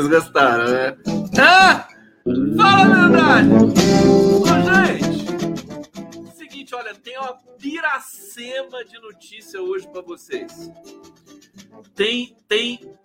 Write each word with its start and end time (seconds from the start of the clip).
Vocês 0.00 0.08
gostaram, 0.08 0.64
né? 0.64 0.96
Ah! 1.38 1.86
Fala 2.56 2.82
a 2.82 3.08
verdade! 3.08 3.48
Ô, 3.52 4.46
gente! 4.64 6.38
Seguinte, 6.38 6.74
olha, 6.74 6.94
tem 6.94 7.18
uma 7.18 7.34
piracema 7.58 8.82
de 8.82 8.98
notícia 8.98 9.60
hoje 9.60 9.86
para 9.88 10.00
vocês. 10.00 10.70
Tem, 11.94 12.34
tem 12.48 12.96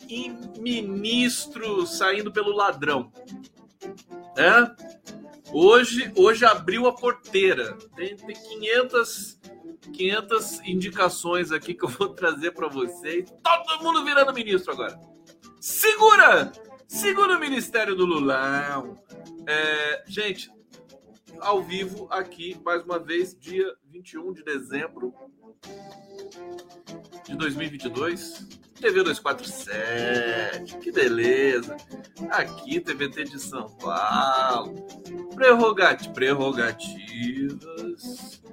ministro 0.57 1.85
saindo 1.85 2.31
pelo 2.31 2.55
ladrão. 2.55 3.11
É? 4.37 4.71
Hoje, 5.51 6.13
hoje 6.15 6.45
abriu 6.45 6.87
a 6.87 6.95
porteira. 6.95 7.77
Tem, 7.97 8.15
tem 8.15 8.35
500, 8.37 9.37
500 9.93 10.61
indicações 10.61 11.51
aqui 11.51 11.73
que 11.73 11.83
eu 11.83 11.89
vou 11.89 12.07
trazer 12.07 12.51
para 12.51 12.69
vocês. 12.69 13.29
Todo 13.43 13.83
mundo 13.83 14.05
virando 14.05 14.31
ministro 14.31 14.71
agora. 14.71 14.97
Segura! 15.59 16.53
Segura 16.87 17.37
o 17.37 17.39
Ministério 17.39 17.95
do 17.95 18.05
Lulão. 18.05 19.01
É, 19.47 20.03
gente, 20.07 20.51
ao 21.39 21.63
vivo 21.63 22.07
aqui, 22.11 22.59
mais 22.63 22.83
uma 22.83 22.99
vez, 22.99 23.35
dia 23.37 23.75
21 23.85 24.33
de 24.33 24.43
dezembro 24.43 25.13
de 27.25 27.35
2022. 27.35 28.47
TV 28.79 29.03
247, 29.03 30.77
que 30.77 30.91
beleza. 30.91 31.75
Aqui, 32.29 32.79
TVT 32.79 33.23
de 33.23 33.39
São 33.39 33.67
Paulo. 33.77 34.75
Prerrogat 35.33 36.07
prerrogativas. 36.09 38.43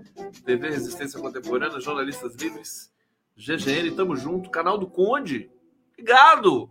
TV 0.44 0.70
Resistência 0.70 1.20
Contemporânea, 1.20 1.80
Jornalistas 1.80 2.34
Livres. 2.36 2.90
GGN, 3.36 3.90
tamo 3.96 4.16
junto. 4.16 4.50
Canal 4.50 4.78
do 4.78 4.86
Conde. 4.86 5.50
Obrigado 5.92 6.70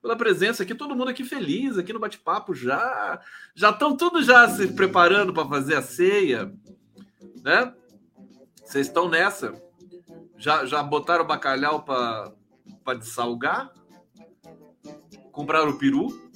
pela 0.00 0.16
presença 0.16 0.62
aqui, 0.62 0.74
todo 0.74 0.96
mundo 0.96 1.10
aqui 1.10 1.24
feliz, 1.24 1.76
aqui 1.76 1.92
no 1.92 2.00
bate-papo 2.00 2.54
já. 2.54 3.20
Já 3.54 3.70
estão 3.70 3.96
todos 3.96 4.26
já 4.26 4.48
se 4.48 4.68
preparando 4.68 5.32
para 5.32 5.48
fazer 5.48 5.76
a 5.76 5.82
ceia, 5.82 6.52
né? 7.42 7.74
Vocês 8.64 8.86
estão 8.86 9.08
nessa? 9.08 9.60
Já, 10.38 10.64
já 10.64 10.82
botaram 10.82 11.24
o 11.24 11.26
bacalhau 11.26 11.82
para 11.82 12.32
salgar? 13.02 13.72
Compraram 15.32 15.70
o 15.70 15.78
peru? 15.78 16.30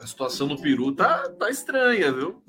A 0.00 0.06
situação 0.06 0.48
no 0.48 0.60
peru 0.60 0.92
tá, 0.92 1.28
tá 1.30 1.50
estranha, 1.50 2.12
viu? 2.12 2.42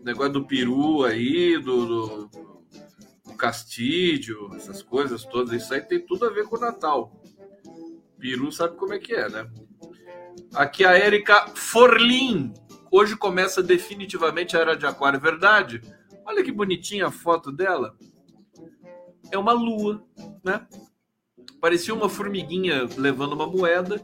O 0.00 0.04
negócio 0.04 0.34
do 0.34 0.46
peru 0.46 1.04
aí, 1.04 1.58
do, 1.58 1.86
do, 1.86 2.30
do 3.24 3.34
castídio, 3.36 4.54
essas 4.54 4.82
coisas 4.82 5.24
todas, 5.24 5.52
isso 5.52 5.72
aí 5.74 5.80
tem 5.80 6.04
tudo 6.04 6.26
a 6.26 6.30
ver 6.30 6.44
com 6.44 6.56
o 6.56 6.60
Natal. 6.60 7.12
Peru 8.18 8.50
sabe 8.50 8.76
como 8.76 8.92
é 8.92 8.98
que 8.98 9.14
é, 9.14 9.28
né? 9.28 9.50
Aqui 10.54 10.84
a 10.84 10.92
Érica 10.92 11.48
Forlin. 11.54 12.52
Hoje 12.90 13.16
começa 13.16 13.62
definitivamente 13.62 14.56
a 14.56 14.60
Era 14.60 14.76
de 14.76 14.86
Aquário, 14.86 15.20
verdade? 15.20 15.82
Olha 16.24 16.42
que 16.42 16.52
bonitinha 16.52 17.06
a 17.06 17.10
foto 17.10 17.52
dela. 17.52 17.96
É 19.30 19.36
uma 19.36 19.52
lua, 19.52 20.04
né? 20.44 20.66
Parecia 21.60 21.94
uma 21.94 22.08
formiguinha 22.08 22.86
levando 22.96 23.32
uma 23.32 23.46
moeda, 23.46 24.00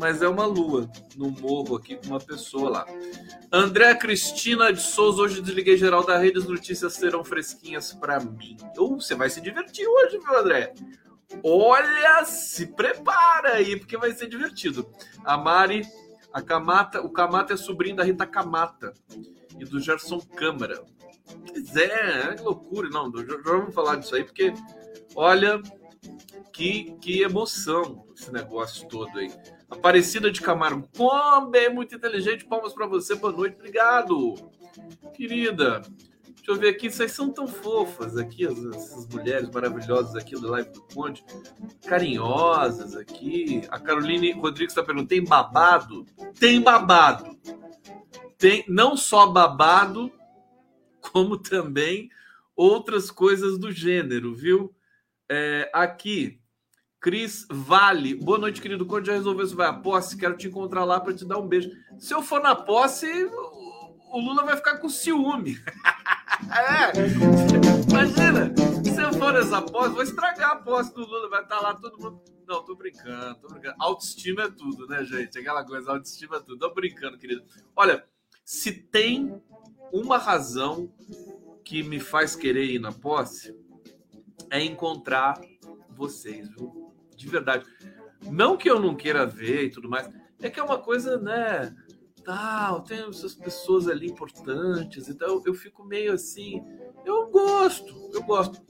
mas 0.00 0.20
é 0.22 0.28
uma 0.28 0.46
lua 0.46 0.90
no 1.16 1.30
morro 1.30 1.76
aqui 1.76 1.96
com 1.96 2.08
uma 2.08 2.20
pessoa 2.20 2.70
lá. 2.70 2.86
André 3.52 3.94
Cristina 3.94 4.72
de 4.72 4.80
Souza, 4.80 5.22
hoje 5.22 5.40
desliguei 5.40 5.76
geral 5.76 6.04
da 6.04 6.18
rede, 6.18 6.38
as 6.38 6.46
notícias 6.46 6.94
serão 6.94 7.24
fresquinhas 7.24 7.92
para 7.92 8.20
mim. 8.20 8.56
Ou 8.76 8.94
uh, 8.94 9.00
você 9.00 9.14
vai 9.14 9.30
se 9.30 9.40
divertir 9.40 9.86
hoje, 9.86 10.18
viu, 10.18 10.38
André? 10.38 10.74
Olha, 11.42 12.24
se 12.24 12.66
prepara 12.66 13.54
aí, 13.54 13.76
porque 13.76 13.96
vai 13.96 14.12
ser 14.12 14.28
divertido. 14.28 14.88
A 15.24 15.36
Mari, 15.36 15.82
a 16.32 16.40
Camata, 16.40 17.00
o 17.00 17.10
Camata 17.10 17.54
é 17.54 17.56
sobrinho 17.56 17.96
da 17.96 18.04
Rita 18.04 18.26
Camata 18.26 18.92
e 19.58 19.64
do 19.64 19.80
Gerson 19.80 20.20
Câmara. 20.20 20.82
Pois 21.46 21.76
é, 21.76 22.34
que 22.34 22.42
loucura. 22.42 22.88
Não, 22.88 23.12
já 23.12 23.36
vamos 23.44 23.74
falar 23.74 23.96
disso 23.96 24.14
aí, 24.14 24.24
porque 24.24 24.52
olha 25.14 25.60
que, 26.52 26.96
que 27.00 27.22
emoção 27.22 28.06
esse 28.16 28.32
negócio 28.32 28.88
todo 28.88 29.18
aí. 29.18 29.30
Aparecida 29.70 30.30
de 30.30 30.40
Camargo, 30.40 30.88
como 30.96 31.54
é 31.54 31.68
muito 31.68 31.94
inteligente. 31.94 32.46
Palmas 32.46 32.72
para 32.72 32.86
você, 32.86 33.14
boa 33.14 33.32
noite, 33.32 33.56
obrigado, 33.56 34.34
querida. 35.14 35.82
Deixa 36.48 36.60
eu 36.60 36.62
ver 36.62 36.74
aqui, 36.74 36.90
vocês 36.90 37.12
são 37.12 37.30
tão 37.30 37.46
fofas 37.46 38.16
aqui, 38.16 38.46
essas 38.46 39.06
mulheres 39.08 39.50
maravilhosas 39.50 40.14
aqui 40.14 40.34
do 40.34 40.48
Live 40.48 40.70
do 40.70 40.80
Conde, 40.94 41.22
carinhosas 41.86 42.96
aqui. 42.96 43.60
A 43.68 43.78
Caroline 43.78 44.32
Rodrigues 44.32 44.72
está 44.72 44.82
perguntando: 44.82 45.10
tem 45.10 45.22
babado? 45.22 46.06
Tem 46.40 46.58
babado. 46.62 47.38
Tem 48.38 48.64
não 48.66 48.96
só 48.96 49.26
babado, 49.26 50.10
como 51.02 51.36
também 51.36 52.08
outras 52.56 53.10
coisas 53.10 53.58
do 53.58 53.70
gênero, 53.70 54.34
viu? 54.34 54.74
É, 55.28 55.70
aqui, 55.74 56.40
Cris 56.98 57.46
Vale. 57.50 58.14
Boa 58.14 58.38
noite, 58.38 58.62
querido. 58.62 58.86
Quando 58.86 59.04
já 59.04 59.12
resolveu 59.12 59.46
se 59.46 59.54
vai 59.54 59.68
à 59.68 59.74
posse, 59.74 60.16
quero 60.16 60.34
te 60.34 60.48
encontrar 60.48 60.84
lá 60.84 60.98
para 60.98 61.12
te 61.12 61.26
dar 61.26 61.36
um 61.36 61.46
beijo. 61.46 61.70
Se 61.98 62.14
eu 62.14 62.22
for 62.22 62.40
na 62.40 62.54
posse, 62.54 63.06
o 64.10 64.18
Lula 64.18 64.44
vai 64.44 64.56
ficar 64.56 64.78
com 64.78 64.88
ciúme. 64.88 65.58
É. 66.50 66.92
Imagina, 67.90 68.52
se 68.84 69.02
eu 69.02 69.12
for 69.14 69.32
nessa 69.32 69.62
posse, 69.62 69.90
vou 69.90 70.02
estragar 70.02 70.52
a 70.52 70.56
posse 70.56 70.94
do 70.94 71.00
Lula. 71.00 71.28
Vai 71.28 71.42
estar 71.42 71.60
lá 71.60 71.74
todo 71.74 71.98
mundo. 71.98 72.22
Não, 72.46 72.64
tô 72.64 72.74
brincando, 72.74 73.34
tô 73.36 73.48
brincando. 73.48 73.76
Autoestima 73.78 74.44
é 74.44 74.50
tudo, 74.50 74.86
né, 74.86 75.04
gente? 75.04 75.38
Aquela 75.38 75.64
coisa, 75.64 75.92
autoestima 75.92 76.36
é 76.36 76.40
tudo. 76.40 76.58
Tô 76.58 76.72
brincando, 76.72 77.18
querido. 77.18 77.44
Olha, 77.76 78.04
se 78.44 78.72
tem 78.72 79.42
uma 79.92 80.16
razão 80.16 80.90
que 81.64 81.82
me 81.82 82.00
faz 82.00 82.34
querer 82.34 82.64
ir 82.64 82.78
na 82.78 82.92
posse, 82.92 83.54
é 84.50 84.62
encontrar 84.62 85.38
vocês, 85.90 86.48
viu? 86.48 86.94
De 87.14 87.28
verdade. 87.28 87.66
Não 88.22 88.56
que 88.56 88.70
eu 88.70 88.80
não 88.80 88.94
queira 88.94 89.26
ver 89.26 89.64
e 89.64 89.70
tudo 89.70 89.88
mais, 89.88 90.08
é 90.40 90.48
que 90.48 90.58
é 90.58 90.62
uma 90.62 90.78
coisa, 90.78 91.18
né? 91.18 91.74
Tal, 92.28 92.82
tem 92.82 93.08
essas 93.08 93.34
pessoas 93.34 93.88
ali 93.88 94.06
importantes, 94.06 95.08
então 95.08 95.42
eu, 95.46 95.54
fico 95.54 95.82
meio 95.82 96.12
assim, 96.12 96.62
eu 97.02 97.26
gosto, 97.28 98.10
eu 98.12 98.22
gosto, 98.22 98.60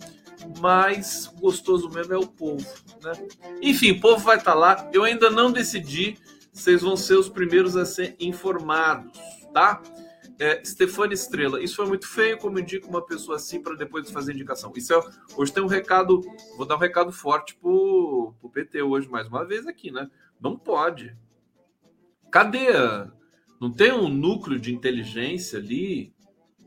mas 0.60 1.26
gostoso 1.40 1.90
mesmo 1.90 2.14
é 2.14 2.16
o 2.16 2.28
povo, 2.28 2.64
né? 3.02 3.12
Enfim, 3.60 3.90
o 3.90 4.00
povo 4.00 4.22
vai 4.22 4.36
estar 4.36 4.52
tá 4.52 4.56
lá, 4.56 4.88
eu 4.92 5.02
ainda 5.02 5.28
não 5.28 5.50
decidi, 5.50 6.16
vocês 6.52 6.82
vão 6.82 6.96
ser 6.96 7.16
os 7.16 7.28
primeiros 7.28 7.76
a 7.76 7.84
ser 7.84 8.14
informados, 8.20 9.18
tá? 9.52 9.82
É, 10.38 10.62
Estrela, 11.10 11.60
isso 11.60 11.74
foi 11.74 11.86
muito 11.86 12.06
feio, 12.06 12.38
como 12.38 12.60
indica 12.60 12.86
uma 12.86 13.04
pessoa 13.04 13.38
assim 13.38 13.60
para 13.60 13.74
depois 13.74 14.08
fazer 14.08 14.34
indicação. 14.34 14.72
Isso 14.76 14.94
é, 14.94 15.00
hoje 15.36 15.52
tem 15.52 15.64
um 15.64 15.66
recado, 15.66 16.20
vou 16.56 16.64
dar 16.64 16.76
um 16.76 16.78
recado 16.78 17.10
forte 17.10 17.56
pro, 17.56 18.32
pro 18.38 18.48
PT 18.48 18.82
hoje 18.82 19.08
mais 19.08 19.26
uma 19.26 19.44
vez 19.44 19.66
aqui, 19.66 19.90
né? 19.90 20.08
Não 20.40 20.56
pode. 20.56 21.16
Cadê 22.30 22.68
não 23.60 23.72
tem 23.72 23.92
um 23.92 24.08
núcleo 24.08 24.58
de 24.58 24.72
inteligência 24.72 25.58
ali 25.58 26.12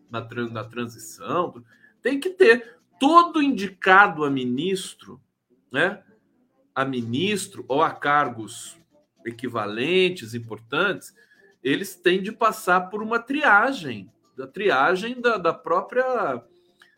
na, 0.09 0.27
na 0.51 0.63
transição? 0.63 1.63
Tem 2.01 2.19
que 2.19 2.29
ter. 2.29 2.77
Todo 2.99 3.41
indicado 3.41 4.23
a 4.23 4.29
ministro, 4.29 5.19
né? 5.71 6.03
A 6.75 6.85
ministro 6.85 7.65
ou 7.67 7.81
a 7.81 7.91
cargos 7.91 8.77
equivalentes, 9.25 10.33
importantes, 10.33 11.13
eles 11.63 11.95
têm 11.95 12.21
de 12.21 12.31
passar 12.31 12.89
por 12.89 13.01
uma 13.01 13.19
triagem, 13.19 14.11
da 14.35 14.47
triagem 14.47 15.19
da, 15.19 15.37
da 15.37 15.53
própria. 15.53 16.43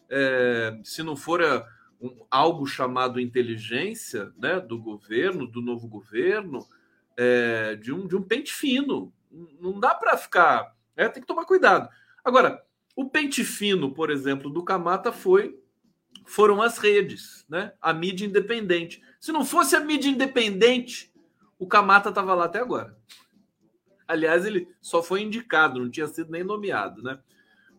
É, 0.09 0.79
se 0.83 1.01
não 1.03 1.15
for 1.15 1.41
a, 1.41 1.65
um, 1.99 2.25
algo 2.29 2.65
chamado 2.65 3.19
inteligência 3.19 4.31
né, 4.37 4.59
do 4.59 4.77
governo, 4.77 5.47
do 5.47 5.61
novo 5.61 5.87
governo, 5.87 6.65
é, 7.17 7.75
de, 7.75 7.93
um, 7.93 8.07
de 8.07 8.15
um 8.15 8.21
pente 8.21 8.53
fino, 8.53 9.13
não 9.59 9.79
dá 9.79 9.95
para 9.95 10.17
ficar. 10.17 10.75
É, 10.95 11.09
tem 11.09 11.21
que 11.21 11.27
tomar 11.27 11.45
cuidado. 11.45 11.89
Agora, 12.23 12.63
o 12.95 13.09
pente 13.09 13.43
fino, 13.43 13.93
por 13.93 14.09
exemplo, 14.09 14.49
do 14.49 14.63
Camata 14.63 15.11
foi 15.11 15.59
foram 16.25 16.61
as 16.61 16.77
redes, 16.77 17.45
né? 17.49 17.73
A 17.81 17.93
mídia 17.93 18.25
independente. 18.25 19.01
Se 19.19 19.31
não 19.31 19.43
fosse 19.43 19.75
a 19.75 19.79
mídia 19.79 20.09
independente, 20.09 21.11
o 21.57 21.67
Camata 21.67 22.09
estava 22.09 22.33
lá 22.33 22.45
até 22.45 22.59
agora. 22.59 22.97
Aliás, 24.07 24.45
ele 24.45 24.67
só 24.81 25.01
foi 25.01 25.21
indicado, 25.21 25.79
não 25.79 25.89
tinha 25.89 26.07
sido 26.07 26.31
nem 26.31 26.43
nomeado, 26.43 27.01
né? 27.01 27.19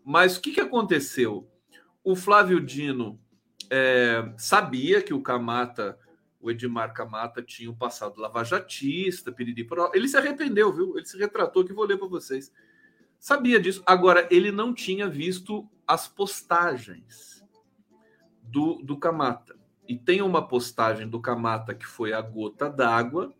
Mas 0.04 0.36
o 0.36 0.40
que, 0.40 0.52
que 0.52 0.60
aconteceu? 0.60 1.48
O 2.02 2.14
Flávio 2.16 2.60
Dino 2.60 3.18
é, 3.70 4.32
sabia 4.36 5.00
que 5.00 5.14
o 5.14 5.22
Camata 5.22 5.98
o 6.44 6.50
Edmar 6.50 6.92
Camata 6.92 7.40
tinha 7.42 7.70
um 7.70 7.74
passado 7.74 8.20
lavajatista, 8.20 9.32
piriri, 9.32 9.66
ele 9.94 10.06
se 10.06 10.18
arrependeu, 10.18 10.70
viu? 10.70 10.94
Ele 10.94 11.06
se 11.06 11.16
retratou 11.16 11.64
que 11.64 11.72
vou 11.72 11.86
ler 11.86 11.96
para 11.96 12.06
vocês. 12.06 12.52
Sabia 13.18 13.58
disso. 13.58 13.82
Agora, 13.86 14.28
ele 14.30 14.52
não 14.52 14.74
tinha 14.74 15.08
visto 15.08 15.66
as 15.86 16.06
postagens 16.06 17.42
do, 18.42 18.74
do 18.82 18.98
Camata. 18.98 19.58
E 19.88 19.96
tem 19.96 20.20
uma 20.20 20.46
postagem 20.46 21.08
do 21.08 21.18
Camata 21.18 21.74
que 21.74 21.86
foi 21.86 22.12
a 22.12 22.20
gota 22.20 22.68
d'água, 22.68 23.32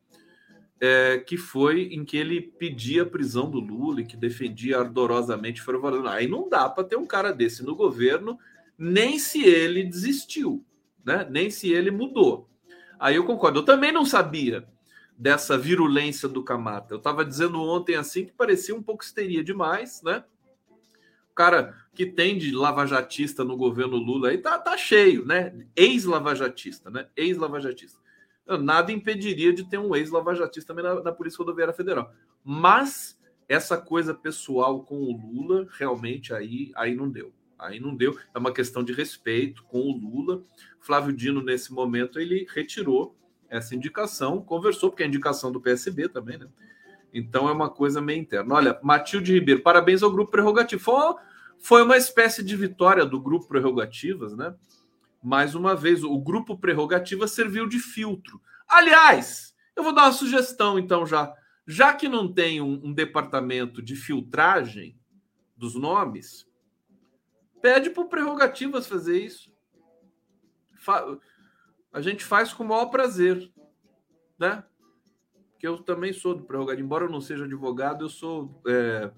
é, 0.80 1.18
que 1.18 1.36
foi 1.36 1.82
em 1.92 2.06
que 2.06 2.16
ele 2.16 2.40
pedia 2.40 3.02
a 3.02 3.06
prisão 3.06 3.50
do 3.50 3.60
Lula 3.60 4.00
e 4.00 4.06
que 4.06 4.16
defendia 4.16 4.78
ardorosamente 4.78 5.60
fervorosamente. 5.60 6.24
Aí 6.24 6.26
não 6.26 6.48
dá 6.48 6.70
para 6.70 6.84
ter 6.84 6.96
um 6.96 7.06
cara 7.06 7.32
desse 7.32 7.62
no 7.62 7.76
governo, 7.76 8.38
nem 8.78 9.18
se 9.18 9.44
ele 9.44 9.84
desistiu, 9.84 10.64
né? 11.04 11.26
nem 11.30 11.50
se 11.50 11.70
ele 11.70 11.90
mudou. 11.90 12.48
Aí 12.98 13.16
eu 13.16 13.24
concordo. 13.24 13.60
Eu 13.60 13.64
também 13.64 13.92
não 13.92 14.04
sabia 14.04 14.66
dessa 15.16 15.56
virulência 15.56 16.28
do 16.28 16.42
Camata. 16.42 16.94
Eu 16.94 16.98
estava 16.98 17.24
dizendo 17.24 17.60
ontem 17.60 17.94
assim 17.94 18.24
que 18.24 18.32
parecia 18.32 18.74
um 18.74 18.82
pouco 18.82 19.04
histeria 19.04 19.44
demais, 19.44 20.02
né? 20.02 20.24
O 21.30 21.34
cara 21.34 21.74
que 21.94 22.06
tem 22.06 22.38
de 22.38 22.52
lavajatista 22.52 23.44
no 23.44 23.56
governo 23.56 23.96
Lula 23.96 24.28
aí 24.28 24.38
tá, 24.38 24.58
tá 24.58 24.76
cheio, 24.76 25.24
né? 25.24 25.66
Ex-lavajatista, 25.74 26.90
né? 26.90 27.08
Ex-lavajatista. 27.16 28.00
Nada 28.46 28.92
impediria 28.92 29.52
de 29.52 29.68
ter 29.68 29.78
um 29.78 29.96
ex-lavajatista 29.96 30.74
também 30.74 30.84
na, 30.84 31.02
na 31.02 31.12
Polícia 31.12 31.38
Rodoviária 31.38 31.72
Federal. 31.72 32.12
Mas 32.44 33.18
essa 33.48 33.76
coisa 33.76 34.14
pessoal 34.14 34.82
com 34.82 34.96
o 34.96 35.16
Lula, 35.16 35.66
realmente 35.78 36.32
aí, 36.34 36.72
aí 36.74 36.94
não 36.94 37.08
deu. 37.08 37.32
Aí 37.58 37.80
não 37.80 37.94
deu. 37.94 38.18
É 38.34 38.38
uma 38.38 38.52
questão 38.52 38.82
de 38.82 38.92
respeito 38.92 39.64
com 39.64 39.80
o 39.80 39.96
Lula. 39.96 40.42
Flávio 40.80 41.12
Dino, 41.12 41.42
nesse 41.42 41.72
momento, 41.72 42.18
ele 42.18 42.46
retirou 42.54 43.16
essa 43.48 43.74
indicação, 43.74 44.42
conversou, 44.42 44.90
porque 44.90 45.02
é 45.02 45.06
indicação 45.06 45.52
do 45.52 45.60
PSB 45.60 46.08
também, 46.08 46.38
né? 46.38 46.48
Então 47.12 47.48
é 47.48 47.52
uma 47.52 47.70
coisa 47.70 48.00
meio 48.00 48.20
interna. 48.20 48.54
Olha, 48.54 48.78
Matilde 48.82 49.32
Ribeiro, 49.32 49.62
parabéns 49.62 50.02
ao 50.02 50.10
Grupo 50.10 50.32
Prerrogativo. 50.32 50.82
Foi, 50.82 51.14
foi 51.60 51.82
uma 51.82 51.96
espécie 51.96 52.42
de 52.42 52.56
vitória 52.56 53.06
do 53.06 53.20
Grupo 53.20 53.46
Prerrogativas, 53.46 54.36
né? 54.36 54.54
Mais 55.22 55.54
uma 55.54 55.76
vez, 55.76 56.02
o 56.02 56.18
Grupo 56.18 56.58
Prerrogativas 56.58 57.30
serviu 57.30 57.68
de 57.68 57.78
filtro. 57.78 58.40
Aliás, 58.68 59.54
eu 59.76 59.82
vou 59.82 59.94
dar 59.94 60.02
uma 60.02 60.12
sugestão, 60.12 60.78
então, 60.78 61.06
já. 61.06 61.32
Já 61.66 61.94
que 61.94 62.08
não 62.08 62.30
tem 62.30 62.60
um, 62.60 62.80
um 62.84 62.92
departamento 62.92 63.80
de 63.80 63.96
filtragem 63.96 64.98
dos 65.56 65.74
nomes, 65.74 66.46
pede 67.64 67.88
o 68.02 68.08
Prerrogativas 68.08 68.86
fazer 68.86 69.18
isso. 69.18 69.50
A 71.90 72.02
gente 72.02 72.22
faz 72.22 72.52
com 72.52 72.62
o 72.62 72.68
maior 72.68 72.90
prazer, 72.90 73.50
né? 74.38 74.62
Que 75.58 75.66
eu 75.66 75.78
também 75.78 76.12
sou 76.12 76.34
do 76.34 76.44
Prerrogativa, 76.44 76.84
embora 76.84 77.06
eu 77.06 77.10
não 77.10 77.22
seja 77.22 77.46
advogado, 77.46 78.04
eu 78.04 78.10
sou 78.10 78.60
é, 78.68 79.10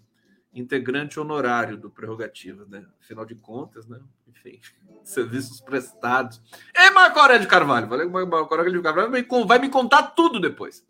integrante 0.54 1.18
honorário 1.18 1.76
do 1.76 1.90
Prerrogativa, 1.90 2.64
né? 2.66 2.86
Afinal 3.00 3.24
de 3.24 3.34
contas, 3.34 3.88
né? 3.88 4.00
Enfim, 4.28 4.60
serviços 5.02 5.60
prestados. 5.60 6.40
É 6.72 6.88
Marco 6.90 7.18
Aurélio 7.18 7.42
de 7.42 7.48
Carvalho, 7.48 7.88
com 7.88 8.26
Marco 8.26 8.70
de 8.70 8.80
Carvalho, 8.80 9.10
vai 9.44 9.58
me 9.58 9.68
contar 9.68 10.04
tudo 10.14 10.38
depois. 10.38 10.86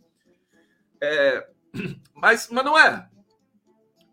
É, 1.00 1.48
mas, 2.12 2.50
mas 2.50 2.64
não 2.66 2.78
é. 2.78 3.08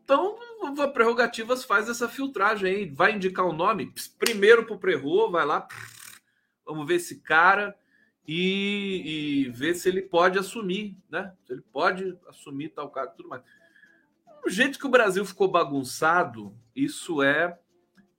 Então, 0.01 0.37
a 0.65 0.87
Prerrogativas 0.87 1.63
faz 1.63 1.89
essa 1.89 2.07
filtragem 2.07 2.69
aí, 2.69 2.85
vai 2.89 3.13
indicar 3.13 3.45
o 3.45 3.49
um 3.49 3.55
nome, 3.55 3.93
primeiro 4.17 4.65
para 4.65 4.75
o 4.75 4.79
Prerro, 4.79 5.29
vai 5.29 5.45
lá, 5.45 5.67
vamos 6.65 6.87
ver 6.87 6.95
esse 6.95 7.19
cara 7.19 7.75
e, 8.27 9.45
e, 9.45 9.49
ver 9.49 9.75
se 9.75 9.89
ele 9.89 10.01
pode 10.01 10.39
assumir, 10.39 10.97
né? 11.09 11.33
Se 11.45 11.53
ele 11.53 11.61
pode 11.73 12.17
assumir 12.27 12.69
tal 12.69 12.89
cara 12.89 13.07
tudo 13.07 13.27
mais. 13.27 13.43
Do 14.43 14.49
jeito 14.49 14.79
que 14.79 14.87
o 14.87 14.91
Brasil 14.91 15.25
ficou 15.25 15.47
bagunçado, 15.47 16.55
isso 16.75 17.21
é, 17.21 17.59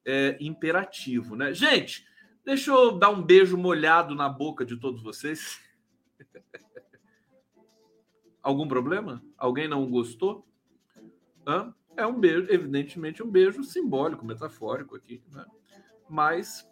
é 0.05 0.37
imperativo, 0.41 1.37
né? 1.37 1.55
Gente, 1.55 2.06
deixa 2.44 2.70
eu 2.70 2.93
dar 2.93 3.11
um 3.11 3.23
beijo 3.23 3.56
molhado 3.56 4.14
na 4.14 4.29
boca 4.29 4.64
de 4.64 4.76
todos 4.76 5.02
vocês. 5.02 5.58
Algum 8.43 8.69
problema? 8.69 9.25
Alguém 9.38 9.67
não 9.67 9.88
gostou? 9.91 10.46
Hã? 11.46 11.75
É 11.96 12.06
um 12.06 12.19
beijo, 12.19 12.46
evidentemente, 12.51 13.22
um 13.22 13.31
beijo 13.31 13.63
simbólico, 13.63 14.24
metafórico 14.24 14.96
aqui, 14.96 15.22
né? 15.32 15.44
Mas 16.08 16.69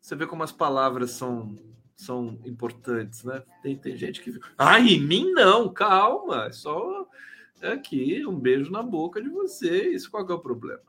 você 0.00 0.14
vê 0.14 0.26
como 0.26 0.42
as 0.42 0.52
palavras 0.52 1.12
são 1.12 1.56
são 1.96 2.38
importantes, 2.44 3.22
né? 3.24 3.42
Tem, 3.62 3.76
tem 3.76 3.96
gente 3.96 4.20
que. 4.20 4.38
Ah, 4.58 4.80
em 4.80 5.00
mim 5.00 5.30
não, 5.32 5.72
calma, 5.72 6.46
é 6.46 6.52
só 6.52 7.06
aqui 7.62 8.26
um 8.26 8.38
beijo 8.38 8.70
na 8.70 8.82
boca 8.82 9.22
de 9.22 9.28
vocês. 9.28 10.06
Qual 10.08 10.28
é 10.28 10.32
o 10.32 10.38
problema? 10.38 10.82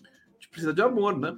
A 0.00 0.32
gente 0.34 0.48
precisa 0.48 0.72
de 0.72 0.80
amor, 0.80 1.18
né? 1.18 1.36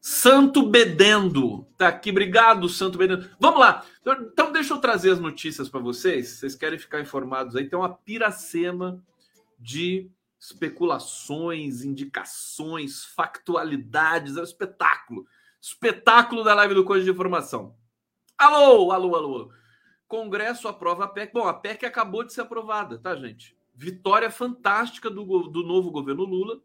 Santo 0.00 0.68
Bedendo, 0.68 1.64
tá 1.78 1.88
aqui, 1.88 2.10
obrigado, 2.10 2.68
Santo 2.68 2.98
Bedendo. 2.98 3.30
Vamos 3.38 3.60
lá, 3.60 3.86
então 4.04 4.50
deixa 4.52 4.74
eu 4.74 4.78
trazer 4.78 5.12
as 5.12 5.20
notícias 5.20 5.68
para 5.68 5.80
vocês. 5.80 6.28
Vocês 6.28 6.56
querem 6.56 6.78
ficar 6.78 7.00
informados 7.00 7.54
aí? 7.54 7.68
Tem 7.68 7.78
uma 7.78 7.94
piracema 7.94 9.00
de 9.58 10.10
especulações, 10.42 11.84
indicações, 11.84 13.04
factualidades, 13.04 14.36
é 14.36 14.40
um 14.40 14.44
espetáculo. 14.44 15.24
Espetáculo 15.60 16.42
da 16.42 16.52
live 16.52 16.74
do 16.74 16.84
Coisa 16.84 17.04
de 17.04 17.12
Informação. 17.12 17.76
Alô, 18.36 18.90
alô, 18.90 19.14
alô. 19.14 19.52
Congresso 20.08 20.66
aprova 20.66 21.04
a 21.04 21.08
PEC. 21.08 21.32
Bom, 21.32 21.46
a 21.46 21.54
PEC 21.54 21.86
acabou 21.86 22.24
de 22.24 22.32
ser 22.32 22.40
aprovada, 22.40 22.98
tá, 22.98 23.14
gente? 23.14 23.56
Vitória 23.72 24.32
fantástica 24.32 25.08
do, 25.08 25.24
do 25.44 25.62
novo 25.62 25.92
governo 25.92 26.24
Lula. 26.24 26.60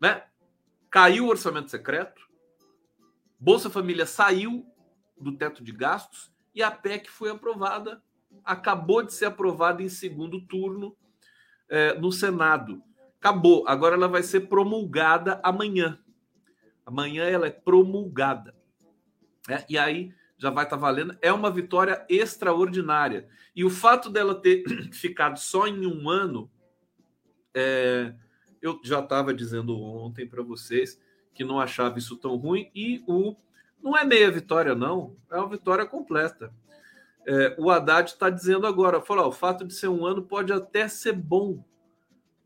Né? 0.00 0.24
Caiu 0.90 1.26
o 1.26 1.28
orçamento 1.28 1.70
secreto. 1.70 2.28
Bolsa 3.38 3.70
Família 3.70 4.06
saiu 4.06 4.66
do 5.16 5.30
teto 5.30 5.62
de 5.62 5.70
gastos 5.70 6.32
e 6.52 6.64
a 6.64 6.70
PEC 6.72 7.08
foi 7.08 7.30
aprovada. 7.30 8.02
Acabou 8.44 9.04
de 9.04 9.14
ser 9.14 9.26
aprovada 9.26 9.84
em 9.84 9.88
segundo 9.88 10.40
turno 10.40 10.96
é, 11.68 11.94
no 11.94 12.12
Senado. 12.12 12.82
Acabou. 13.18 13.64
Agora 13.66 13.94
ela 13.94 14.08
vai 14.08 14.22
ser 14.22 14.40
promulgada 14.42 15.40
amanhã. 15.42 15.98
Amanhã 16.84 17.24
ela 17.24 17.46
é 17.46 17.50
promulgada. 17.50 18.54
Né? 19.48 19.64
E 19.68 19.76
aí 19.76 20.12
já 20.38 20.50
vai 20.50 20.64
estar 20.64 20.76
tá 20.76 20.80
valendo. 20.80 21.16
É 21.20 21.32
uma 21.32 21.50
vitória 21.50 22.04
extraordinária. 22.08 23.28
E 23.54 23.64
o 23.64 23.70
fato 23.70 24.10
dela 24.10 24.34
ter 24.34 24.64
ficado 24.92 25.38
só 25.38 25.66
em 25.66 25.86
um 25.86 26.08
ano, 26.08 26.50
é, 27.54 28.14
eu 28.60 28.80
já 28.84 29.00
estava 29.00 29.32
dizendo 29.32 29.80
ontem 29.80 30.26
para 30.26 30.42
vocês 30.42 31.00
que 31.34 31.44
não 31.44 31.60
achava 31.60 31.98
isso 31.98 32.16
tão 32.16 32.36
ruim. 32.36 32.70
E 32.74 33.02
o 33.06 33.34
não 33.82 33.96
é 33.96 34.04
meia 34.04 34.30
vitória, 34.30 34.74
não. 34.74 35.16
É 35.30 35.36
uma 35.36 35.48
vitória 35.48 35.86
completa. 35.86 36.52
É, 37.26 37.56
o 37.58 37.70
Haddad 37.70 38.10
está 38.10 38.30
dizendo 38.30 38.66
agora, 38.66 39.00
falou, 39.00 39.26
o 39.26 39.32
fato 39.32 39.66
de 39.66 39.74
ser 39.74 39.88
um 39.88 40.06
ano 40.06 40.22
pode 40.22 40.52
até 40.52 40.86
ser 40.86 41.12
bom 41.12 41.64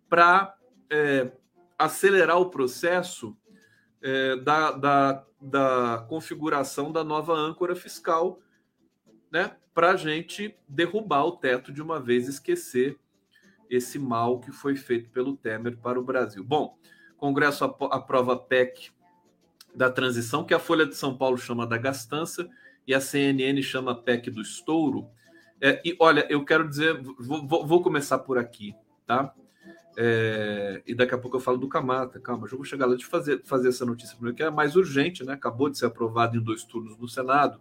para 0.09 0.57
é, 0.89 1.31
acelerar 1.79 2.39
o 2.39 2.49
processo 2.49 3.37
é, 4.01 4.37
da, 4.37 4.73
da, 4.73 5.27
da 5.41 6.07
configuração 6.09 6.91
da 6.91 7.05
nova 7.05 7.35
âncora 7.35 7.77
fiscal, 7.77 8.41
né, 9.31 9.55
para 9.75 9.91
a 9.91 9.97
gente 9.97 10.57
derrubar 10.67 11.25
o 11.25 11.33
teto 11.33 11.71
de 11.71 11.83
uma 11.83 12.01
vez, 12.01 12.27
esquecer 12.27 12.99
esse 13.69 13.99
mal 13.99 14.41
que 14.41 14.51
foi 14.51 14.77
feito 14.77 15.11
pelo 15.11 15.37
Temer 15.37 15.77
para 15.77 16.01
o 16.01 16.03
Brasil. 16.03 16.43
Bom, 16.43 16.77
Congresso 17.17 17.65
aprova 17.65 18.33
a 18.33 18.39
PEC 18.39 18.91
da 19.75 19.91
transição, 19.91 20.45
que 20.45 20.55
a 20.55 20.59
Folha 20.59 20.87
de 20.87 20.97
São 20.97 21.17
Paulo 21.17 21.39
chama 21.39 21.67
da 21.67 21.77
gastança, 21.77 22.49
e 22.91 22.95
a 22.95 23.01
CNN 23.01 23.63
chama 23.63 23.95
PEC 23.95 24.33
do 24.33 24.43
estouro. 24.43 25.09
É, 25.61 25.81
e 25.85 25.97
olha, 26.01 26.27
eu 26.29 26.45
quero 26.45 26.69
dizer, 26.69 27.01
vou, 27.21 27.65
vou 27.65 27.81
começar 27.81 28.19
por 28.19 28.37
aqui, 28.37 28.75
tá? 29.07 29.33
É, 29.97 30.83
e 30.85 30.93
daqui 30.93 31.15
a 31.15 31.19
pouco 31.19 31.37
eu 31.37 31.41
falo 31.41 31.57
do 31.57 31.69
Camata. 31.69 32.19
Calma, 32.19 32.49
já 32.49 32.57
vou 32.57 32.65
chegar 32.65 32.87
lá 32.87 32.97
de 32.97 33.07
fazer, 33.07 33.43
fazer 33.45 33.69
essa 33.69 33.87
notícia 33.87 34.17
primeiro, 34.17 34.37
que 34.37 34.43
é 34.43 34.51
mais 34.51 34.75
urgente, 34.75 35.25
né? 35.25 35.35
Acabou 35.35 35.71
de 35.71 35.79
ser 35.79 35.87
aprovado 35.87 36.37
em 36.37 36.41
dois 36.41 36.65
turnos 36.65 36.99
no 36.99 37.07
Senado, 37.07 37.61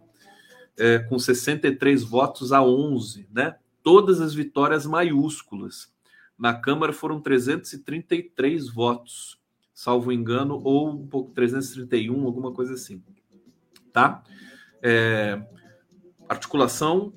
é, 0.76 0.98
com 0.98 1.16
63 1.16 2.02
votos 2.02 2.52
a 2.52 2.60
11, 2.60 3.28
né? 3.32 3.54
Todas 3.84 4.20
as 4.20 4.34
vitórias 4.34 4.84
maiúsculas. 4.84 5.92
Na 6.36 6.54
Câmara 6.54 6.92
foram 6.92 7.20
333 7.20 8.68
votos, 8.68 9.38
salvo 9.72 10.10
engano, 10.10 10.60
ou 10.64 10.90
um 10.90 11.06
pouco 11.06 11.30
331, 11.30 12.26
alguma 12.26 12.52
coisa 12.52 12.74
assim. 12.74 13.00
Tá? 13.92 14.24
É, 14.82 15.40
articulação 16.28 17.12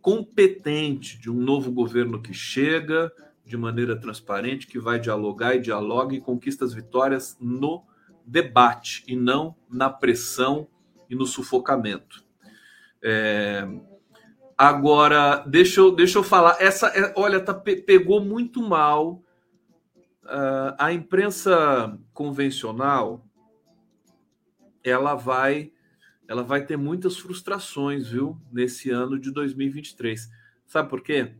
competente 0.00 1.18
de 1.18 1.30
um 1.30 1.34
novo 1.34 1.70
governo 1.70 2.20
que 2.20 2.34
chega, 2.34 3.12
de 3.44 3.56
maneira 3.56 3.98
transparente, 3.98 4.66
que 4.66 4.78
vai 4.78 4.98
dialogar 4.98 5.54
e 5.54 5.60
dialoga 5.60 6.14
e 6.14 6.20
conquista 6.20 6.64
as 6.64 6.72
vitórias 6.72 7.36
no 7.40 7.84
debate 8.24 9.04
e 9.06 9.16
não 9.16 9.54
na 9.68 9.90
pressão 9.90 10.66
e 11.08 11.14
no 11.14 11.26
sufocamento. 11.26 12.24
É, 13.02 13.66
Agora, 14.62 15.42
deixa 15.44 15.80
eu, 15.80 15.90
deixa 15.90 16.18
eu 16.18 16.22
falar. 16.22 16.56
Essa, 16.60 16.86
é, 16.86 17.12
olha, 17.16 17.40
tá, 17.40 17.52
pegou 17.52 18.20
muito 18.20 18.62
mal. 18.62 19.20
Uh, 20.22 20.70
a 20.78 20.92
imprensa 20.92 21.98
convencional, 22.14 23.26
ela 24.84 25.16
vai, 25.16 25.72
ela 26.28 26.42
vai 26.42 26.64
ter 26.64 26.76
muitas 26.76 27.18
frustrações, 27.18 28.08
viu, 28.08 28.40
nesse 28.50 28.90
ano 28.90 29.18
de 29.18 29.30
2023. 29.30 30.30
Sabe 30.66 30.88
por 30.88 31.02
quê? 31.02 31.32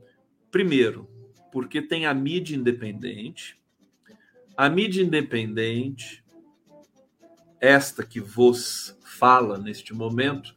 Primeiro, 0.50 1.08
porque 1.50 1.80
tem 1.80 2.06
a 2.06 2.14
mídia 2.14 2.56
independente. 2.56 3.60
A 4.56 4.68
mídia 4.68 5.02
independente, 5.02 6.24
esta 7.60 8.04
que 8.04 8.20
vos 8.20 8.98
fala 9.02 9.56
neste 9.56 9.94
momento, 9.94 10.54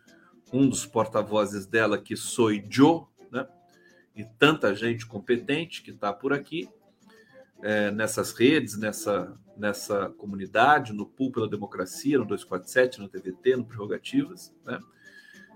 um 0.51 0.67
dos 0.67 0.86
porta-vozes 0.86 1.65
dela, 1.65 1.98
que 1.98 2.15
sou 2.15 2.50
Joe, 2.70 3.03
né? 3.32 3.48
e 4.15 4.24
tanta 4.24 4.74
gente 4.75 5.05
competente 5.05 5.82
que 5.82 5.91
está 5.91 6.12
por 6.12 6.34
aqui, 6.34 6.70
é, 7.62 7.92
nessas 7.92 8.32
redes, 8.32 8.78
nessa, 8.78 9.38
nessa 9.58 10.10
comunidade, 10.18 10.94
no 10.94 11.06
Pool 11.06 11.32
pela 11.32 11.50
Democracia, 11.50 12.18
no 12.18 12.26
247, 12.26 13.00
no 13.00 13.10
TVT, 13.10 13.56
no 13.56 13.66
Prerrogativas. 13.66 14.54
Né? 14.66 14.80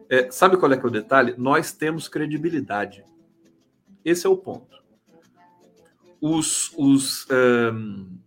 É, 0.10 0.32
sabe 0.32 0.58
qual 0.58 0.72
é, 0.72 0.78
que 0.78 0.86
é 0.86 0.88
o 0.88 0.92
detalhe? 0.92 1.36
Nós 1.38 1.72
temos 1.72 2.08
credibilidade. 2.08 3.04
Esse 4.04 4.26
é 4.26 4.30
o 4.30 4.38
ponto. 4.38 4.78
Os. 6.22 6.74
os 6.78 7.28
um, 7.30 8.18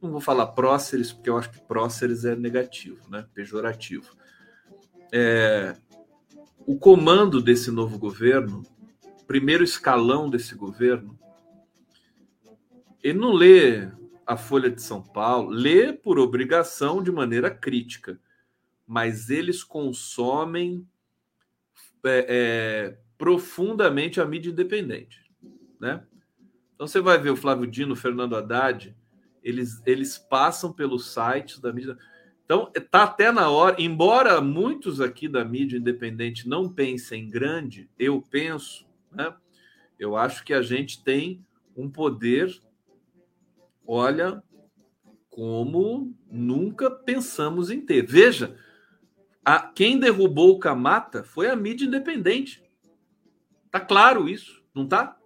não 0.00 0.12
vou 0.12 0.20
falar 0.20 0.46
próceres, 0.48 1.12
porque 1.12 1.28
eu 1.28 1.36
acho 1.36 1.50
que 1.50 1.60
próceres 1.60 2.24
é 2.24 2.36
negativo, 2.36 3.10
né? 3.10 3.26
pejorativo 3.34 4.16
é, 5.12 5.76
o 6.66 6.76
comando 6.76 7.40
desse 7.40 7.70
novo 7.70 7.98
governo, 7.98 8.62
primeiro 9.26 9.64
escalão 9.64 10.28
desse 10.28 10.54
governo, 10.54 11.18
ele 13.08 13.20
não 13.20 13.32
lê 13.32 13.88
a 14.26 14.36
Folha 14.36 14.68
de 14.68 14.82
São 14.82 15.00
Paulo, 15.00 15.50
lê 15.50 15.92
por 15.92 16.18
obrigação 16.18 17.00
de 17.00 17.12
maneira 17.12 17.48
crítica, 17.48 18.20
mas 18.84 19.30
eles 19.30 19.62
consomem 19.62 20.84
é, 22.04 22.26
é, 22.28 22.98
profundamente 23.16 24.20
a 24.20 24.26
mídia 24.26 24.50
independente, 24.50 25.22
né? 25.80 26.04
Então 26.74 26.88
você 26.88 27.00
vai 27.00 27.16
ver 27.16 27.30
o 27.30 27.36
Flávio 27.36 27.68
Dino, 27.68 27.92
o 27.92 27.96
Fernando 27.96 28.34
Haddad, 28.34 28.96
eles, 29.40 29.80
eles 29.86 30.18
passam 30.18 30.72
pelos 30.72 31.12
sites 31.14 31.60
da 31.60 31.72
mídia. 31.72 31.96
Então, 32.44 32.72
está 32.74 33.04
até 33.04 33.30
na 33.30 33.48
hora, 33.48 33.76
embora 33.78 34.40
muitos 34.40 35.00
aqui 35.00 35.28
da 35.28 35.44
mídia 35.44 35.78
independente 35.78 36.48
não 36.48 36.68
pensem 36.68 37.30
grande, 37.30 37.88
eu 37.96 38.20
penso, 38.20 38.84
né? 39.12 39.32
Eu 39.96 40.16
acho 40.16 40.44
que 40.44 40.52
a 40.52 40.60
gente 40.60 41.04
tem 41.04 41.46
um 41.76 41.88
poder, 41.88 42.65
olha, 43.86 44.42
como 45.30 46.14
nunca 46.30 46.90
pensamos 46.90 47.70
em 47.70 47.80
ter. 47.80 48.06
Veja, 48.06 48.56
a, 49.44 49.60
quem 49.60 49.98
derrubou 49.98 50.50
o 50.50 50.58
Camata 50.58 51.22
foi 51.22 51.48
a 51.48 51.56
mídia 51.56 51.86
independente. 51.86 52.64
Tá 53.70 53.78
claro 53.78 54.28
isso, 54.28 54.62
não 54.74 54.86
tá? 54.86 55.16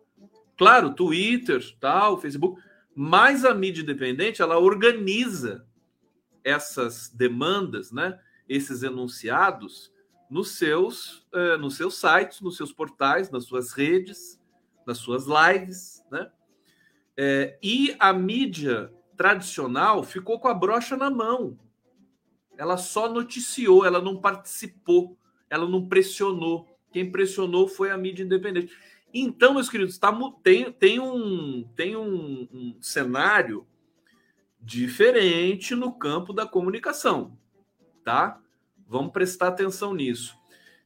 Claro, 0.56 0.94
Twitter, 0.94 1.62
tal, 1.78 2.20
Facebook, 2.20 2.60
mas 2.94 3.44
a 3.44 3.54
mídia 3.54 3.82
independente 3.82 4.42
ela 4.42 4.58
organiza 4.58 5.66
essas 6.44 7.08
demandas, 7.08 7.92
né, 7.92 8.18
esses 8.48 8.82
enunciados, 8.82 9.92
nos 10.28 10.52
seus, 10.52 11.26
uh, 11.32 11.58
nos 11.58 11.76
seus 11.76 11.96
sites, 11.96 12.40
nos 12.40 12.56
seus 12.56 12.72
portais, 12.72 13.30
nas 13.30 13.44
suas 13.44 13.72
redes, 13.72 14.40
nas 14.86 14.98
suas 14.98 15.24
lives, 15.26 16.04
né? 16.10 16.30
É, 17.16 17.58
e 17.62 17.94
a 17.98 18.12
mídia 18.12 18.92
tradicional 19.16 20.02
ficou 20.02 20.40
com 20.40 20.48
a 20.48 20.54
brocha 20.54 20.96
na 20.96 21.10
mão. 21.10 21.58
Ela 22.56 22.76
só 22.76 23.08
noticiou, 23.08 23.84
ela 23.84 24.00
não 24.00 24.20
participou, 24.20 25.16
ela 25.48 25.68
não 25.68 25.86
pressionou. 25.88 26.66
Quem 26.92 27.10
pressionou 27.10 27.68
foi 27.68 27.90
a 27.90 27.96
mídia 27.96 28.24
independente. 28.24 28.72
Então, 29.12 29.54
meus 29.54 29.68
queridos, 29.68 29.98
tá, 29.98 30.16
tem, 30.42 30.70
tem, 30.72 31.00
um, 31.00 31.68
tem 31.74 31.96
um, 31.96 32.48
um 32.52 32.76
cenário 32.80 33.66
diferente 34.60 35.74
no 35.74 35.92
campo 35.92 36.32
da 36.32 36.46
comunicação, 36.46 37.36
tá? 38.04 38.40
Vamos 38.86 39.12
prestar 39.12 39.48
atenção 39.48 39.94
nisso. 39.94 40.36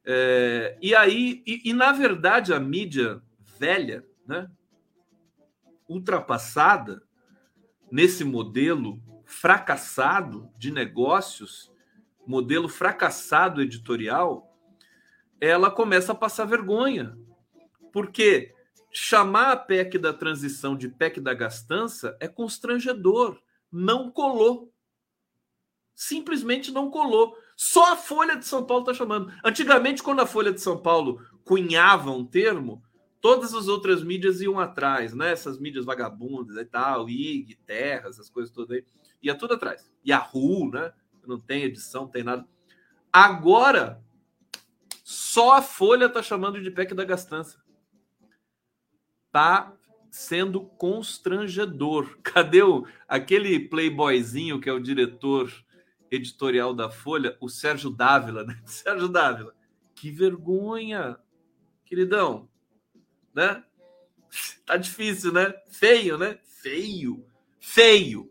É, 0.04 0.76
e 0.80 0.94
aí, 0.94 1.42
e, 1.46 1.70
e, 1.70 1.72
na 1.72 1.92
verdade, 1.92 2.52
a 2.52 2.60
mídia 2.60 3.22
velha, 3.58 4.04
né, 4.26 4.50
ultrapassada, 5.88 7.02
nesse 7.90 8.24
modelo 8.24 9.02
fracassado 9.24 10.50
de 10.58 10.70
negócios, 10.70 11.72
modelo 12.26 12.68
fracassado 12.68 13.62
editorial, 13.62 14.54
ela 15.40 15.70
começa 15.70 16.12
a 16.12 16.14
passar 16.14 16.44
vergonha. 16.44 17.16
Porque 17.92 18.52
chamar 18.90 19.52
a 19.52 19.56
PEC 19.56 19.98
da 19.98 20.12
transição 20.12 20.76
de 20.76 20.88
PEC 20.88 21.20
da 21.20 21.34
gastança 21.34 22.16
é 22.20 22.28
constrangedor 22.28 23.38
não 23.74 24.08
colou. 24.08 24.72
Simplesmente 25.96 26.70
não 26.70 26.90
colou. 26.90 27.36
Só 27.56 27.92
a 27.92 27.96
Folha 27.96 28.36
de 28.36 28.46
São 28.46 28.64
Paulo 28.64 28.84
está 28.84 28.94
chamando. 28.94 29.32
Antigamente, 29.44 30.02
quando 30.02 30.20
a 30.20 30.26
Folha 30.26 30.52
de 30.52 30.60
São 30.60 30.80
Paulo 30.80 31.20
cunhava 31.44 32.12
um 32.12 32.24
termo, 32.24 32.82
todas 33.24 33.54
as 33.54 33.68
outras 33.68 34.04
mídias 34.04 34.42
iam 34.42 34.60
atrás, 34.60 35.14
né? 35.14 35.32
Essas 35.32 35.58
mídias 35.58 35.86
vagabundas 35.86 36.58
e 36.58 36.64
tal, 36.66 37.08
IG, 37.08 37.54
Terra, 37.64 38.10
essas 38.10 38.28
coisas 38.28 38.52
todas 38.52 38.76
aí. 38.76 38.84
Ia 39.22 39.34
tudo 39.34 39.54
atrás. 39.54 39.90
Yahoo, 40.06 40.70
né? 40.70 40.92
Não 41.26 41.40
tem 41.40 41.62
edição, 41.62 42.02
não 42.02 42.10
tem 42.10 42.22
nada. 42.22 42.46
Agora, 43.10 44.04
só 45.02 45.56
a 45.56 45.62
Folha 45.62 46.04
está 46.04 46.22
chamando 46.22 46.60
de 46.60 46.70
PEC 46.70 46.92
da 46.92 47.02
gastança. 47.02 47.64
Tá 49.32 49.74
sendo 50.10 50.60
constrangedor. 50.60 52.18
Cadê 52.22 52.62
o, 52.62 52.86
aquele 53.08 53.58
playboyzinho 53.58 54.60
que 54.60 54.68
é 54.68 54.72
o 54.74 54.78
diretor 54.78 55.50
editorial 56.10 56.74
da 56.74 56.90
Folha, 56.90 57.38
o 57.40 57.48
Sérgio 57.48 57.88
Dávila, 57.88 58.44
né? 58.44 58.60
Sérgio 58.68 59.08
Dávila. 59.08 59.54
Que 59.94 60.10
vergonha, 60.10 61.16
queridão, 61.86 62.50
né? 63.34 63.64
Tá 64.64 64.76
difícil, 64.76 65.32
né? 65.32 65.52
Feio, 65.68 66.16
né? 66.18 66.38
Feio, 66.44 67.26
feio. 67.60 68.30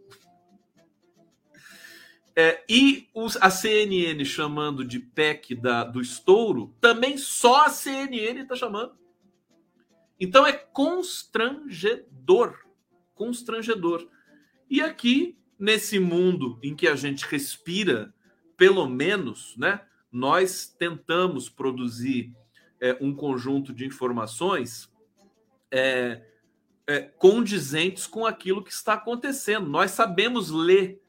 É, 2.36 2.64
e 2.68 3.08
os, 3.14 3.38
a 3.38 3.52
CNN 3.52 4.26
chamando 4.26 4.84
de 4.84 5.00
PEC 5.00 5.54
da, 5.56 5.84
do 5.84 6.02
estouro, 6.02 6.76
também 6.82 7.16
só 7.18 7.66
a 7.66 7.70
CNN 7.70 8.42
está 8.42 8.56
chamando. 8.56 8.98
Então 10.20 10.46
é 10.46 10.52
constrangedor, 10.54 12.58
constrangedor. 13.14 14.08
E 14.70 14.82
aqui 14.82 15.38
nesse 15.60 16.00
mundo 16.00 16.60
em 16.64 16.76
que 16.76 16.88
a 16.88 16.96
gente 16.96 17.26
respira, 17.26 18.14
pelo 18.58 18.88
menos, 18.88 19.56
né, 19.58 19.82
nós 20.12 20.68
tentamos 20.68 21.50
produzir 21.50 22.34
é, 22.80 22.98
um 23.00 23.16
conjunto 23.16 23.72
de 23.74 23.86
informações 23.86 24.92
é, 25.74 26.22
é, 26.86 27.02
condizentes 27.02 28.06
com 28.06 28.28
aquilo 28.28 28.64
que 28.64 28.72
está 28.72 28.94
acontecendo. 28.94 29.68
Nós 29.68 29.92
sabemos 29.92 30.52
ler 30.52 31.02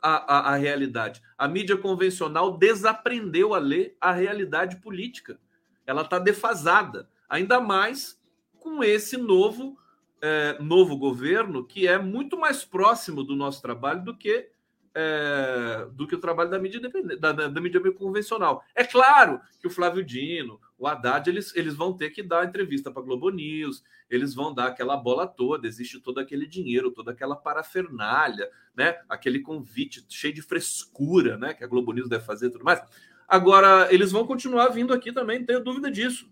a, 0.00 0.50
a, 0.50 0.52
a 0.52 0.56
realidade. 0.56 1.20
A 1.36 1.48
mídia 1.48 1.76
convencional 1.76 2.56
desaprendeu 2.56 3.52
a 3.52 3.58
ler 3.58 3.96
a 4.00 4.12
realidade 4.12 4.76
política. 4.76 5.40
Ela 5.84 6.02
está 6.02 6.20
defasada. 6.20 7.08
Ainda 7.28 7.60
mais 7.60 8.20
com 8.60 8.84
esse 8.84 9.16
novo, 9.16 9.76
é, 10.20 10.56
novo 10.60 10.96
governo, 10.96 11.64
que 11.64 11.88
é 11.88 11.98
muito 11.98 12.38
mais 12.38 12.64
próximo 12.64 13.24
do 13.24 13.34
nosso 13.34 13.60
trabalho 13.60 14.04
do 14.04 14.16
que, 14.16 14.48
é, 14.94 15.88
do 15.92 16.06
que 16.06 16.14
o 16.14 16.20
trabalho 16.20 16.50
da 16.50 16.60
mídia 16.60 16.80
da, 17.18 17.32
da, 17.32 17.60
mídia 17.60 17.80
convencional. 17.92 18.62
É 18.72 18.84
claro 18.84 19.40
que 19.60 19.66
o 19.66 19.70
Flávio 19.70 20.04
Dino, 20.04 20.60
o 20.82 20.86
Haddad, 20.88 21.30
eles, 21.30 21.54
eles 21.54 21.74
vão 21.74 21.96
ter 21.96 22.10
que 22.10 22.24
dar 22.24 22.44
entrevista 22.44 22.90
para 22.90 23.02
Globo 23.02 23.30
News, 23.30 23.84
eles 24.10 24.34
vão 24.34 24.52
dar 24.52 24.66
aquela 24.66 24.96
bola 24.96 25.28
toda, 25.28 25.68
existe 25.68 26.00
todo 26.00 26.18
aquele 26.18 26.44
dinheiro, 26.44 26.90
toda 26.90 27.12
aquela 27.12 27.36
parafernália, 27.36 28.50
né? 28.74 29.00
aquele 29.08 29.38
convite 29.38 30.04
cheio 30.08 30.34
de 30.34 30.42
frescura 30.42 31.38
né? 31.38 31.54
que 31.54 31.62
a 31.62 31.68
Globo 31.68 31.92
News 31.92 32.08
deve 32.08 32.24
fazer 32.24 32.48
e 32.48 32.50
tudo 32.50 32.64
mais. 32.64 32.82
Agora, 33.28 33.94
eles 33.94 34.10
vão 34.10 34.26
continuar 34.26 34.70
vindo 34.70 34.92
aqui 34.92 35.12
também, 35.12 35.38
não 35.38 35.46
tenho 35.46 35.62
dúvida 35.62 35.88
disso. 35.88 36.28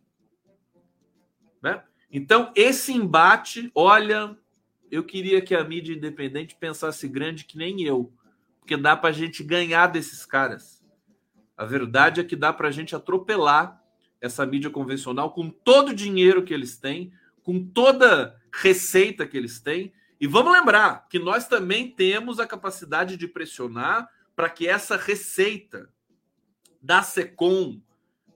Né? 1.62 1.80
Então, 2.10 2.52
esse 2.56 2.92
embate, 2.92 3.70
olha, 3.72 4.36
eu 4.90 5.04
queria 5.04 5.40
que 5.40 5.54
a 5.54 5.62
mídia 5.62 5.94
independente 5.94 6.56
pensasse 6.56 7.06
grande 7.06 7.44
que 7.44 7.56
nem 7.56 7.82
eu, 7.82 8.12
porque 8.58 8.76
dá 8.76 8.96
para 8.96 9.10
a 9.10 9.12
gente 9.12 9.44
ganhar 9.44 9.86
desses 9.86 10.26
caras. 10.26 10.84
A 11.56 11.64
verdade 11.64 12.20
é 12.20 12.24
que 12.24 12.34
dá 12.34 12.52
para 12.52 12.66
a 12.66 12.72
gente 12.72 12.96
atropelar 12.96 13.79
essa 14.20 14.44
mídia 14.44 14.70
convencional 14.70 15.32
com 15.32 15.48
todo 15.48 15.90
o 15.90 15.94
dinheiro 15.94 16.44
que 16.44 16.52
eles 16.52 16.76
têm, 16.76 17.12
com 17.42 17.64
toda 17.64 18.40
receita 18.52 19.26
que 19.26 19.36
eles 19.36 19.60
têm. 19.60 19.92
E 20.20 20.26
vamos 20.26 20.52
lembrar 20.52 21.08
que 21.08 21.18
nós 21.18 21.48
também 21.48 21.90
temos 21.90 22.38
a 22.38 22.46
capacidade 22.46 23.16
de 23.16 23.26
pressionar 23.26 24.08
para 24.36 24.50
que 24.50 24.68
essa 24.68 24.96
receita 24.96 25.88
da 26.80 27.02
SECOM, 27.02 27.80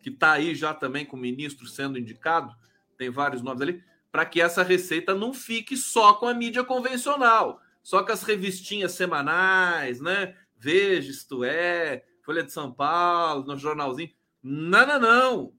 que 0.02 0.10
está 0.10 0.32
aí 0.32 0.54
já 0.54 0.72
também 0.74 1.04
com 1.04 1.16
o 1.16 1.20
ministro 1.20 1.66
sendo 1.66 1.98
indicado, 1.98 2.54
tem 2.96 3.10
vários 3.10 3.42
nomes 3.42 3.62
ali, 3.62 3.82
para 4.10 4.24
que 4.24 4.40
essa 4.40 4.62
receita 4.62 5.14
não 5.14 5.34
fique 5.34 5.76
só 5.76 6.14
com 6.14 6.26
a 6.26 6.34
mídia 6.34 6.62
convencional, 6.62 7.60
só 7.82 8.02
com 8.02 8.12
as 8.12 8.22
revistinhas 8.22 8.92
semanais, 8.92 10.00
né? 10.00 10.36
Veja, 10.56 11.10
isto 11.10 11.42
é, 11.44 12.04
Folha 12.22 12.42
de 12.42 12.52
São 12.52 12.72
Paulo, 12.72 13.44
no 13.44 13.56
jornalzinho. 13.58 14.10
Não, 14.42 14.86
não, 14.86 15.00
não. 15.00 15.52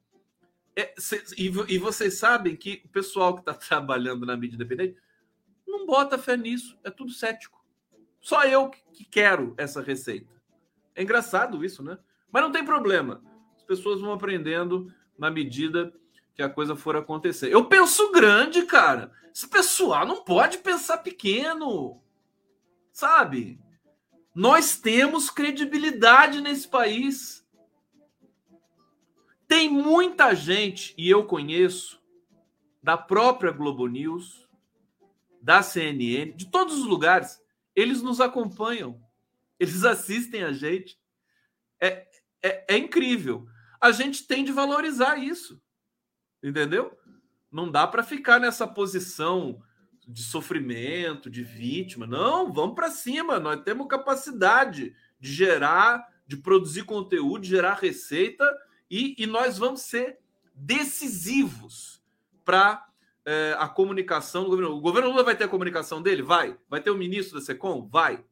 É, 0.76 0.94
cê, 0.98 1.24
e, 1.38 1.46
e, 1.46 1.78
vocês 1.78 2.18
sabem 2.18 2.56
que 2.56 2.82
o 2.86 2.90
pessoal 2.90 3.34
que 3.34 3.40
está 3.42 3.54
trabalhando 3.56 4.26
na 4.26 4.36
mídia 4.36 4.56
independente 4.56 4.98
não 5.66 5.86
bota 5.86 6.18
fé 6.18 6.36
nisso, 6.36 6.78
é 6.84 6.90
tudo 6.90 7.12
cético. 7.12 7.64
Só 8.20 8.44
eu 8.44 8.70
que, 8.70 8.82
que 8.92 9.06
quero 9.06 9.54
essa 9.58 9.82
receita. 9.82 10.34
É 10.96 11.04
engraçado 11.04 11.64
isso, 11.64 11.84
né? 11.84 11.98
Mas 12.32 12.44
não 12.44 12.52
tem 12.52 12.66
problema. 12.66 13.22
As 13.56 13.64
pessoas 13.64 14.02
vão 14.02 14.12
aprendendo 14.12 14.92
na 15.18 15.30
medida 15.30 15.94
que 16.34 16.42
a 16.42 16.50
coisa 16.50 16.76
for 16.76 16.96
acontecer. 16.96 17.52
Eu 17.52 17.66
penso 17.66 18.12
grande, 18.12 18.64
cara. 18.64 19.12
Esse 19.34 19.48
pessoal 19.48 20.06
não 20.06 20.24
pode 20.24 20.58
pensar 20.58 20.98
pequeno. 20.98 22.02
Sabe? 22.92 23.60
Nós 24.34 24.78
temos 24.78 25.30
credibilidade 25.30 26.42
nesse 26.42 26.68
país. 26.68 27.45
Tem 29.56 29.70
muita 29.70 30.36
gente, 30.36 30.94
e 30.98 31.10
eu 31.10 31.24
conheço, 31.24 31.98
da 32.84 32.98
própria 32.98 33.54
Globo 33.54 33.88
News, 33.88 34.50
da 35.42 35.64
CNN, 35.64 36.34
de 36.34 36.52
todos 36.52 36.78
os 36.78 36.84
lugares, 36.84 37.42
eles 37.74 38.02
nos 38.02 38.20
acompanham, 38.20 39.02
eles 39.58 39.86
assistem 39.88 40.44
a 40.44 40.52
gente. 40.52 41.00
É, 41.80 42.06
é, 42.44 42.66
é 42.76 42.78
incrível. 42.78 43.48
A 43.80 43.94
gente 43.94 44.28
tem 44.28 44.44
de 44.44 44.52
valorizar 44.52 45.16
isso, 45.16 45.62
entendeu? 46.44 46.92
Não 47.50 47.72
dá 47.72 47.88
para 47.88 48.04
ficar 48.04 48.42
nessa 48.42 48.68
posição 48.68 49.64
de 50.06 50.22
sofrimento, 50.22 51.30
de 51.30 51.44
vítima. 51.44 52.06
Não, 52.06 52.52
vamos 52.52 52.76
para 52.76 52.92
cima. 52.92 53.40
Nós 53.40 53.62
temos 53.64 53.88
capacidade 53.88 54.94
de 55.18 55.34
gerar, 55.34 56.06
de 56.28 56.36
produzir 56.36 56.84
conteúdo, 56.84 57.44
de 57.44 57.52
gerar 57.52 57.76
receita 57.76 58.46
e, 58.90 59.16
e 59.18 59.26
nós 59.26 59.58
vamos 59.58 59.82
ser 59.82 60.20
decisivos 60.54 62.02
para 62.44 62.88
é, 63.26 63.56
a 63.58 63.68
comunicação 63.68 64.44
do 64.44 64.50
governo. 64.50 64.76
O 64.76 64.82
governo 64.82 65.10
Lula 65.10 65.24
vai 65.24 65.36
ter 65.36 65.46
a 65.46 65.50
comunicação 65.50 66.02
dele? 66.02 66.22
Vai. 66.22 66.58
Vai 66.70 66.82
ter 66.82 66.92
o 66.92 66.98
ministro 66.98 67.40
da 67.40 67.46
SECOM? 67.46 67.88
Vai. 67.88 68.24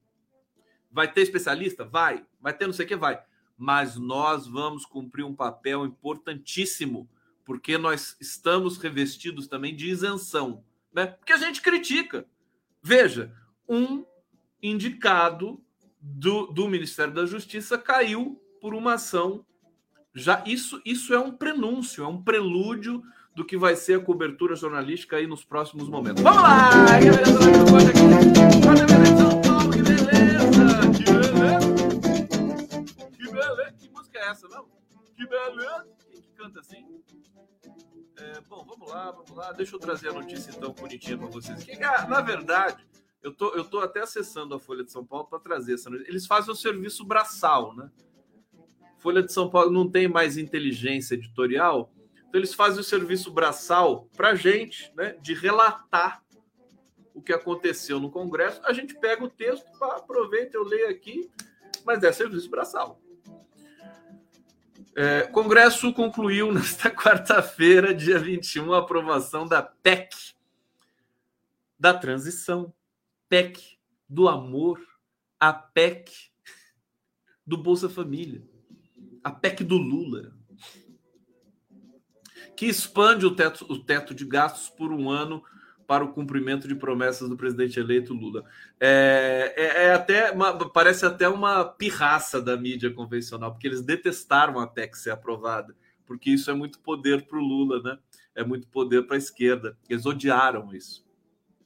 Vai 0.92 1.12
ter 1.12 1.22
especialista? 1.22 1.84
Vai. 1.84 2.26
Vai 2.40 2.54
ter 2.54 2.66
não 2.66 2.74
sei 2.74 2.86
o 2.86 2.88
que? 2.88 2.96
Vai. 2.96 3.22
Mas 3.58 3.96
nós 3.96 4.48
vamos 4.48 4.86
cumprir 4.86 5.24
um 5.24 5.36
papel 5.36 5.86
importantíssimo, 5.86 7.10
porque 7.44 7.78
nós 7.78 8.16
estamos 8.20 8.78
revestidos 8.78 9.48
também 9.48 9.76
de 9.76 9.90
isenção 9.90 10.64
né? 10.94 11.08
Porque 11.08 11.34
a 11.34 11.38
gente 11.38 11.62
critica. 11.62 12.26
Veja, 12.82 13.34
um 13.68 14.06
indicado 14.62 15.62
do, 16.00 16.48
do 16.48 16.68
Ministério 16.68 17.14
da 17.14 17.26
Justiça 17.26 17.78
caiu 17.78 18.40
por 18.62 18.74
uma 18.74 18.94
ação. 18.94 19.46
Já 20.16 20.44
isso, 20.46 20.80
isso 20.86 21.12
é 21.14 21.20
um 21.20 21.32
prenúncio, 21.32 22.04
é 22.04 22.08
um 22.08 22.22
prelúdio 22.22 23.02
do 23.36 23.44
que 23.44 23.58
vai 23.58 23.76
ser 23.76 24.00
a 24.00 24.04
cobertura 24.04 24.56
jornalística 24.56 25.16
aí 25.18 25.26
nos 25.26 25.44
próximos 25.44 25.90
momentos. 25.90 26.22
Vamos 26.22 26.44
lá! 26.44 26.70
Que 27.00 27.06
beleza! 27.06 27.40
Que 33.18 33.32
beleza! 33.32 33.74
Que 33.80 33.90
música 33.90 34.20
é 34.20 34.30
essa, 34.30 34.48
não? 34.50 34.68
Que 35.16 35.26
beleza! 35.26 35.88
Quem 36.12 36.22
que 36.22 36.32
canta 36.34 36.60
assim? 36.60 36.86
É, 38.18 38.40
bom, 38.42 38.64
vamos 38.64 38.88
lá, 38.92 39.10
vamos 39.10 39.36
lá. 39.36 39.52
Deixa 39.54 39.76
eu 39.76 39.80
trazer 39.80 40.10
a 40.10 40.14
notícia 40.14 40.52
então 40.56 40.74
bonitinha 40.74 41.18
para 41.18 41.28
vocês. 41.28 41.64
Que, 41.64 41.72
ah, 41.84 42.06
na 42.08 42.22
verdade, 42.22 42.86
eu 43.24 43.34
tô, 43.34 43.50
eu 43.56 43.66
tô 43.66 43.80
até 43.80 44.02
acessando 44.02 44.54
a 44.54 44.60
Folha 44.60 44.84
de 44.84 44.92
São 44.92 45.04
Paulo 45.04 45.26
para 45.26 45.40
trazer 45.40 45.74
essa 45.74 45.90
notícia. 45.90 46.12
Eles 46.12 46.28
fazem 46.28 46.52
o 46.52 46.56
serviço 46.56 47.04
braçal, 47.04 47.76
né? 47.76 47.90
Folha 49.04 49.22
de 49.22 49.34
São 49.34 49.50
Paulo 49.50 49.70
não 49.70 49.90
tem 49.90 50.08
mais 50.08 50.38
inteligência 50.38 51.16
editorial, 51.16 51.92
então 52.30 52.40
eles 52.40 52.54
fazem 52.54 52.80
o 52.80 52.84
serviço 52.84 53.30
braçal 53.30 54.08
para 54.16 54.34
gente, 54.34 54.90
né? 54.96 55.18
De 55.22 55.34
relatar 55.34 56.24
o 57.14 57.22
que 57.22 57.34
aconteceu 57.34 58.00
no 58.00 58.10
Congresso. 58.10 58.62
A 58.64 58.72
gente 58.72 58.96
pega 58.96 59.22
o 59.26 59.30
texto, 59.30 59.66
aproveita, 59.84 60.56
eu 60.56 60.64
leio 60.64 60.90
aqui, 60.90 61.30
mas 61.86 62.02
é 62.02 62.14
serviço 62.14 62.50
braçal. 62.50 62.98
É, 64.96 65.24
Congresso 65.24 65.92
concluiu 65.92 66.54
nesta 66.54 66.90
quarta-feira, 66.96 67.94
dia 67.94 68.18
21, 68.18 68.72
a 68.72 68.80
aprovação 68.80 69.46
da 69.46 69.62
PEC 69.62 70.34
da 71.78 71.94
transição, 71.94 72.74
PEC 73.28 73.78
do 74.08 74.30
amor, 74.30 74.80
a 75.38 75.52
PEC 75.52 76.10
do 77.46 77.58
Bolsa 77.58 77.90
Família, 77.90 78.42
a 79.24 79.32
PEC 79.32 79.64
do 79.64 79.78
Lula, 79.78 80.34
que 82.56 82.66
expande 82.66 83.26
o 83.26 83.36
teto, 83.36 83.66
o 83.70 83.84
teto 83.84 84.14
de 84.14 84.26
gastos 84.26 84.70
por 84.70 84.92
um 84.92 85.10
ano 85.10 85.44
para 85.88 86.04
o 86.04 86.14
cumprimento 86.14 86.68
de 86.68 86.76
promessas 86.76 87.30
do 87.30 87.38
presidente 87.38 87.80
eleito 87.80 88.14
Lula. 88.14 88.44
É, 88.80 89.54
é, 89.56 89.84
é 89.86 89.94
até 89.94 90.32
uma, 90.32 90.70
parece 90.70 91.06
até 91.06 91.28
uma 91.28 91.66
pirraça 91.66 92.42
da 92.42 92.58
mídia 92.58 92.92
convencional, 92.92 93.52
porque 93.52 93.68
eles 93.68 93.82
detestaram 93.82 94.60
a 94.60 94.68
PEC 94.68 94.98
ser 94.98 95.12
aprovada, 95.12 95.76
porque 96.06 96.32
isso 96.32 96.50
é 96.50 96.54
muito 96.54 96.80
poder 96.80 97.28
para 97.28 97.38
o 97.38 97.44
Lula, 97.44 97.82
né? 97.82 97.98
É 98.36 98.44
muito 98.44 98.68
poder 98.68 99.06
para 99.06 99.16
a 99.16 99.20
esquerda. 99.20 99.78
Eles 99.88 100.06
odiaram 100.06 100.74
isso. 100.74 101.06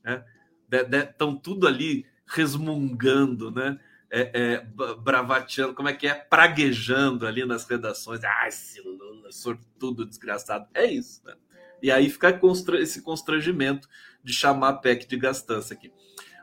Né? 0.03 0.23
Estão 0.69 1.35
tudo 1.35 1.65
ali 1.65 2.05
resmungando, 2.25 3.49
né? 3.49 3.79
É, 4.09 4.31
é, 4.33 4.67
bravateando, 5.03 5.73
como 5.73 5.89
é 5.89 5.93
que 5.93 6.07
é? 6.07 6.13
Praguejando 6.13 7.27
ali 7.27 7.45
nas 7.45 7.65
redações. 7.65 8.23
Ah, 8.23 8.47
esse 8.47 8.79
Lula, 8.81 9.31
sortudo, 9.31 10.05
desgraçado. 10.05 10.65
É 10.73 10.85
isso, 10.85 11.21
né? 11.25 11.33
E 11.81 11.91
aí 11.91 12.09
fica 12.09 12.39
esse 12.79 13.01
constrangimento 13.01 13.87
de 14.23 14.33
chamar 14.33 14.69
a 14.69 14.73
PEC 14.73 15.07
de 15.07 15.17
gastança 15.17 15.73
aqui. 15.73 15.91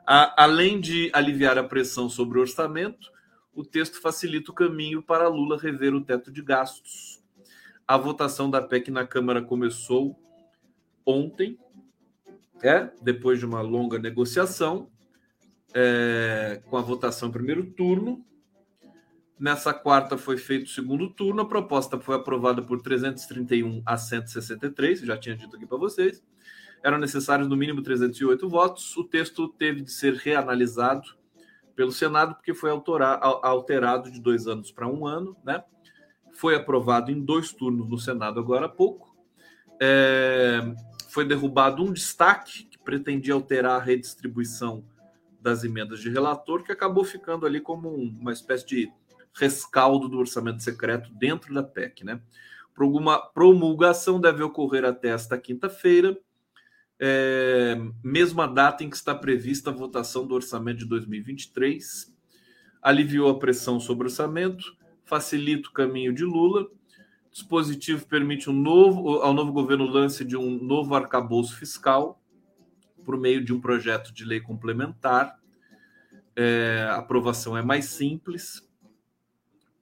A, 0.06 0.44
além 0.44 0.80
de 0.80 1.10
aliviar 1.12 1.58
a 1.58 1.64
pressão 1.64 2.08
sobre 2.08 2.38
o 2.38 2.42
orçamento, 2.42 3.10
o 3.54 3.64
texto 3.64 4.00
facilita 4.00 4.50
o 4.50 4.54
caminho 4.54 5.02
para 5.02 5.28
Lula 5.28 5.58
rever 5.58 5.94
o 5.94 6.04
teto 6.04 6.30
de 6.30 6.42
gastos. 6.42 7.22
A 7.86 7.96
votação 7.96 8.50
da 8.50 8.60
PEC 8.60 8.90
na 8.90 9.06
Câmara 9.06 9.42
começou 9.42 10.18
ontem, 11.06 11.58
é, 12.62 12.90
depois 13.02 13.38
de 13.38 13.46
uma 13.46 13.60
longa 13.60 13.98
negociação, 13.98 14.90
é, 15.74 16.62
com 16.70 16.76
a 16.76 16.80
votação 16.80 17.28
em 17.28 17.32
primeiro 17.32 17.64
turno. 17.64 18.24
Nessa 19.38 19.74
quarta 19.74 20.16
foi 20.16 20.38
feito 20.38 20.66
o 20.66 20.70
segundo 20.70 21.10
turno, 21.10 21.42
a 21.42 21.48
proposta 21.48 21.98
foi 21.98 22.14
aprovada 22.14 22.62
por 22.62 22.80
331 22.80 23.82
a 23.84 23.96
163, 23.96 25.00
já 25.00 25.18
tinha 25.18 25.36
dito 25.36 25.56
aqui 25.56 25.66
para 25.66 25.76
vocês. 25.76 26.22
Eram 26.84 26.98
necessários 26.98 27.48
no 27.48 27.56
mínimo 27.56 27.82
308 27.82 28.48
votos. 28.48 28.96
O 28.96 29.04
texto 29.04 29.48
teve 29.48 29.80
de 29.80 29.90
ser 29.90 30.14
reanalisado 30.14 31.16
pelo 31.74 31.90
Senado, 31.90 32.34
porque 32.34 32.54
foi 32.54 32.70
alterado 32.70 34.10
de 34.10 34.20
dois 34.20 34.46
anos 34.46 34.70
para 34.70 34.86
um 34.86 35.06
ano, 35.06 35.36
né? 35.42 35.64
Foi 36.32 36.54
aprovado 36.54 37.10
em 37.10 37.20
dois 37.20 37.52
turnos 37.52 37.88
no 37.88 37.98
Senado 37.98 38.38
agora 38.38 38.66
há 38.66 38.68
pouco. 38.68 39.16
É... 39.80 40.60
Foi 41.08 41.24
derrubado 41.24 41.82
um 41.82 41.92
destaque 41.92 42.64
que 42.64 42.78
pretendia 42.78 43.34
alterar 43.34 43.80
a 43.80 43.82
redistribuição 43.82 44.84
das 45.44 45.62
emendas 45.62 46.00
de 46.00 46.08
relator, 46.08 46.64
que 46.64 46.72
acabou 46.72 47.04
ficando 47.04 47.44
ali 47.44 47.60
como 47.60 47.90
uma 47.90 48.32
espécie 48.32 48.66
de 48.66 48.92
rescaldo 49.34 50.08
do 50.08 50.18
orçamento 50.18 50.62
secreto 50.62 51.12
dentro 51.12 51.52
da 51.52 51.62
PEC, 51.62 52.02
né? 52.02 52.18
Uma 52.76 53.18
promulgação 53.18 54.18
deve 54.18 54.42
ocorrer 54.42 54.86
até 54.86 55.08
esta 55.08 55.36
quinta-feira, 55.36 56.18
é, 56.98 57.76
mesma 58.02 58.48
data 58.48 58.82
em 58.82 58.88
que 58.88 58.96
está 58.96 59.14
prevista 59.14 59.68
a 59.68 59.72
votação 59.72 60.26
do 60.26 60.34
orçamento 60.34 60.78
de 60.78 60.86
2023. 60.86 62.12
Aliviou 62.80 63.28
a 63.28 63.38
pressão 63.38 63.78
sobre 63.78 64.06
o 64.06 64.10
orçamento, 64.10 64.64
facilita 65.04 65.68
o 65.68 65.72
caminho 65.72 66.12
de 66.12 66.24
Lula. 66.24 66.66
Dispositivo 67.30 68.06
permite 68.06 68.48
um 68.48 68.54
novo, 68.54 69.20
ao 69.20 69.34
novo 69.34 69.52
governo 69.52 69.84
lance 69.84 70.24
de 70.24 70.36
um 70.36 70.58
novo 70.62 70.94
arcabouço 70.94 71.54
fiscal 71.56 72.23
por 73.04 73.18
meio 73.18 73.44
de 73.44 73.52
um 73.52 73.60
projeto 73.60 74.12
de 74.12 74.24
lei 74.24 74.40
complementar. 74.40 75.38
É, 76.34 76.86
a 76.90 76.96
aprovação 76.96 77.56
é 77.56 77.62
mais 77.62 77.84
simples, 77.86 78.66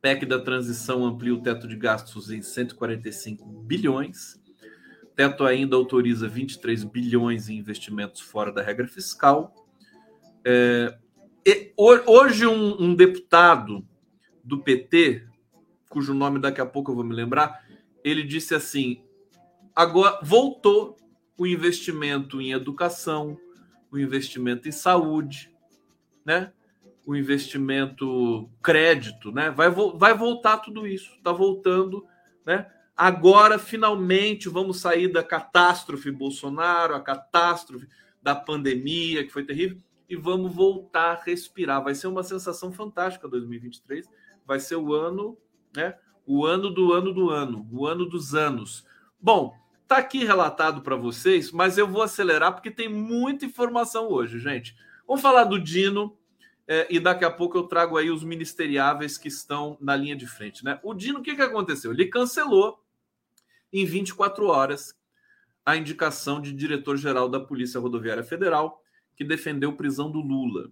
PEC 0.02 0.26
da 0.26 0.40
transição 0.40 1.04
amplia 1.06 1.32
o 1.32 1.40
teto 1.40 1.68
de 1.68 1.76
gastos 1.76 2.28
em 2.28 2.42
145 2.42 3.46
bilhões. 3.46 4.38
Teto 5.14 5.44
ainda 5.44 5.76
autoriza 5.76 6.26
23 6.26 6.82
bilhões 6.82 7.48
em 7.48 7.56
investimentos 7.56 8.20
fora 8.20 8.50
da 8.50 8.60
regra 8.60 8.88
fiscal. 8.88 9.54
É, 10.44 10.98
hoje, 11.76 12.46
um, 12.48 12.82
um, 12.82 12.94
deputado 12.96 13.86
do 14.42 14.58
PT, 14.58 15.24
cujo 15.88 16.12
nome 16.12 16.40
daqui 16.40 16.60
a 16.60 16.66
pouco 16.66 16.90
eu 16.90 16.96
vou 16.96 17.04
me 17.04 17.14
lembrar, 17.14 17.64
ele 18.02 18.24
disse 18.24 18.56
assim: 18.56 19.04
agora 19.72 20.18
voltou 20.20 20.96
o 21.36 21.46
investimento 21.46 22.40
em 22.40 22.52
educação, 22.52 23.38
o 23.90 23.98
investimento 23.98 24.68
em 24.68 24.72
saúde, 24.72 25.50
né? 26.24 26.52
o 27.06 27.16
investimento 27.16 28.48
crédito, 28.62 29.32
né? 29.32 29.50
Vai, 29.50 29.68
vai 29.70 30.14
voltar 30.14 30.58
tudo 30.58 30.86
isso, 30.86 31.12
está 31.16 31.32
voltando, 31.32 32.06
né? 32.44 32.70
Agora, 32.96 33.58
finalmente, 33.58 34.48
vamos 34.48 34.80
sair 34.80 35.08
da 35.08 35.22
catástrofe 35.22 36.10
Bolsonaro, 36.10 36.94
a 36.94 37.00
catástrofe 37.00 37.88
da 38.22 38.34
pandemia, 38.34 39.24
que 39.24 39.32
foi 39.32 39.44
terrível, 39.44 39.78
e 40.08 40.14
vamos 40.14 40.54
voltar 40.54 41.12
a 41.12 41.22
respirar. 41.22 41.82
Vai 41.82 41.94
ser 41.94 42.06
uma 42.06 42.22
sensação 42.22 42.70
fantástica 42.70 43.26
2023. 43.26 44.08
Vai 44.46 44.60
ser 44.60 44.76
o 44.76 44.94
ano, 44.94 45.36
né? 45.74 45.96
O 46.24 46.44
ano 46.44 46.70
do 46.70 46.92
ano 46.92 47.12
do 47.12 47.30
ano, 47.30 47.66
o 47.72 47.86
ano 47.86 48.06
dos 48.06 48.34
anos. 48.34 48.86
Bom, 49.20 49.56
tá 49.92 49.98
aqui 49.98 50.24
relatado 50.24 50.80
para 50.80 50.96
vocês, 50.96 51.52
mas 51.52 51.76
eu 51.76 51.86
vou 51.86 52.00
acelerar 52.00 52.54
porque 52.54 52.70
tem 52.70 52.88
muita 52.88 53.44
informação 53.44 54.08
hoje, 54.08 54.38
gente. 54.38 54.74
Vamos 55.06 55.20
falar 55.20 55.44
do 55.44 55.60
Dino, 55.60 56.16
é, 56.66 56.86
e 56.88 56.98
daqui 56.98 57.26
a 57.26 57.30
pouco 57.30 57.58
eu 57.58 57.64
trago 57.64 57.98
aí 57.98 58.10
os 58.10 58.24
ministeriáveis 58.24 59.18
que 59.18 59.28
estão 59.28 59.76
na 59.78 59.94
linha 59.94 60.16
de 60.16 60.26
frente. 60.26 60.64
Né? 60.64 60.80
O 60.82 60.94
Dino, 60.94 61.18
o 61.18 61.22
que, 61.22 61.36
que 61.36 61.42
aconteceu? 61.42 61.92
Ele 61.92 62.06
cancelou 62.06 62.82
em 63.70 63.84
24 63.84 64.46
horas 64.46 64.98
a 65.62 65.76
indicação 65.76 66.40
de 66.40 66.54
diretor-geral 66.54 67.28
da 67.28 67.38
Polícia 67.38 67.78
Rodoviária 67.78 68.24
Federal, 68.24 68.82
que 69.14 69.22
defendeu 69.22 69.74
prisão 69.74 70.10
do 70.10 70.20
Lula. 70.20 70.70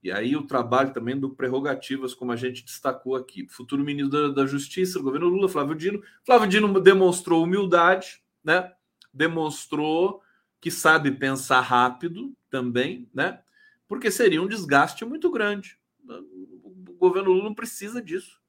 E 0.00 0.12
aí 0.12 0.36
o 0.36 0.46
trabalho 0.46 0.92
também 0.92 1.18
do 1.18 1.30
prerrogativas, 1.30 2.14
como 2.14 2.30
a 2.30 2.36
gente 2.36 2.64
destacou 2.64 3.16
aqui. 3.16 3.48
Futuro 3.48 3.82
ministro 3.82 4.28
da, 4.28 4.42
da 4.42 4.46
Justiça 4.46 5.00
do 5.00 5.04
governo 5.04 5.26
Lula, 5.26 5.48
Flávio 5.48 5.74
Dino. 5.74 6.00
Flávio 6.24 6.46
Dino 6.46 6.80
demonstrou 6.80 7.42
humildade, 7.42 8.22
né? 8.44 8.72
demonstrou 9.12 10.22
que 10.60 10.70
sabe 10.70 11.10
pensar 11.10 11.60
rápido 11.60 12.36
também, 12.50 13.08
né? 13.14 13.40
porque 13.88 14.10
seria 14.10 14.42
um 14.42 14.48
desgaste 14.48 15.04
muito 15.04 15.30
grande. 15.30 15.78
O 16.08 16.94
governo 16.98 17.32
Lula 17.32 17.44
não 17.44 17.54
precisa 17.54 18.02
disso. 18.02 18.40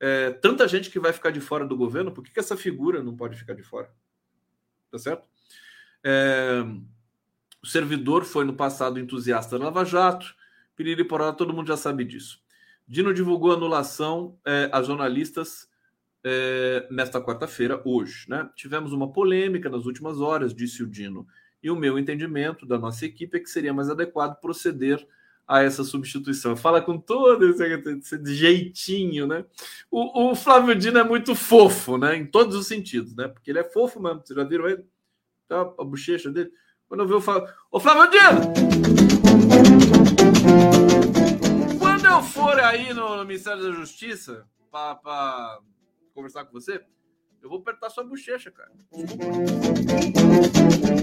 É, 0.00 0.30
tanta 0.30 0.68
gente 0.68 0.90
que 0.90 0.98
vai 0.98 1.12
ficar 1.12 1.30
de 1.30 1.40
fora 1.40 1.66
do 1.66 1.76
governo, 1.76 2.12
por 2.12 2.22
que, 2.22 2.32
que 2.32 2.40
essa 2.40 2.56
figura 2.56 3.02
não 3.02 3.16
pode 3.16 3.36
ficar 3.36 3.54
de 3.54 3.62
fora? 3.62 3.92
Tá 4.90 4.98
certo? 4.98 5.28
É, 6.02 6.62
o 7.62 7.66
servidor 7.66 8.24
foi 8.24 8.44
no 8.44 8.54
passado 8.54 9.00
entusiasta 9.00 9.58
da 9.58 9.64
Lava 9.66 9.84
Jato, 9.84 10.34
piriri 10.76 11.04
porada, 11.04 11.36
todo 11.36 11.54
mundo 11.54 11.68
já 11.68 11.76
sabe 11.76 12.04
disso. 12.04 12.42
Dino 12.86 13.14
divulgou 13.14 13.52
anulação 13.52 14.38
é, 14.44 14.68
a 14.70 14.82
jornalistas 14.82 15.68
é, 16.24 16.86
nesta 16.90 17.20
quarta-feira, 17.20 17.80
hoje. 17.84 18.24
Né? 18.28 18.48
Tivemos 18.56 18.92
uma 18.92 19.12
polêmica 19.12 19.68
nas 19.68 19.84
últimas 19.84 20.20
horas, 20.20 20.54
disse 20.54 20.82
o 20.82 20.86
Dino 20.86 21.26
e 21.64 21.70
o 21.70 21.76
meu 21.76 21.98
entendimento 21.98 22.66
da 22.66 22.78
nossa 22.78 23.06
equipe 23.06 23.38
é 23.38 23.40
que 23.40 23.48
seria 23.48 23.72
mais 23.72 23.88
adequado 23.88 24.38
proceder 24.38 25.02
a 25.48 25.62
essa 25.62 25.82
substituição. 25.82 26.54
Fala 26.54 26.82
com 26.82 26.98
todo 26.98 27.48
esse, 27.48 28.34
jeitinho, 28.34 29.26
né? 29.26 29.46
O, 29.90 30.30
o, 30.30 30.34
Flávio 30.34 30.74
Dino 30.74 30.98
é 30.98 31.04
muito 31.04 31.34
fofo, 31.34 31.96
né? 31.96 32.16
Em 32.16 32.26
todos 32.26 32.54
os 32.54 32.66
sentidos, 32.66 33.16
né? 33.16 33.28
Porque 33.28 33.50
ele 33.50 33.60
é 33.60 33.64
fofo 33.64 33.98
mesmo. 33.98 34.20
Vocês 34.22 34.38
já 34.38 34.44
viram 34.44 34.68
ele? 34.68 34.84
Tá, 35.48 35.62
a 35.62 35.84
bochecha 35.84 36.30
dele. 36.30 36.50
Quando 36.86 37.00
eu 37.00 37.08
vi 37.08 37.14
o 37.14 37.20
Flávio... 37.20 37.48
Ô, 37.70 37.80
Flávio 37.80 38.10
Dino! 38.10 38.40
Quando 41.78 42.04
eu 42.04 42.22
for 42.22 42.60
aí 42.60 42.92
no 42.92 43.24
Ministério 43.24 43.62
da 43.62 43.72
Justiça 43.72 44.46
para 44.70 45.60
conversar 46.14 46.44
com 46.44 46.52
você, 46.52 46.80
eu 47.42 47.48
vou 47.50 47.58
apertar 47.58 47.90
sua 47.90 48.04
bochecha, 48.04 48.50
cara. 48.50 48.72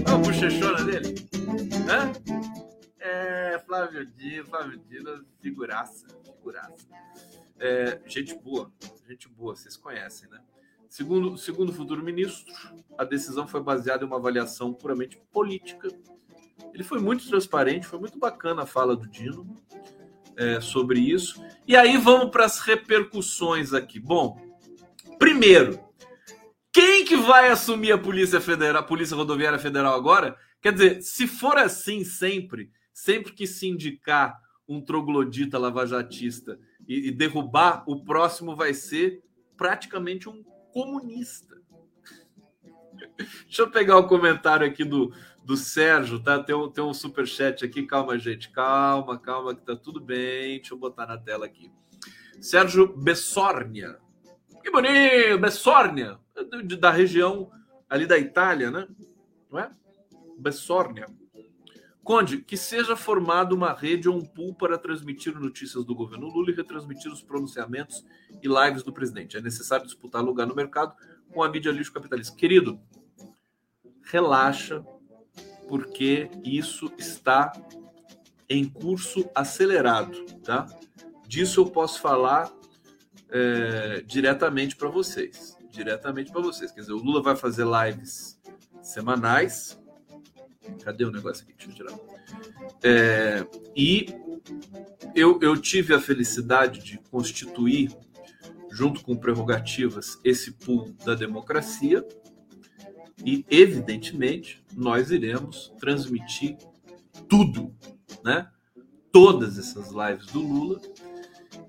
Olha 0.06 0.14
a 0.14 0.18
bochechona 0.18 0.82
dele. 0.84 1.14
Hã? 1.88 2.12
É, 2.98 3.58
Flávio 3.66 4.04
Dino, 4.06 4.46
Flávio 4.46 4.78
Dino, 4.88 5.24
figuraça, 5.40 6.06
figuraça. 6.24 6.88
É, 7.58 8.00
gente 8.06 8.34
boa, 8.34 8.72
gente 9.08 9.28
boa, 9.28 9.54
vocês 9.54 9.76
conhecem, 9.76 10.28
né? 10.30 10.40
Segundo, 10.88 11.38
segundo 11.38 11.70
o 11.70 11.72
futuro 11.72 12.02
ministro, 12.02 12.52
a 12.98 13.04
decisão 13.04 13.46
foi 13.46 13.62
baseada 13.62 14.04
em 14.04 14.06
uma 14.06 14.16
avaliação 14.16 14.74
puramente 14.74 15.16
política. 15.30 15.88
Ele 16.74 16.82
foi 16.82 16.98
muito 16.98 17.26
transparente, 17.28 17.86
foi 17.86 17.98
muito 17.98 18.18
bacana 18.18 18.62
a 18.62 18.66
fala 18.66 18.96
do 18.96 19.06
Dino 19.06 19.56
é, 20.36 20.60
sobre 20.60 21.00
isso. 21.00 21.42
E 21.66 21.76
aí 21.76 21.96
vamos 21.96 22.30
para 22.30 22.44
as 22.44 22.58
repercussões 22.58 23.72
aqui. 23.72 23.98
Bom, 23.98 24.51
primeiro, 25.22 25.78
quem 26.72 27.04
que 27.04 27.16
vai 27.16 27.48
assumir 27.48 27.92
a 27.92 27.98
Polícia 27.98 28.40
Federal, 28.40 28.82
a 28.82 28.84
Polícia 28.84 29.16
Rodoviária 29.16 29.58
Federal 29.58 29.94
agora? 29.94 30.36
Quer 30.60 30.72
dizer, 30.72 31.00
se 31.00 31.28
for 31.28 31.56
assim 31.56 32.02
sempre, 32.02 32.72
sempre 32.92 33.32
que 33.32 33.46
se 33.46 33.68
indicar 33.68 34.36
um 34.68 34.80
troglodita 34.80 35.58
lavajatista 35.58 36.58
e, 36.88 37.06
e 37.06 37.10
derrubar, 37.12 37.84
o 37.86 38.02
próximo 38.04 38.56
vai 38.56 38.74
ser 38.74 39.22
praticamente 39.56 40.28
um 40.28 40.42
comunista. 40.72 41.54
Deixa 43.46 43.62
eu 43.62 43.70
pegar 43.70 43.98
o 43.98 44.08
comentário 44.08 44.66
aqui 44.66 44.82
do, 44.82 45.14
do 45.44 45.56
Sérgio, 45.56 46.18
tá? 46.18 46.42
Tem 46.42 46.52
um, 46.52 46.68
tem 46.68 46.82
um 46.82 46.92
superchat 46.92 47.64
aqui. 47.64 47.86
Calma, 47.86 48.18
gente. 48.18 48.50
Calma, 48.50 49.16
calma, 49.16 49.54
que 49.54 49.62
tá 49.62 49.76
tudo 49.76 50.00
bem. 50.00 50.58
Deixa 50.58 50.74
eu 50.74 50.78
botar 50.78 51.06
na 51.06 51.16
tela 51.16 51.46
aqui. 51.46 51.70
Sérgio 52.40 52.88
Bessornia. 52.96 54.02
Que 54.62 54.70
bonito! 54.70 55.38
Bessornia 55.40 56.18
da 56.78 56.90
região 56.90 57.50
ali 57.88 58.06
da 58.06 58.18
Itália, 58.18 58.70
né? 58.70 58.88
Não 59.50 59.58
é? 59.58 59.70
Bessórnia. 60.38 61.06
Conde, 62.02 62.38
que 62.38 62.56
seja 62.56 62.96
formada 62.96 63.54
uma 63.54 63.72
rede 63.72 64.08
ou 64.08 64.16
um 64.16 64.24
pool 64.24 64.54
para 64.54 64.76
transmitir 64.76 65.38
notícias 65.38 65.84
do 65.84 65.94
governo 65.94 66.26
Lula 66.26 66.50
e 66.50 66.54
retransmitir 66.54 67.12
os 67.12 67.22
pronunciamentos 67.22 68.04
e 68.42 68.48
lives 68.48 68.82
do 68.82 68.92
presidente. 68.92 69.36
É 69.36 69.40
necessário 69.40 69.86
disputar 69.86 70.22
lugar 70.22 70.46
no 70.46 70.54
mercado 70.54 70.94
com 71.32 71.42
a 71.42 71.48
mídia 71.48 71.70
lixo 71.70 71.92
capitalista. 71.92 72.36
Querido, 72.36 72.80
relaxa, 74.02 74.84
porque 75.68 76.28
isso 76.44 76.92
está 76.98 77.52
em 78.48 78.68
curso 78.68 79.30
acelerado, 79.34 80.24
tá? 80.42 80.66
Disso 81.26 81.60
eu 81.60 81.66
posso 81.66 82.00
falar 82.00 82.52
é, 83.32 84.02
diretamente 84.06 84.76
para 84.76 84.88
vocês 84.88 85.56
diretamente 85.72 86.30
para 86.30 86.40
vocês. 86.40 86.70
Quer 86.70 86.80
dizer, 86.80 86.92
o 86.92 86.98
Lula 86.98 87.22
vai 87.22 87.34
fazer 87.34 87.64
lives 87.64 88.38
semanais. 88.82 89.80
Cadê 90.84 91.04
o 91.04 91.10
negócio 91.10 91.44
aqui? 91.44 91.54
Deixa 91.54 91.70
eu 91.70 91.74
tirar. 91.74 91.98
É, 92.84 93.46
e 93.74 94.14
eu, 95.14 95.40
eu 95.40 95.56
tive 95.56 95.94
a 95.94 96.00
felicidade 96.00 96.84
de 96.84 96.98
constituir, 97.10 97.90
junto 98.70 99.02
com 99.02 99.16
prerrogativas, 99.16 100.18
esse 100.22 100.52
pool 100.52 100.92
da 101.04 101.14
democracia. 101.14 102.06
E, 103.24 103.44
evidentemente, 103.50 104.64
nós 104.74 105.10
iremos 105.10 105.72
transmitir 105.78 106.56
tudo, 107.28 107.74
né? 108.24 108.48
Todas 109.10 109.58
essas 109.58 109.90
lives 109.90 110.26
do 110.26 110.40
Lula 110.40 110.80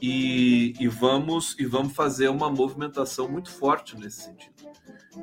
e, 0.05 0.73
e, 0.81 0.87
vamos 0.89 1.55
e 1.57 1.65
vamos 1.65 1.93
fazer 1.93 2.27
uma 2.27 2.49
movimentação 2.49 3.25
muito 3.29 3.49
forte 3.49 3.97
nesse 3.97 4.23
sentido. 4.23 4.53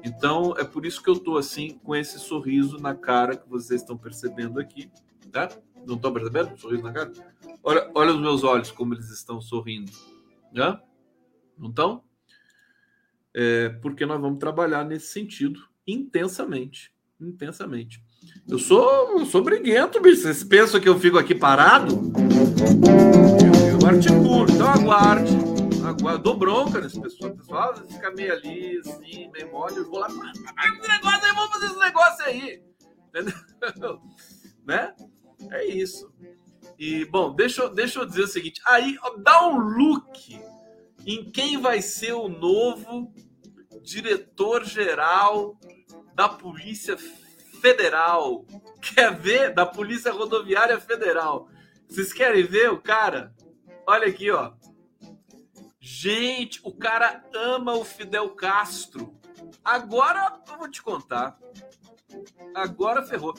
Então 0.03 0.55
é 0.57 0.65
por 0.65 0.87
isso 0.87 1.03
que 1.03 1.11
eu 1.11 1.15
estou 1.15 1.37
assim 1.37 1.79
com 1.85 1.95
esse 1.95 2.19
sorriso 2.19 2.79
na 2.79 2.95
cara 2.95 3.37
que 3.37 3.47
vocês 3.47 3.83
estão 3.83 3.99
percebendo 3.99 4.59
aqui, 4.59 4.91
tá? 5.31 5.51
Não 5.87 5.97
estão 5.97 6.11
percebendo? 6.11 6.59
Sorriso 6.59 6.83
na 6.83 6.93
cara? 6.95 7.13
Olha, 7.63 7.91
olha 7.95 8.15
os 8.15 8.21
meus 8.23 8.43
olhos 8.43 8.71
como 8.71 8.95
eles 8.95 9.11
estão 9.11 9.39
sorrindo, 9.39 9.93
né? 10.51 10.81
Não 11.59 11.69
estão? 11.69 12.03
É, 13.35 13.69
porque 13.83 14.07
nós 14.07 14.19
vamos 14.19 14.39
trabalhar 14.39 14.83
nesse 14.83 15.09
sentido 15.09 15.61
intensamente, 15.87 16.91
intensamente. 17.21 18.03
Eu 18.49 18.59
sou, 18.59 19.19
eu 19.19 19.27
sou 19.27 19.45
briguento, 19.45 20.01
bicho. 20.01 20.23
Vocês 20.23 20.43
pensam 20.43 20.81
que 20.81 20.89
eu 20.89 20.99
fico 20.99 21.19
aqui 21.19 21.35
parado? 21.35 22.01
Eu 23.91 23.97
articulo, 23.97 24.47
então 24.49 24.69
aguarde. 24.69 25.33
aguarde. 25.85 26.23
Dou 26.23 26.37
bronca 26.37 26.81
nesse 26.81 27.01
pessoal. 27.01 27.33
O 27.33 27.37
pessoal 27.37 27.75
fica 27.89 28.13
meio 28.13 28.33
ali, 28.33 28.79
assim, 28.79 29.29
meio 29.33 29.51
mole. 29.51 29.79
Eu 29.79 29.91
vou 29.91 29.99
lá, 29.99 30.07
esse 30.07 30.89
negócio 30.89 31.25
aí, 31.25 31.35
vamos 31.35 31.51
fazer 31.51 31.67
esse 31.67 31.79
negócio 31.79 32.25
aí. 32.25 32.63
Entendeu? 33.09 34.01
né? 34.65 34.95
É 35.51 35.65
isso. 35.65 36.09
E, 36.79 37.05
bom, 37.07 37.35
deixa, 37.35 37.69
deixa 37.69 37.99
eu 37.99 38.07
dizer 38.07 38.23
o 38.23 38.29
seguinte. 38.29 38.63
Aí, 38.65 38.97
dá 39.25 39.49
um 39.49 39.59
look. 39.59 40.41
em 41.05 41.29
quem 41.29 41.61
vai 41.61 41.83
ser 41.83 42.13
o 42.13 42.29
novo 42.29 43.13
diretor-geral 43.83 45.59
da 46.15 46.29
Polícia 46.29 46.97
Federal. 47.61 48.47
Quer 48.81 49.19
ver? 49.19 49.53
Da 49.53 49.67
Polícia 49.67 50.13
Rodoviária 50.13 50.79
Federal. 50.79 51.49
Vocês 51.89 52.13
querem 52.13 52.45
ver 52.45 52.71
o 52.71 52.81
cara? 52.81 53.35
Olha 53.93 54.07
aqui, 54.07 54.31
ó. 54.31 54.53
Gente, 55.81 56.61
o 56.63 56.73
cara 56.73 57.25
ama 57.35 57.75
o 57.75 57.85
Fidel 57.85 58.31
Castro. 58.37 59.19
Agora 59.65 60.41
eu 60.49 60.59
vou 60.59 60.71
te 60.71 60.81
contar. 60.81 61.37
Agora 62.55 63.03
ferrou. 63.03 63.35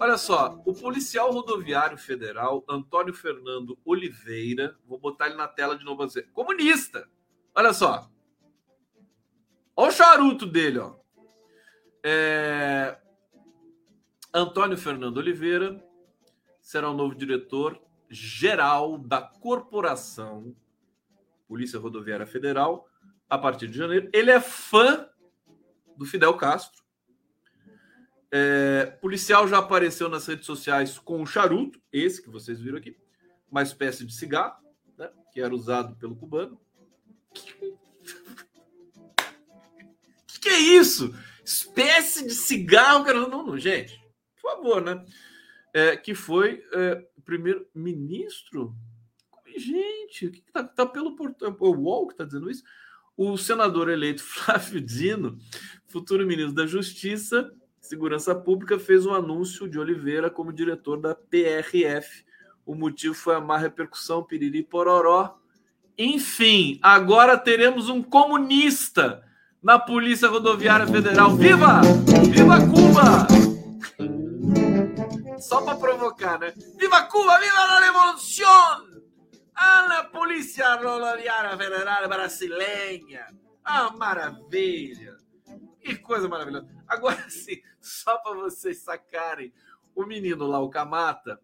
Olha 0.00 0.16
só, 0.16 0.58
o 0.64 0.72
policial 0.72 1.30
rodoviário 1.30 1.98
federal 1.98 2.64
Antônio 2.66 3.12
Fernando 3.12 3.78
Oliveira, 3.84 4.74
vou 4.86 4.98
botar 4.98 5.26
ele 5.26 5.36
na 5.36 5.46
tela 5.46 5.76
de 5.76 5.84
novo, 5.84 6.02
comunista. 6.32 7.06
Olha 7.54 7.74
só, 7.74 8.10
olha 9.76 9.88
o 9.90 9.92
charuto 9.92 10.46
dele, 10.46 10.78
ó. 10.78 10.94
É... 12.02 12.98
Antônio 14.32 14.78
Fernando 14.78 15.18
Oliveira 15.18 15.78
será 16.62 16.88
o 16.88 16.94
novo 16.94 17.14
diretor 17.14 17.84
geral 18.14 18.98
da 18.98 19.20
corporação 19.20 20.54
Polícia 21.46 21.78
Rodoviária 21.78 22.26
Federal 22.26 22.88
a 23.28 23.36
partir 23.36 23.68
de 23.68 23.76
janeiro. 23.76 24.08
Ele 24.12 24.30
é 24.30 24.40
fã 24.40 25.08
do 25.96 26.04
Fidel 26.04 26.34
Castro 26.34 26.84
é, 28.36 28.86
policial 29.00 29.46
já 29.46 29.58
apareceu 29.58 30.08
nas 30.08 30.26
redes 30.26 30.44
sociais 30.44 30.98
com 30.98 31.22
um 31.22 31.26
charuto, 31.26 31.80
esse 31.92 32.20
que 32.20 32.28
vocês 32.28 32.60
viram 32.60 32.78
aqui, 32.78 32.96
uma 33.48 33.62
espécie 33.62 34.04
de 34.04 34.12
cigarro, 34.12 34.60
né, 34.98 35.08
que 35.32 35.40
era 35.40 35.54
usado 35.54 35.94
pelo 35.96 36.16
cubano. 36.16 36.60
Que, 40.26 40.40
que 40.40 40.48
é 40.48 40.58
isso? 40.58 41.14
Espécie 41.44 42.26
de 42.26 42.34
cigarro. 42.34 43.04
Não, 43.04 43.46
não, 43.46 43.56
gente, 43.56 43.98
por 44.34 44.50
favor, 44.50 44.82
né? 44.82 45.02
É, 45.72 45.96
que 45.96 46.14
foi 46.14 46.62
é, 46.72 47.06
o 47.24 47.26
primeiro 47.26 47.66
ministro. 47.74 48.76
Gente, 49.56 50.26
o 50.26 50.30
que 50.30 50.42
tá, 50.52 50.62
tá 50.62 50.84
pelo 50.84 51.16
portão? 51.16 51.56
O 51.58 51.70
UOL 51.70 52.06
que 52.06 52.14
está 52.14 52.24
dizendo 52.24 52.50
isso? 52.50 52.62
O 53.16 53.36
senador 53.38 53.88
eleito 53.88 54.22
Flávio 54.24 54.80
Dino, 54.80 55.38
futuro 55.86 56.26
ministro 56.26 56.54
da 56.54 56.66
Justiça, 56.66 57.50
Segurança 57.80 58.34
Pública 58.34 58.78
fez 58.78 59.04
um 59.04 59.12
anúncio 59.12 59.68
de 59.68 59.78
Oliveira 59.78 60.30
como 60.30 60.52
diretor 60.52 60.98
da 60.98 61.14
PRF. 61.14 62.24
O 62.64 62.74
motivo 62.74 63.14
foi 63.14 63.34
a 63.34 63.40
má 63.40 63.58
repercussão, 63.58 64.22
piriri 64.22 64.62
pororó. 64.62 65.36
Enfim, 65.96 66.78
agora 66.82 67.36
teremos 67.36 67.90
um 67.90 68.02
comunista 68.02 69.22
na 69.62 69.78
Polícia 69.78 70.28
Rodoviária 70.28 70.86
Federal. 70.86 71.36
Viva! 71.36 71.82
Viva 72.30 72.58
Cuba! 72.66 74.23
Só 75.38 75.62
para 75.62 75.76
provocar, 75.76 76.38
né? 76.38 76.52
Viva 76.78 77.02
Cuba! 77.06 77.38
Viva 77.38 77.58
a 77.58 77.80
revolução! 77.80 79.04
A 79.54 80.04
Polícia 80.04 80.74
Rodoviária 80.76 81.56
Federal 81.56 82.08
brasileira! 82.08 83.26
Ah, 83.64 83.90
maravilha! 83.96 85.16
Que 85.80 85.96
coisa 85.96 86.28
maravilhosa! 86.28 86.66
Agora 86.88 87.28
sim, 87.28 87.60
só 87.80 88.16
para 88.18 88.34
vocês 88.34 88.78
sacarem, 88.78 89.52
o 89.94 90.04
menino 90.04 90.46
lá, 90.46 90.60
o 90.60 90.68
Kamata, 90.68 91.40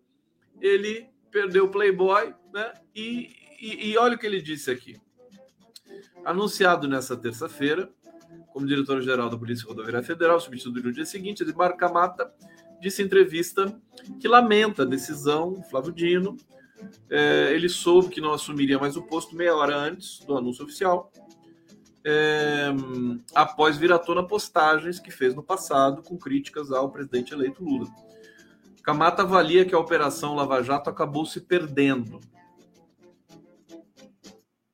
ele 0.61 1.09
perdeu 1.31 1.67
o 1.67 1.71
Playboy, 1.71 2.35
né? 2.53 2.73
E, 2.95 3.35
e, 3.61 3.91
e 3.91 3.99
olha 3.99 4.17
o 4.17 4.19
que 4.19 4.27
ele 4.27 4.43
disse 4.43 4.71
aqui. 4.71 5.01
Anunciado 6.25 6.89
nessa 6.89 7.17
terça-feira, 7.17 7.91
como 8.53 8.67
diretor-geral 8.67 9.31
da 9.31 9.39
Polícia 9.39 9.67
Rodoviária 9.67 10.03
Federal, 10.03 10.41
substituído 10.41 10.89
no 10.89 10.93
dia 10.93 11.05
seguinte, 11.05 11.43
Edmar 11.43 11.77
Kamata 11.77 12.33
disse 12.81 13.03
em 13.03 13.07
entrevista 13.07 13.79
que 14.21 14.29
lamenta 14.29 14.83
a 14.83 14.87
decisão 14.87 15.63
Flávio 15.71 15.93
Dino. 15.93 16.37
É, 17.11 17.53
ele 17.53 17.69
soube 17.69 18.09
que 18.09 18.21
não 18.21 18.33
assumiria 18.33 18.79
mais 18.79 18.97
o 18.97 19.03
posto 19.03 19.37
meia 19.37 19.55
hora 19.55 19.77
antes 19.77 20.21
do 20.21 20.37
anúncio 20.37 20.65
oficial 20.65 21.13
é, 22.05 22.69
após 23.35 23.77
vir 23.77 23.93
à 23.93 23.99
tona 23.99 24.27
postagens 24.27 24.99
que 24.99 25.11
fez 25.11 25.35
no 25.35 25.43
passado 25.43 26.03
com 26.03 26.17
críticas 26.17 26.71
ao 26.71 26.91
presidente 26.91 27.33
eleito 27.33 27.65
Lula. 27.65 27.89
Camata 28.83 29.23
avalia 29.23 29.65
que 29.65 29.75
a 29.75 29.79
Operação 29.79 30.35
Lava 30.35 30.63
Jato 30.63 30.89
acabou 30.89 31.27
se 31.27 31.41
perdendo. 31.41 32.21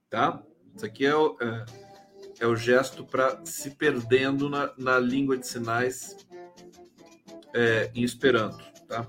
Tá? 0.09 0.41
Isso 0.75 0.87
aqui 0.87 1.05
é 1.05 1.15
o, 1.15 1.37
é, 1.41 1.65
é 2.41 2.47
o 2.47 2.55
gesto 2.55 3.05
para 3.05 3.45
se 3.45 3.71
perdendo 3.71 4.49
na, 4.49 4.73
na, 4.79 4.99
língua 4.99 5.37
de 5.37 5.47
sinais 5.47 6.17
é, 7.57 7.91
em 7.95 8.03
Esperanto. 8.03 8.65
Tá? 8.87 9.07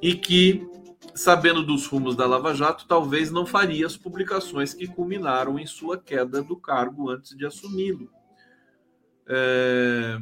E 0.00 0.14
que 0.14 0.66
sabendo 1.14 1.62
dos 1.62 1.86
rumos 1.86 2.16
da 2.16 2.26
Lava 2.26 2.54
Jato, 2.54 2.86
talvez 2.86 3.30
não 3.30 3.46
faria 3.46 3.86
as 3.86 3.96
publicações 3.96 4.74
que 4.74 4.86
culminaram 4.86 5.58
em 5.58 5.66
sua 5.66 5.96
queda 5.96 6.42
do 6.42 6.56
cargo 6.56 7.10
antes 7.10 7.36
de 7.36 7.46
assumi-lo. 7.46 8.10
É... 9.26 10.18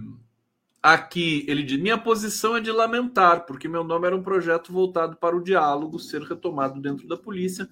Aqui 0.82 1.44
ele 1.48 1.62
diz: 1.62 1.80
Minha 1.80 1.96
posição 1.96 2.56
é 2.56 2.60
de 2.60 2.70
lamentar, 2.70 3.46
porque 3.46 3.68
meu 3.68 3.84
nome 3.84 4.06
era 4.06 4.16
um 4.16 4.22
projeto 4.22 4.72
voltado 4.72 5.16
para 5.16 5.36
o 5.36 5.42
diálogo 5.42 5.98
ser 5.98 6.22
retomado 6.22 6.80
dentro 6.80 7.06
da 7.06 7.16
polícia. 7.16 7.68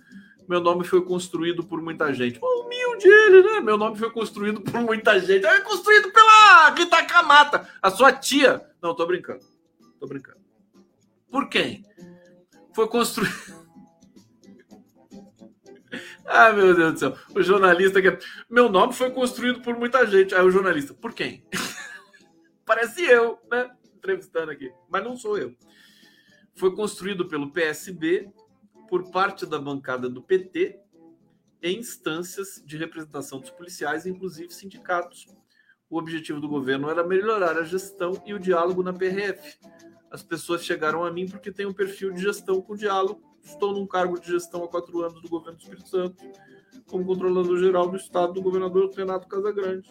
Meu 0.50 0.60
nome 0.60 0.82
foi 0.82 1.00
construído 1.00 1.62
por 1.62 1.80
muita 1.80 2.12
gente. 2.12 2.40
Humilde 2.42 3.06
ele, 3.06 3.40
né? 3.40 3.60
Meu 3.60 3.78
nome 3.78 3.96
foi 3.96 4.10
construído 4.10 4.60
por 4.60 4.80
muita 4.80 5.16
gente. 5.20 5.46
É 5.46 5.60
construído 5.60 6.10
pela 6.10 6.70
Rita 6.70 7.04
Camata, 7.04 7.68
a 7.80 7.88
sua 7.88 8.12
tia. 8.12 8.60
Não, 8.82 8.92
tô 8.92 9.06
brincando. 9.06 9.44
Tô 10.00 10.08
brincando. 10.08 10.40
Por 11.30 11.48
quem? 11.48 11.84
foi 12.74 12.88
construído. 12.88 13.30
ah, 16.26 16.52
meu 16.52 16.74
Deus 16.74 16.94
do 16.94 16.98
céu. 16.98 17.16
O 17.32 17.40
jornalista 17.44 18.02
que. 18.02 18.18
Meu 18.50 18.68
nome 18.68 18.92
foi 18.92 19.12
construído 19.12 19.62
por 19.62 19.78
muita 19.78 20.04
gente. 20.04 20.34
Aí 20.34 20.42
o 20.42 20.50
jornalista, 20.50 20.92
por 20.92 21.12
quem? 21.12 21.46
Parece 22.66 23.04
eu, 23.04 23.38
né? 23.48 23.70
Entrevistando 23.94 24.50
aqui. 24.50 24.72
Mas 24.88 25.04
não 25.04 25.16
sou 25.16 25.38
eu. 25.38 25.54
Foi 26.56 26.74
construído 26.74 27.28
pelo 27.28 27.52
PSB, 27.52 28.32
por 28.90 29.10
parte 29.10 29.46
da 29.46 29.58
bancada 29.58 30.10
do 30.10 30.20
PT, 30.20 30.78
em 31.62 31.78
instâncias 31.78 32.62
de 32.66 32.76
representação 32.76 33.40
dos 33.40 33.50
policiais, 33.50 34.04
inclusive 34.04 34.52
sindicatos. 34.52 35.26
O 35.88 35.98
objetivo 35.98 36.40
do 36.40 36.48
governo 36.48 36.90
era 36.90 37.06
melhorar 37.06 37.56
a 37.56 37.64
gestão 37.64 38.20
e 38.26 38.34
o 38.34 38.38
diálogo 38.38 38.82
na 38.82 38.92
PRF, 38.92 39.58
as 40.10 40.24
pessoas 40.24 40.64
chegaram 40.64 41.04
a 41.04 41.10
mim 41.10 41.28
porque 41.28 41.52
tem 41.52 41.66
um 41.66 41.72
perfil 41.72 42.10
de 42.10 42.20
gestão 42.20 42.60
com 42.60 42.74
diálogo. 42.74 43.22
Estou 43.44 43.72
num 43.72 43.86
cargo 43.86 44.18
de 44.18 44.26
gestão 44.26 44.64
há 44.64 44.68
quatro 44.68 45.00
anos 45.02 45.22
do 45.22 45.28
governo 45.28 45.56
do 45.56 45.62
Espírito 45.62 45.88
Santo, 45.88 46.22
como 46.88 47.06
controlador 47.06 47.58
geral 47.58 47.88
do 47.88 47.96
estado 47.96 48.32
do 48.32 48.42
governador 48.42 48.90
Renato 48.92 49.28
Casagrande. 49.28 49.88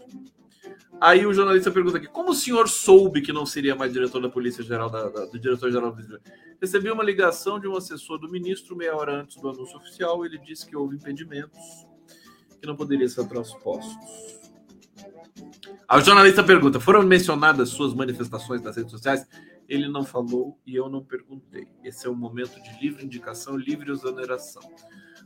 Aí 1.01 1.25
o 1.25 1.33
jornalista 1.33 1.71
pergunta 1.71 1.97
aqui: 1.97 2.07
como 2.07 2.31
o 2.31 2.35
senhor 2.35 2.67
soube 2.67 3.21
que 3.21 3.31
não 3.31 3.45
seria 3.45 3.75
mais 3.75 3.93
diretor 3.93 4.21
da 4.21 4.29
Polícia 4.29 4.63
Geral, 4.63 4.89
da, 4.89 5.09
da, 5.09 5.25
do 5.25 5.39
diretor-geral 5.39 5.91
do 5.91 6.19
Recebi 6.61 6.91
uma 6.91 7.03
ligação 7.03 7.59
de 7.59 7.67
um 7.67 7.75
assessor 7.77 8.19
do 8.19 8.29
ministro 8.29 8.75
meia 8.75 8.95
hora 8.95 9.21
antes 9.21 9.37
do 9.37 9.47
anúncio 9.47 9.77
oficial. 9.77 10.25
Ele 10.25 10.37
disse 10.37 10.65
que 10.65 10.75
houve 10.75 10.97
impedimentos 10.97 11.87
que 12.59 12.67
não 12.67 12.75
poderiam 12.75 13.07
ser 13.07 13.27
transpostos. 13.27 14.39
O 15.89 16.01
jornalista 16.01 16.43
pergunta: 16.43 16.79
foram 16.79 17.01
mencionadas 17.01 17.69
suas 17.69 17.93
manifestações 17.93 18.61
nas 18.61 18.75
redes 18.75 18.91
sociais? 18.91 19.25
Ele 19.67 19.87
não 19.87 20.03
falou 20.03 20.59
e 20.65 20.75
eu 20.75 20.89
não 20.89 21.03
perguntei. 21.03 21.67
Esse 21.83 22.07
é 22.07 22.09
um 22.09 22.15
momento 22.15 22.61
de 22.61 22.81
livre 22.81 23.05
indicação, 23.05 23.55
livre 23.55 23.91
exoneração. 23.91 24.61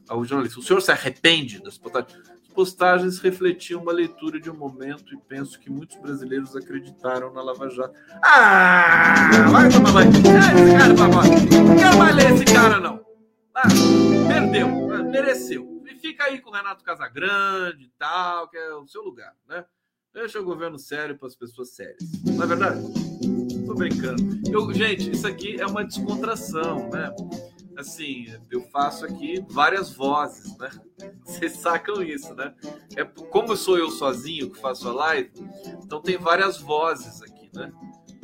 Ao 0.08 0.24
jornalista, 0.24 0.60
o 0.60 0.64
senhor 0.64 0.82
se 0.82 0.92
arrepende 0.92 1.64
das 1.64 1.78
postagens? 1.78 2.33
Postagens 2.54 3.20
refletiam 3.20 3.82
uma 3.82 3.92
leitura 3.92 4.40
de 4.40 4.50
um 4.50 4.56
momento 4.56 5.14
e 5.14 5.18
penso 5.18 5.60
que 5.60 5.70
muitos 5.70 5.98
brasileiros 5.98 6.56
acreditaram 6.56 7.34
na 7.34 7.42
Lava 7.42 7.70
Jato. 7.70 7.94
Ah, 8.24 9.30
vai 9.52 9.70
tomar 9.70 9.92
vai. 9.92 10.08
esse 10.08 10.22
cara 10.78 10.94
pra 10.94 11.08
Não 11.08 11.76
quero 11.76 11.98
mais 11.98 12.16
ler 12.16 12.32
esse 12.34 12.46
cara, 12.46 12.80
não. 12.80 13.04
Ah, 13.56 13.68
perdeu, 14.28 14.94
ah, 14.94 15.04
mereceu. 15.04 15.84
E 15.86 15.96
fica 15.96 16.26
aí 16.26 16.40
com 16.40 16.52
o 16.52 16.54
Renato 16.54 16.84
Casagrande 16.84 17.86
e 17.86 17.92
tal, 17.98 18.48
que 18.50 18.58
é 18.58 18.74
o 18.76 18.88
seu 18.88 19.02
lugar, 19.02 19.34
né? 19.48 19.66
Deixa 20.14 20.40
o 20.40 20.44
governo 20.44 20.78
sério 20.78 21.18
para 21.18 21.28
as 21.28 21.36
pessoas 21.36 21.74
sérias. 21.74 22.04
Não 22.24 22.44
é 22.44 22.48
verdade? 22.48 22.82
Tô 23.66 23.74
brincando. 23.74 24.22
Eu, 24.52 24.72
gente, 24.72 25.10
isso 25.10 25.26
aqui 25.26 25.60
é 25.60 25.66
uma 25.66 25.84
descontração, 25.84 26.88
né? 26.92 27.12
Assim, 27.78 28.28
eu 28.52 28.62
faço 28.70 29.06
aqui 29.06 29.44
várias 29.50 29.92
vozes, 29.92 30.58
né? 30.58 30.70
Vocês 31.26 31.54
sacam 31.54 32.02
isso, 32.04 32.34
né? 32.36 32.54
É, 32.96 33.04
como 33.04 33.56
sou 33.56 33.78
eu 33.78 33.90
sozinho 33.90 34.50
que 34.50 34.60
faço 34.60 34.88
a 34.88 34.94
live, 34.94 35.32
então 35.84 36.02
tem 36.02 36.18
várias 36.18 36.58
vozes 36.60 37.22
aqui, 37.22 37.50
né? 37.54 37.72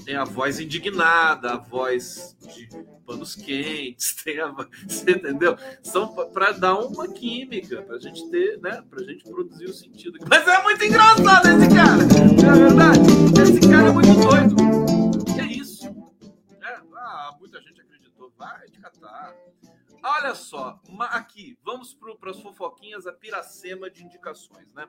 tem 0.09 0.15
a 0.15 0.23
voz 0.23 0.59
indignada, 0.59 1.51
a 1.51 1.57
voz 1.57 2.35
de 2.41 2.67
panos 3.05 3.35
quentes, 3.35 4.15
tem 4.23 4.39
a 4.39 4.47
você 4.87 5.11
entendeu? 5.11 5.55
São 5.83 6.07
para 6.33 6.51
dar 6.51 6.79
uma 6.79 7.07
química, 7.07 7.83
para 7.83 7.95
a 7.95 7.99
gente 7.99 8.27
ter, 8.29 8.59
né? 8.59 8.83
Para 8.89 9.01
a 9.01 9.03
gente 9.03 9.23
produzir 9.23 9.65
o 9.65 9.73
sentido. 9.73 10.17
Mas 10.27 10.47
é 10.47 10.63
muito 10.63 10.83
engraçado 10.83 11.47
esse 11.47 11.75
cara, 11.75 11.97
não 12.41 12.53
é 12.53 12.57
verdade? 12.57 12.99
Esse 13.41 13.69
cara 13.69 13.87
é 13.87 13.91
muito 13.91 14.13
doido. 14.15 14.68
Vai 18.39 18.69
te 18.69 18.79
catar. 18.79 19.35
Olha 20.01 20.33
só, 20.33 20.79
aqui, 21.09 21.59
vamos 21.61 21.93
para 21.93 22.31
as 22.31 22.39
fofoquinhas, 22.39 23.05
a 23.05 23.11
piracema 23.11 23.89
de 23.89 24.01
indicações, 24.03 24.73
né? 24.73 24.87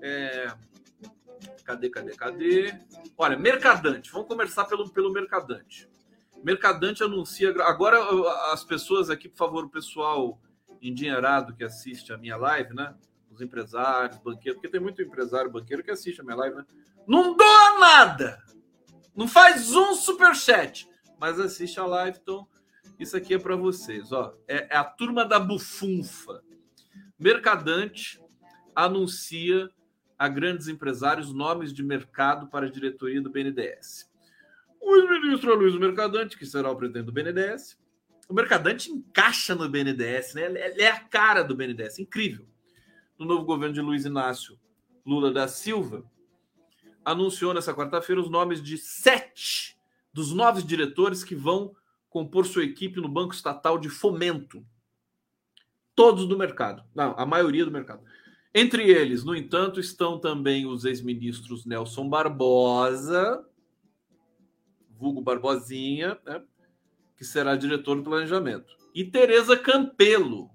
É... 0.00 0.54
Cadê, 1.64 1.90
cadê, 1.90 2.14
cadê? 2.14 2.74
Olha, 3.18 3.36
Mercadante, 3.36 4.12
vamos 4.12 4.28
começar 4.28 4.66
pelo, 4.66 4.88
pelo 4.88 5.12
Mercadante. 5.12 5.88
Mercadante 6.44 7.02
anuncia. 7.02 7.50
Agora, 7.64 7.98
as 8.52 8.62
pessoas 8.62 9.10
aqui, 9.10 9.28
por 9.28 9.38
favor, 9.38 9.64
o 9.64 9.70
pessoal 9.70 10.40
endinheirado 10.80 11.54
que 11.54 11.64
assiste 11.64 12.12
a 12.12 12.16
minha 12.16 12.36
live, 12.36 12.72
né? 12.72 12.94
Os 13.30 13.40
empresários, 13.40 14.18
banqueiros, 14.18 14.60
porque 14.60 14.70
tem 14.70 14.80
muito 14.80 15.02
empresário, 15.02 15.50
banqueiro 15.50 15.82
que 15.82 15.90
assiste 15.90 16.20
a 16.20 16.24
minha 16.24 16.36
live, 16.36 16.56
né? 16.56 16.66
Não 17.06 17.36
doa 17.36 17.78
nada! 17.80 18.42
Não 19.14 19.26
faz 19.26 19.74
um 19.74 19.94
superchat, 19.94 20.88
mas 21.18 21.40
assiste 21.40 21.80
a 21.80 21.84
live, 21.84 22.18
então 22.22 22.46
isso 23.00 23.16
aqui 23.16 23.34
é 23.34 23.38
para 23.38 23.56
vocês, 23.56 24.12
ó. 24.12 24.36
É, 24.46 24.74
é, 24.74 24.76
a 24.76 24.84
turma 24.84 25.24
da 25.24 25.40
bufunfa. 25.40 26.42
Mercadante 27.18 28.20
anuncia 28.74 29.70
a 30.18 30.28
grandes 30.28 30.68
empresários 30.68 31.32
nomes 31.32 31.72
de 31.72 31.82
mercado 31.82 32.48
para 32.48 32.66
a 32.66 32.70
diretoria 32.70 33.22
do 33.22 33.30
BNDES. 33.30 34.10
O 34.78 34.96
ex-ministro 34.96 35.54
Luiz 35.54 35.74
Mercadante, 35.76 36.36
que 36.36 36.44
será 36.44 36.70
o 36.70 36.76
presidente 36.76 37.06
do 37.06 37.12
BNDES. 37.12 37.78
O 38.28 38.34
Mercadante 38.34 38.90
encaixa 38.90 39.54
no 39.54 39.68
BNDES, 39.68 40.34
né? 40.34 40.44
Ele 40.44 40.82
é 40.82 40.90
a 40.90 41.00
cara 41.00 41.42
do 41.42 41.56
BNDES, 41.56 41.98
incrível. 41.98 42.46
No 43.18 43.24
novo 43.24 43.44
governo 43.44 43.74
de 43.74 43.80
Luiz 43.80 44.04
Inácio 44.04 44.58
Lula 45.04 45.32
da 45.32 45.48
Silva, 45.48 46.04
anunciou 47.04 47.54
nessa 47.54 47.74
quarta-feira 47.74 48.20
os 48.20 48.30
nomes 48.30 48.62
de 48.62 48.76
sete 48.76 49.78
dos 50.12 50.32
nove 50.32 50.62
diretores 50.62 51.24
que 51.24 51.34
vão 51.34 51.74
compor 52.10 52.44
sua 52.44 52.64
equipe 52.64 53.00
no 53.00 53.08
Banco 53.08 53.32
Estatal 53.32 53.78
de 53.78 53.88
Fomento. 53.88 54.66
Todos 55.94 56.26
do 56.26 56.36
mercado. 56.36 56.82
Não, 56.94 57.14
a 57.16 57.24
maioria 57.24 57.64
do 57.64 57.70
mercado. 57.70 58.02
Entre 58.52 58.90
eles, 58.90 59.22
no 59.22 59.34
entanto, 59.34 59.78
estão 59.78 60.18
também 60.18 60.66
os 60.66 60.84
ex-ministros 60.84 61.64
Nelson 61.64 62.08
Barbosa, 62.08 63.46
vulgo 64.98 65.22
Barbosinha, 65.22 66.18
né, 66.26 66.42
que 67.16 67.24
será 67.24 67.54
diretor 67.54 67.96
do 67.96 68.02
planejamento, 68.02 68.76
e 68.92 69.04
Tereza 69.04 69.56
Campelo. 69.56 70.50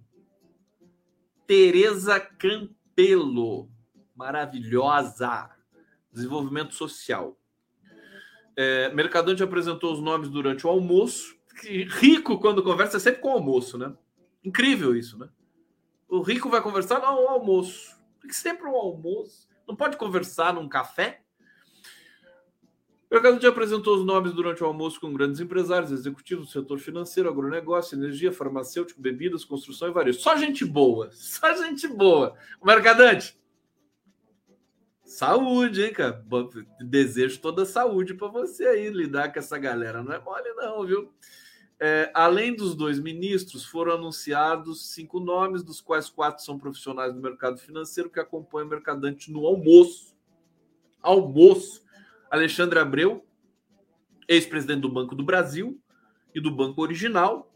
Tereza 1.48 2.20
Campelo, 2.20 3.70
maravilhosa, 4.14 5.50
desenvolvimento 6.12 6.74
social. 6.74 7.40
É, 8.58 8.94
Mercadante 8.94 9.44
apresentou 9.44 9.94
os 9.94 10.02
nomes 10.02 10.30
durante 10.30 10.68
o 10.68 10.70
almoço 10.70 11.35
rico, 11.64 12.40
quando 12.40 12.64
conversa, 12.64 12.98
é 12.98 13.00
sempre 13.00 13.22
com 13.22 13.30
o 13.30 13.34
almoço, 13.34 13.78
né? 13.78 13.94
Incrível 14.44 14.96
isso, 14.96 15.18
né? 15.18 15.30
O 16.08 16.22
rico 16.22 16.50
vai 16.50 16.62
conversar 16.62 17.00
no 17.00 17.06
almoço. 17.06 17.96
Sempre 18.30 18.68
um 18.68 18.76
almoço. 18.76 19.48
Não 19.68 19.76
pode 19.76 19.98
conversar 19.98 20.54
num 20.54 20.70
café? 20.70 21.22
O 23.10 23.14
mercado 23.14 23.42
já 23.42 23.50
apresentou 23.50 23.96
os 23.96 24.06
nomes 24.06 24.34
durante 24.34 24.64
o 24.64 24.66
almoço 24.66 25.00
com 25.00 25.14
grandes 25.14 25.40
empresários, 25.40 25.92
executivos 25.92 26.48
do 26.48 26.52
setor 26.52 26.80
financeiro, 26.80 27.30
agronegócio, 27.30 27.98
energia, 27.98 28.32
farmacêutico, 28.32 29.02
bebidas, 29.02 29.46
construção 29.46 29.88
e 29.88 29.92
varejo. 29.92 30.20
Só 30.20 30.36
gente 30.36 30.66
boa. 30.66 31.10
Só 31.12 31.54
gente 31.56 31.88
boa. 31.88 32.36
O 32.60 32.66
Mercadante. 32.66 33.40
Saúde, 35.04 35.84
hein, 35.84 35.94
cara? 35.94 36.26
Desejo 36.82 37.40
toda 37.40 37.64
saúde 37.64 38.16
para 38.16 38.28
você 38.28 38.66
aí 38.66 38.90
lidar 38.90 39.32
com 39.32 39.40
essa 39.40 39.58
galera. 39.58 40.04
Não 40.04 40.12
é 40.12 40.20
mole, 40.20 40.50
não, 40.56 40.86
viu? 40.86 41.14
É, 41.80 42.10
além 42.14 42.56
dos 42.56 42.74
dois 42.74 43.00
ministros, 43.00 43.66
foram 43.66 43.94
anunciados 43.94 44.94
cinco 44.94 45.20
nomes, 45.20 45.64
dos 45.64 45.82
quais 45.82 46.10
quatro 46.10 46.44
são 46.44 46.58
profissionais 46.58 47.14
do 47.14 47.22
mercado 47.22 47.58
financeiro 47.58 48.10
que 48.10 48.20
acompanham 48.20 48.68
o 48.68 48.70
mercadante 48.70 49.32
no 49.32 49.46
almoço. 49.46 50.16
Almoço. 51.02 51.84
Alexandre 52.32 52.80
Abreu, 52.80 53.26
ex-presidente 54.28 54.82
do 54.82 54.90
Banco 54.90 55.16
do 55.16 55.24
Brasil 55.24 55.80
e 56.34 56.40
do 56.40 56.50
Banco 56.52 56.82
Original. 56.82 57.52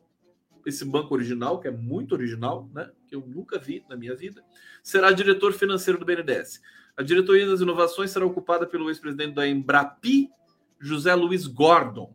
Esse 0.65 0.83
banco 0.83 1.13
original, 1.13 1.59
que 1.59 1.69
é 1.69 1.71
muito 1.71 2.13
original, 2.13 2.69
né? 2.73 2.91
Que 3.07 3.15
eu 3.15 3.21
nunca 3.25 3.57
vi 3.57 3.83
na 3.89 3.95
minha 3.95 4.13
vida, 4.13 4.43
será 4.83 5.11
diretor 5.11 5.53
financeiro 5.53 5.97
do 5.97 6.05
BNDES. 6.05 6.61
A 6.97 7.01
diretoria 7.01 7.47
das 7.47 7.61
inovações 7.61 8.11
será 8.11 8.25
ocupada 8.25 8.67
pelo 8.67 8.89
ex-presidente 8.89 9.33
da 9.35 9.47
Embrapi, 9.47 10.29
José 10.77 11.15
Luiz 11.15 11.47
Gordon. 11.47 12.13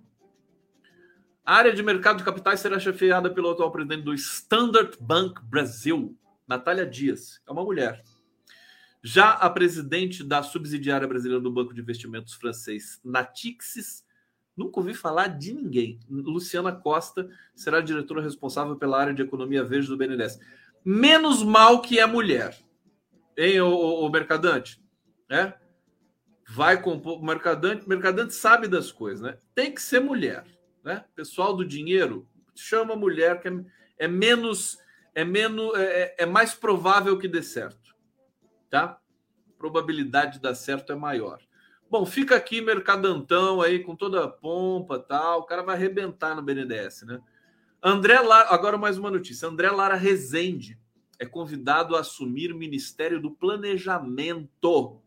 A 1.47 1.57
área 1.57 1.75
de 1.75 1.83
mercado 1.83 2.17
de 2.17 2.25
capitais 2.25 2.61
será 2.61 2.79
chefiada 2.79 3.29
pelo 3.29 3.51
atual 3.51 3.71
presidente 3.71 4.03
do 4.03 4.15
Standard 4.15 4.97
Bank 4.99 5.43
Brasil, 5.45 6.17
Natália 6.49 6.87
Dias. 6.87 7.39
É 7.47 7.53
uma 7.53 7.63
mulher. 7.63 8.03
Já 9.03 9.33
a 9.33 9.51
presidente 9.51 10.25
da 10.25 10.43
subsidiária 10.43 11.07
brasileira 11.07 11.43
do 11.43 11.53
Banco 11.53 11.75
de 11.75 11.83
Investimentos 11.83 12.33
francês, 12.33 12.99
Natixis, 13.05 14.07
nunca 14.57 14.81
ouvi 14.81 14.95
falar 14.95 15.27
de 15.27 15.53
ninguém. 15.53 16.01
Luciana 16.09 16.73
Costa 16.73 17.29
será 17.55 17.77
a 17.77 17.83
diretora 17.83 18.23
responsável 18.23 18.77
pela 18.77 18.99
área 18.99 19.13
de 19.13 19.21
economia 19.21 19.63
verde 19.63 19.89
do 19.89 19.99
BNDES. 19.99 20.41
Menos 20.83 21.43
mal 21.43 21.83
que 21.83 21.99
é 21.99 22.07
mulher. 22.07 22.59
Hein, 23.37 23.61
o, 23.61 24.09
mercadante? 24.09 24.83
É? 25.29 25.53
Vai 26.49 26.81
compor. 26.81 27.19
O 27.19 27.23
mercadante, 27.23 27.87
mercadante 27.87 28.33
sabe 28.33 28.67
das 28.67 28.91
coisas, 28.91 29.21
né? 29.21 29.37
Tem 29.55 29.71
que 29.71 29.83
ser 29.83 30.01
mulher 30.01 30.54
né? 30.85 31.05
Pessoal 31.17 31.57
do 31.57 31.65
dinheiro 31.65 32.29
chama 32.55 32.95
mulher 32.95 33.41
que 33.41 33.49
é, 33.49 33.65
é 33.99 34.07
menos 34.07 34.79
é 35.15 35.25
menos 35.25 35.75
é, 35.77 35.83
é, 35.83 36.15
é, 36.21 36.27
mais 36.27 36.55
provável 36.55 37.17
que 37.19 37.29
dê 37.29 37.43
certo, 37.43 37.95
tá? 38.69 38.99
Probabilidade 39.57 40.35
de 40.35 40.41
dar 40.41 40.57
certo 40.57 40.93
é 40.93 40.97
maior. 40.97 41.39
Bom, 41.89 42.05
fica 42.05 42.35
aqui 42.35 42.61
mercadantão 42.61 43.63
aí 43.63 43.79
com 43.79 43.95
toda 43.95 44.25
a 44.25 44.29
pompa, 44.29 44.99
tal. 44.99 45.41
O 45.41 45.45
cara 45.45 45.63
vai 45.63 45.77
arrebentar 45.77 46.35
no 46.35 46.43
BNDES, 46.43 47.03
né? 47.03 47.21
André 47.81 48.19
Lara, 48.21 48.49
agora 48.53 48.77
mais 48.77 48.99
uma 48.99 49.11
notícia. 49.11 49.47
André 49.47 49.71
Lara 49.71 49.95
Rezende 49.95 50.77
é 51.21 51.25
convidado 51.25 51.95
a 51.95 52.01
assumir 52.01 52.51
o 52.53 52.59
Ministério 52.59 53.21
do 53.21 53.31
Planejamento. 53.31 55.01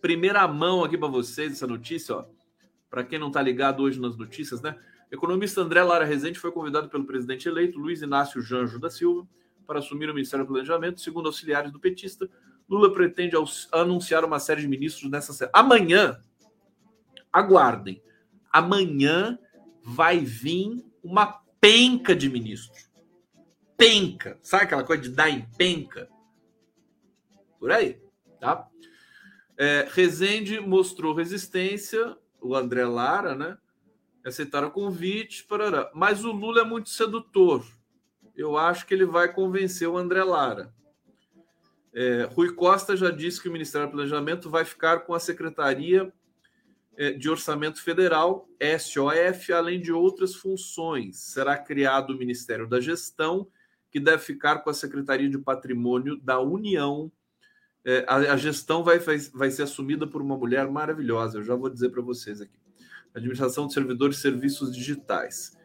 Primeira 0.00 0.46
mão 0.46 0.84
aqui 0.84 0.96
para 0.96 1.08
vocês 1.08 1.54
essa 1.54 1.66
notícia, 1.66 2.14
ó 2.14 2.37
para 2.90 3.04
quem 3.04 3.18
não 3.18 3.28
está 3.28 3.42
ligado 3.42 3.82
hoje 3.82 4.00
nas 4.00 4.16
notícias, 4.16 4.60
né? 4.60 4.78
O 5.10 5.14
economista 5.14 5.60
André 5.60 5.82
Lara 5.82 6.04
Rezende 6.04 6.38
foi 6.38 6.52
convidado 6.52 6.88
pelo 6.88 7.04
presidente 7.04 7.48
eleito 7.48 7.78
Luiz 7.78 8.02
Inácio 8.02 8.40
Janjo 8.42 8.78
da 8.78 8.90
Silva 8.90 9.26
para 9.66 9.78
assumir 9.78 10.08
o 10.10 10.14
Ministério 10.14 10.44
do 10.44 10.48
Planejamento. 10.48 11.00
Segundo 11.00 11.26
auxiliares 11.26 11.72
do 11.72 11.80
petista, 11.80 12.28
Lula 12.68 12.92
pretende 12.92 13.34
anunciar 13.72 14.24
uma 14.24 14.38
série 14.38 14.60
de 14.60 14.68
ministros 14.68 15.10
nessa 15.10 15.32
semana. 15.32 15.52
Amanhã, 15.54 16.20
aguardem, 17.32 18.02
amanhã 18.52 19.38
vai 19.82 20.18
vir 20.18 20.84
uma 21.02 21.40
penca 21.60 22.14
de 22.14 22.28
ministros. 22.28 22.90
Penca. 23.76 24.38
Sabe 24.42 24.64
aquela 24.64 24.84
coisa 24.84 25.02
de 25.02 25.10
dar 25.10 25.30
em 25.30 25.46
penca? 25.56 26.08
Por 27.58 27.72
aí, 27.72 28.00
tá? 28.38 28.68
É, 29.56 29.88
Rezende 29.90 30.60
mostrou 30.60 31.14
resistência 31.14 32.16
o 32.40 32.54
André 32.54 32.84
Lara, 32.84 33.34
né? 33.34 33.58
Aceitaram 34.24 34.68
o 34.68 34.72
convite, 34.72 35.44
parará. 35.44 35.90
mas 35.94 36.24
o 36.24 36.32
Lula 36.32 36.60
é 36.60 36.64
muito 36.64 36.90
sedutor. 36.90 37.64
Eu 38.36 38.56
acho 38.56 38.86
que 38.86 38.94
ele 38.94 39.06
vai 39.06 39.32
convencer 39.32 39.88
o 39.88 39.96
André 39.96 40.22
Lara. 40.22 40.72
É, 41.92 42.28
Rui 42.30 42.52
Costa 42.54 42.96
já 42.96 43.10
disse 43.10 43.40
que 43.40 43.48
o 43.48 43.52
Ministério 43.52 43.88
do 43.88 43.92
Planejamento 43.92 44.50
vai 44.50 44.64
ficar 44.64 45.00
com 45.00 45.14
a 45.14 45.20
Secretaria 45.20 46.12
é, 46.96 47.12
de 47.12 47.30
Orçamento 47.30 47.82
Federal, 47.82 48.48
SOF, 48.78 49.52
além 49.52 49.80
de 49.80 49.92
outras 49.92 50.34
funções. 50.34 51.18
Será 51.18 51.56
criado 51.56 52.10
o 52.10 52.18
Ministério 52.18 52.68
da 52.68 52.80
Gestão, 52.80 53.48
que 53.90 53.98
deve 53.98 54.22
ficar 54.22 54.58
com 54.58 54.70
a 54.70 54.74
Secretaria 54.74 55.28
de 55.28 55.38
Patrimônio 55.38 56.16
da 56.16 56.40
União 56.40 57.10
é, 57.84 58.04
a, 58.06 58.16
a, 58.16 58.36
gestão 58.36 58.82
vai, 58.82 58.98
vai, 58.98 59.18
vai 59.34 59.50
ser 59.50 59.62
assumida 59.62 60.06
por 60.06 60.20
uma 60.20 60.36
mulher 60.36 60.68
maravilhosa, 60.68 61.38
eu 61.38 61.44
já 61.44 61.54
vou 61.54 61.70
dizer 61.70 61.90
para 61.90 62.02
vocês 62.02 62.40
aqui. 62.40 62.58
Administração 63.14 63.66
de 63.66 63.72
Servidores 63.72 64.18
e 64.18 64.20
Serviços 64.20 64.74
Digitais. 64.74 65.56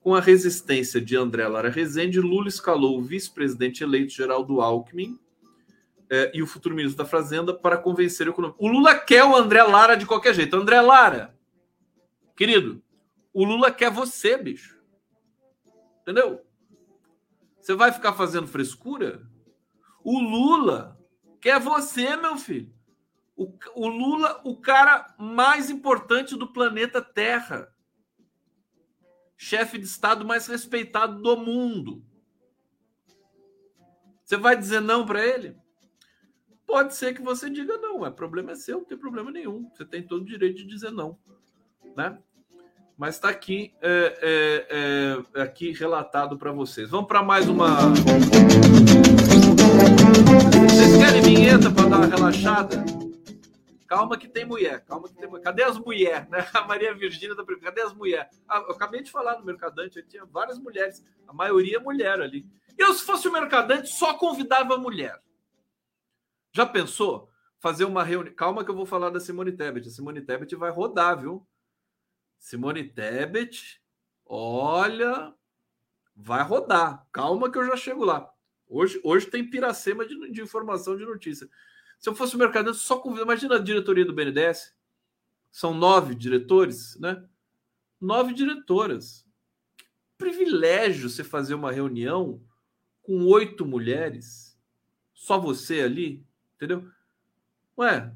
Com 0.00 0.14
a 0.14 0.20
resistência 0.20 1.00
de 1.00 1.16
André 1.16 1.46
Lara 1.46 1.68
Rezende, 1.68 2.20
Lula 2.20 2.48
escalou 2.48 2.98
o 2.98 3.02
vice-presidente 3.02 3.82
eleito 3.82 4.12
Geraldo 4.12 4.60
Alckmin 4.60 5.18
é, 6.10 6.30
e 6.34 6.42
o 6.42 6.46
futuro 6.46 6.74
ministro 6.74 7.02
da 7.02 7.08
Fazenda 7.08 7.52
para 7.54 7.76
convencer 7.76 8.26
o 8.26 8.30
economia. 8.30 8.56
O 8.58 8.68
Lula 8.68 8.94
quer 8.94 9.24
o 9.24 9.36
André 9.36 9.62
Lara 9.62 9.96
de 9.96 10.06
qualquer 10.06 10.34
jeito. 10.34 10.56
André 10.56 10.80
Lara, 10.80 11.38
Querido, 12.38 12.80
o 13.34 13.44
Lula 13.44 13.72
quer 13.72 13.90
você, 13.90 14.36
bicho. 14.36 14.80
Entendeu? 16.02 16.40
Você 17.60 17.74
vai 17.74 17.90
ficar 17.90 18.12
fazendo 18.12 18.46
frescura? 18.46 19.28
O 20.04 20.20
Lula 20.20 20.96
quer 21.40 21.60
você, 21.60 22.16
meu 22.16 22.36
filho. 22.36 22.72
O, 23.36 23.52
o 23.74 23.88
Lula, 23.88 24.40
o 24.44 24.60
cara 24.60 25.14
mais 25.18 25.70
importante 25.70 26.36
do 26.36 26.52
planeta 26.52 27.00
Terra. 27.00 27.72
Chefe 29.36 29.78
de 29.78 29.84
Estado 29.84 30.24
mais 30.24 30.46
respeitado 30.48 31.22
do 31.22 31.36
mundo. 31.36 32.04
Você 34.24 34.36
vai 34.36 34.56
dizer 34.56 34.80
não 34.80 35.06
para 35.06 35.24
ele? 35.24 35.56
Pode 36.66 36.94
ser 36.94 37.14
que 37.14 37.22
você 37.22 37.48
diga 37.48 37.78
não, 37.78 38.02
o 38.02 38.12
problema 38.12 38.52
é 38.52 38.54
seu, 38.54 38.78
não 38.78 38.84
tem 38.84 38.98
problema 38.98 39.30
nenhum. 39.30 39.70
Você 39.74 39.86
tem 39.86 40.02
todo 40.02 40.20
o 40.20 40.26
direito 40.26 40.58
de 40.58 40.66
dizer 40.66 40.90
não, 40.90 41.18
né? 41.96 42.18
Mas 42.98 43.14
está 43.14 43.30
aqui, 43.30 43.72
é, 43.80 44.66
é, 45.32 45.40
é, 45.40 45.42
aqui 45.42 45.72
relatado 45.72 46.36
para 46.36 46.52
vocês. 46.52 46.90
Vamos 46.90 47.06
para 47.06 47.22
mais 47.22 47.48
uma. 47.48 47.68
Vocês 50.66 50.96
querem 50.96 51.22
vinheta 51.22 51.70
para 51.70 51.88
dar 51.88 51.96
uma 51.98 52.06
relaxada? 52.06 52.84
Calma 53.86 54.18
que 54.18 54.28
tem 54.28 54.44
mulher, 54.44 54.84
calma 54.84 55.08
que 55.08 55.14
tem 55.14 55.28
mulher. 55.28 55.42
Cadê 55.42 55.62
as 55.62 55.78
mulheres? 55.78 56.28
Né? 56.28 56.46
A 56.52 56.66
Maria 56.66 56.94
Virgínia 56.94 57.34
da 57.34 57.44
tá 57.44 57.56
Cadê 57.62 57.82
as 57.82 57.94
mulheres? 57.94 58.28
Ah, 58.48 58.58
eu 58.66 58.72
acabei 58.72 59.02
de 59.02 59.10
falar 59.10 59.38
no 59.38 59.44
Mercadante, 59.44 60.02
tinha 60.02 60.24
várias 60.24 60.58
mulheres, 60.58 61.04
a 61.26 61.32
maioria 61.32 61.78
mulher 61.78 62.20
ali. 62.20 62.46
Eu, 62.76 62.92
se 62.92 63.04
fosse 63.04 63.28
o 63.28 63.32
Mercadante, 63.32 63.88
só 63.88 64.14
convidava 64.14 64.76
mulher. 64.76 65.20
Já 66.52 66.66
pensou? 66.66 67.30
Fazer 67.60 67.84
uma 67.84 68.04
reunião. 68.04 68.34
Calma 68.34 68.64
que 68.64 68.70
eu 68.70 68.76
vou 68.76 68.86
falar 68.86 69.10
da 69.10 69.20
Simone 69.20 69.52
Tebet. 69.52 69.88
A 69.88 69.90
Simone 69.90 70.20
Tebet 70.20 70.54
vai 70.54 70.70
rodar, 70.70 71.18
viu? 71.18 71.46
Simone 72.38 72.84
Tebet, 72.84 73.80
olha, 74.26 75.34
vai 76.14 76.42
rodar. 76.42 77.06
Calma 77.12 77.50
que 77.50 77.58
eu 77.58 77.66
já 77.66 77.76
chego 77.76 78.04
lá. 78.04 78.32
Hoje, 78.68 79.00
hoje 79.02 79.26
tem 79.26 79.48
piracema 79.48 80.04
de, 80.06 80.30
de 80.30 80.42
informação 80.42 80.96
de 80.96 81.04
notícia. 81.04 81.48
Se 81.98 82.08
eu 82.08 82.14
fosse 82.14 82.36
o 82.36 82.38
mercado, 82.38 82.72
só 82.74 82.98
convido. 82.98 83.22
Imagina 83.22 83.56
a 83.56 83.60
diretoria 83.60 84.04
do 84.04 84.12
BNDES. 84.12 84.76
São 85.50 85.74
nove 85.74 86.14
diretores, 86.14 86.98
né? 87.00 87.24
Nove 88.00 88.34
diretoras. 88.34 89.26
Que 89.76 89.86
privilégio 90.16 91.08
você 91.08 91.24
fazer 91.24 91.54
uma 91.54 91.72
reunião 91.72 92.42
com 93.02 93.24
oito 93.24 93.64
mulheres. 93.64 94.56
Só 95.12 95.38
você 95.38 95.80
ali, 95.80 96.24
entendeu? 96.54 96.88
Ué, 97.76 98.14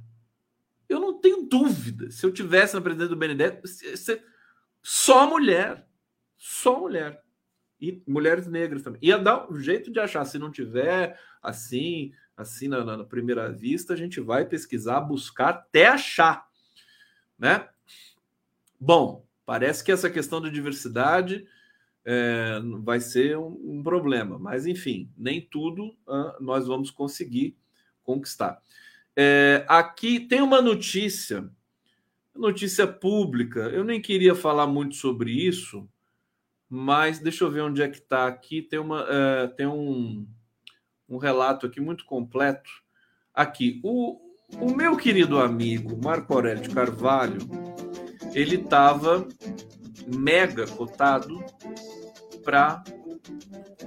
eu 0.88 1.00
não 1.00 1.18
tenho 1.18 1.42
dúvida. 1.48 2.10
Se 2.10 2.24
eu 2.24 2.32
tivesse 2.32 2.74
na 2.74 2.80
presidência 2.80 3.14
do 3.14 3.16
BNDES, 3.16 4.06
só 4.82 5.26
mulher. 5.26 5.88
Só 6.36 6.78
mulher. 6.78 7.21
E 7.82 8.00
mulheres 8.06 8.46
negras 8.46 8.80
também. 8.80 9.00
Ia 9.02 9.18
dar 9.18 9.50
um 9.50 9.58
jeito 9.58 9.90
de 9.90 9.98
achar. 9.98 10.24
Se 10.24 10.38
não 10.38 10.52
tiver 10.52 11.18
assim, 11.42 12.12
assim 12.36 12.68
na, 12.68 12.84
na 12.84 13.04
primeira 13.04 13.50
vista, 13.50 13.92
a 13.92 13.96
gente 13.96 14.20
vai 14.20 14.44
pesquisar, 14.46 15.00
buscar 15.00 15.48
até 15.48 15.88
achar. 15.88 16.46
Né? 17.36 17.68
Bom, 18.80 19.26
parece 19.44 19.82
que 19.82 19.90
essa 19.90 20.08
questão 20.08 20.40
da 20.40 20.48
diversidade 20.48 21.44
é, 22.04 22.60
vai 22.84 23.00
ser 23.00 23.36
um, 23.36 23.60
um, 23.64 23.82
problema. 23.82 24.38
Mas, 24.38 24.64
enfim, 24.64 25.10
nem 25.18 25.40
tudo 25.40 25.86
uh, 26.06 26.40
nós 26.40 26.68
vamos 26.68 26.88
conseguir 26.88 27.56
conquistar. 28.04 28.62
É, 29.16 29.64
aqui 29.68 30.20
tem 30.20 30.40
uma 30.40 30.62
notícia, 30.62 31.50
notícia 32.32 32.86
pública. 32.86 33.62
Eu 33.70 33.82
nem 33.82 34.00
queria 34.00 34.36
falar 34.36 34.68
muito 34.68 34.94
sobre 34.94 35.32
isso, 35.32 35.88
mas 36.74 37.18
deixa 37.18 37.44
eu 37.44 37.50
ver 37.50 37.60
onde 37.60 37.82
é 37.82 37.88
que 37.88 37.98
está 37.98 38.26
aqui. 38.26 38.62
Tem, 38.62 38.78
uma, 38.78 39.04
é, 39.06 39.46
tem 39.48 39.66
um, 39.66 40.26
um 41.06 41.18
relato 41.18 41.66
aqui 41.66 41.82
muito 41.82 42.06
completo. 42.06 42.70
Aqui, 43.34 43.78
o, 43.84 44.18
o 44.58 44.74
meu 44.74 44.96
querido 44.96 45.38
amigo 45.38 46.02
Marco 46.02 46.32
Aurélio 46.32 46.62
de 46.62 46.70
Carvalho, 46.70 47.40
ele 48.32 48.56
estava 48.56 49.28
mega 50.06 50.66
cotado 50.66 51.44
para. 52.42 52.82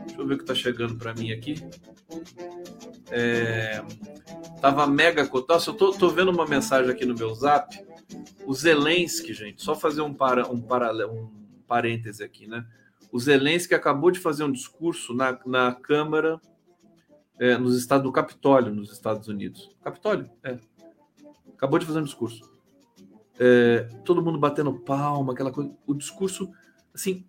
Deixa 0.05 0.21
eu 0.21 0.27
ver 0.27 0.35
o 0.35 0.37
que 0.37 0.43
está 0.43 0.53
chegando 0.53 0.95
para 0.95 1.15
mim 1.15 1.31
aqui. 1.31 1.55
É, 3.09 3.83
Tava 4.61 4.85
mega 4.85 5.27
cotado. 5.27 5.63
Eu 5.65 5.73
tô, 5.73 5.91
tô 5.91 6.09
vendo 6.09 6.29
uma 6.29 6.45
mensagem 6.45 6.91
aqui 6.91 7.03
no 7.03 7.15
meu 7.15 7.33
zap. 7.33 7.83
O 8.45 8.53
Zelensky, 8.53 9.33
gente, 9.33 9.63
só 9.63 9.73
fazer 9.73 10.01
um, 10.01 10.13
para, 10.13 10.47
um, 10.51 10.61
paralelo, 10.61 11.13
um 11.13 11.44
parêntese 11.67 12.23
aqui, 12.23 12.47
né? 12.47 12.65
O 13.11 13.19
Zelensky 13.19 13.73
acabou 13.73 14.11
de 14.11 14.19
fazer 14.19 14.43
um 14.43 14.51
discurso 14.51 15.13
na, 15.13 15.39
na 15.45 15.73
Câmara, 15.73 16.39
é, 17.39 17.57
nos 17.57 17.77
estados 17.77 18.03
do 18.03 18.11
Capitólio, 18.11 18.73
nos 18.73 18.91
Estados 18.91 19.27
Unidos. 19.27 19.69
Capitólio? 19.83 20.29
É. 20.43 20.57
Acabou 21.53 21.79
de 21.79 21.85
fazer 21.85 21.99
um 21.99 22.03
discurso. 22.03 22.49
É, 23.39 23.89
todo 24.03 24.21
mundo 24.21 24.39
batendo 24.39 24.79
palma, 24.79 25.33
aquela 25.33 25.51
coisa. 25.51 25.73
O 25.85 25.93
discurso, 25.93 26.51
assim, 26.93 27.25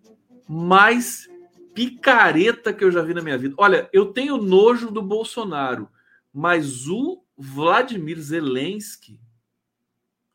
mais 0.47 1.29
picareta 1.73 2.73
que 2.73 2.83
eu 2.83 2.91
já 2.91 3.01
vi 3.01 3.13
na 3.13 3.21
minha 3.21 3.37
vida. 3.37 3.55
Olha, 3.57 3.89
eu 3.93 4.07
tenho 4.07 4.37
nojo 4.37 4.89
do 4.91 5.01
Bolsonaro. 5.01 5.89
Mas 6.33 6.87
o 6.87 7.23
Vladimir 7.37 8.19
Zelensky 8.19 9.19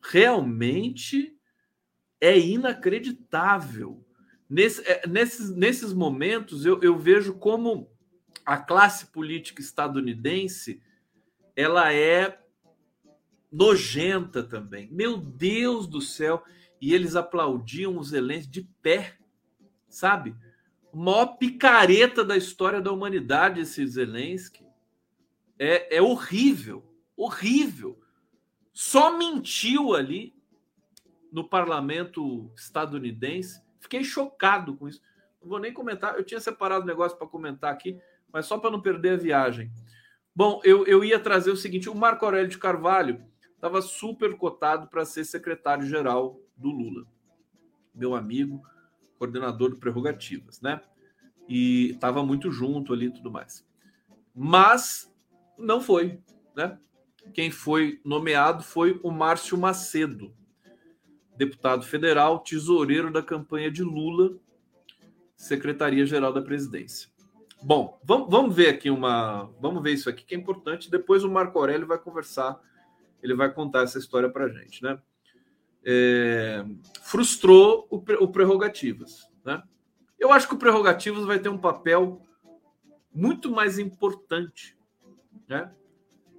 realmente 0.00 1.36
é 2.22 2.38
inacreditável. 2.38 4.00
Nesse, 4.48 4.80
é, 4.88 5.08
nesses, 5.08 5.50
nesses 5.50 5.92
momentos, 5.92 6.64
eu, 6.64 6.80
eu 6.80 6.96
vejo 6.96 7.34
como 7.34 7.90
a 8.46 8.56
classe 8.56 9.06
política 9.06 9.60
estadunidense 9.60 10.80
ela 11.56 11.92
é 11.92 12.40
nojenta 13.50 14.40
também. 14.42 14.88
Meu 14.92 15.16
Deus 15.18 15.88
do 15.88 16.00
céu! 16.00 16.44
E 16.80 16.94
eles 16.94 17.16
aplaudiam 17.16 17.98
o 17.98 18.04
Zelensky 18.04 18.50
de 18.50 18.68
pé, 18.80 19.16
sabe? 19.88 20.34
O 20.92 20.98
maior 20.98 21.36
picareta 21.38 22.24
da 22.24 22.36
história 22.36 22.80
da 22.80 22.92
humanidade, 22.92 23.60
esse 23.60 23.84
Zelensky 23.86 24.64
é, 25.58 25.96
é 25.96 26.02
horrível, 26.02 26.84
horrível. 27.16 28.00
Só 28.72 29.16
mentiu 29.16 29.94
ali 29.94 30.34
no 31.32 31.48
parlamento 31.48 32.52
estadunidense. 32.54 33.62
Fiquei 33.80 34.04
chocado 34.04 34.76
com 34.76 34.86
isso. 34.86 35.00
Não 35.40 35.48
vou 35.48 35.58
nem 35.58 35.72
comentar. 35.72 36.14
Eu 36.16 36.24
tinha 36.24 36.38
separado 36.38 36.84
o 36.84 36.86
negócio 36.86 37.16
para 37.16 37.26
comentar 37.26 37.72
aqui, 37.72 37.98
mas 38.30 38.46
só 38.46 38.58
para 38.58 38.70
não 38.70 38.82
perder 38.82 39.14
a 39.14 39.16
viagem. 39.16 39.72
Bom, 40.36 40.60
eu, 40.62 40.86
eu 40.86 41.02
ia 41.02 41.18
trazer 41.18 41.50
o 41.50 41.56
seguinte: 41.56 41.88
o 41.88 41.94
Marco 41.94 42.24
Aurélio 42.24 42.48
de 42.48 42.58
Carvalho 42.58 43.24
estava 43.54 43.80
super 43.80 44.36
cotado 44.36 44.88
para 44.88 45.04
ser 45.04 45.24
secretário-geral 45.24 46.38
do 46.56 46.68
Lula. 46.68 47.06
Meu 47.94 48.14
amigo, 48.14 48.62
coordenador 49.18 49.70
do 49.70 49.78
Prerrogativas, 49.78 50.60
né? 50.60 50.80
E 51.48 51.90
estava 51.90 52.24
muito 52.24 52.50
junto 52.50 52.92
ali 52.92 53.06
e 53.06 53.12
tudo 53.12 53.30
mais. 53.30 53.66
Mas 54.34 55.12
não 55.58 55.80
foi, 55.80 56.20
né? 56.56 56.78
Quem 57.32 57.50
foi 57.50 58.00
nomeado 58.04 58.62
foi 58.62 58.98
o 59.02 59.10
Márcio 59.10 59.56
Macedo, 59.56 60.34
deputado 61.36 61.84
federal, 61.84 62.40
tesoureiro 62.40 63.12
da 63.12 63.22
campanha 63.22 63.70
de 63.70 63.82
Lula, 63.82 64.36
Secretaria-Geral 65.36 66.32
da 66.32 66.42
Presidência. 66.42 67.10
Bom, 67.62 68.00
vamos, 68.04 68.30
vamos 68.30 68.54
ver 68.54 68.68
aqui 68.68 68.90
uma. 68.90 69.50
Vamos 69.60 69.82
ver 69.82 69.92
isso 69.92 70.10
aqui 70.10 70.24
que 70.24 70.34
é 70.34 70.38
importante. 70.38 70.90
Depois 70.90 71.22
o 71.22 71.30
Marco 71.30 71.58
Aurélio 71.58 71.86
vai 71.86 71.98
conversar, 71.98 72.60
ele 73.22 73.34
vai 73.34 73.52
contar 73.52 73.82
essa 73.82 73.98
história 73.98 74.28
para 74.28 74.48
gente, 74.48 74.82
né? 74.82 74.98
É, 75.84 76.64
frustrou 77.02 77.86
o, 77.90 77.96
o 77.96 78.28
Prerrogativas, 78.28 79.28
né? 79.44 79.62
Eu 80.18 80.32
acho 80.32 80.48
que 80.48 80.54
o 80.54 80.58
Prerrogativas 80.58 81.24
vai 81.24 81.38
ter 81.38 81.48
um 81.48 81.58
papel 81.58 82.22
muito 83.14 83.50
mais 83.50 83.78
importante 83.78 84.76
né, 85.48 85.70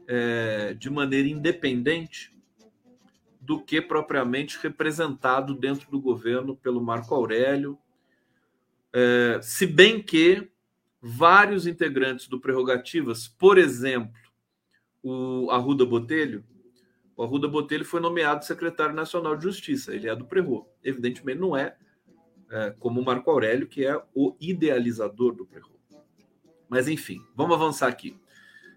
é, 0.08 0.74
de 0.74 0.90
maneira 0.90 1.28
independente 1.28 2.33
do 3.46 3.62
que 3.62 3.82
propriamente 3.82 4.58
representado 4.62 5.54
dentro 5.54 5.92
do 5.92 6.00
governo 6.00 6.56
pelo 6.56 6.82
Marco 6.82 7.14
Aurélio, 7.14 7.78
é, 8.94 9.40
se 9.42 9.68
bem 9.68 10.02
que 10.02 10.50
vários 11.02 11.68
integrantes 11.68 12.28
do 12.30 12.40
Prerrogativas, 12.40 13.28
por 13.28 13.58
exemplo, 13.58 14.14
o 15.04 15.50
Arruda 15.52 15.86
Botelho, 15.86 16.46
o 17.18 17.24
Arruda 17.24 17.48
Botelho 17.48 17.84
foi 17.84 18.00
nomeado 18.00 18.46
secretário 18.46 18.96
nacional 18.96 19.36
de 19.36 19.44
Justiça, 19.44 19.94
ele 19.94 20.08
é 20.08 20.16
do 20.16 20.26
Prerro. 20.26 20.66
Evidentemente 20.82 21.40
não 21.40 21.56
é, 21.56 21.76
é 22.50 22.72
como 22.80 23.02
o 23.02 23.06
Marco 23.06 23.30
Aurélio, 23.30 23.68
que 23.68 23.86
é 23.86 24.02
o 24.16 24.36
idealizador 24.40 25.36
do 25.36 25.46
Prerro. 25.46 25.74
Mas 26.70 26.88
enfim, 26.88 27.22
vamos 27.36 27.56
avançar 27.56 27.90
aqui. 27.90 28.18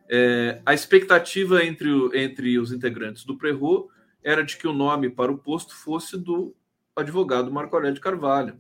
É, 0.08 0.60
a 0.66 0.74
expectativa 0.74 1.64
entre, 1.64 1.88
entre 2.14 2.58
os 2.58 2.72
integrantes 2.72 3.24
do 3.24 3.38
Prerro 3.38 3.90
era 4.26 4.42
de 4.42 4.56
que 4.56 4.66
o 4.66 4.72
nome 4.72 5.08
para 5.08 5.30
o 5.30 5.38
posto 5.38 5.72
fosse 5.72 6.18
do 6.18 6.52
advogado 6.96 7.52
Marco 7.52 7.76
Aurélio 7.76 7.94
de 7.94 8.00
Carvalho, 8.00 8.58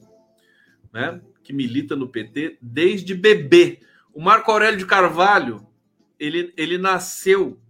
né? 0.92 1.20
Que 1.42 1.52
milita 1.52 1.96
no 1.96 2.08
PT 2.08 2.58
desde 2.62 3.16
bebê. 3.16 3.80
O 4.14 4.22
Marco 4.22 4.52
Aurélio 4.52 4.78
de 4.78 4.86
Carvalho, 4.86 5.66
ele, 6.20 6.54
ele 6.56 6.78
nasceu, 6.78 7.60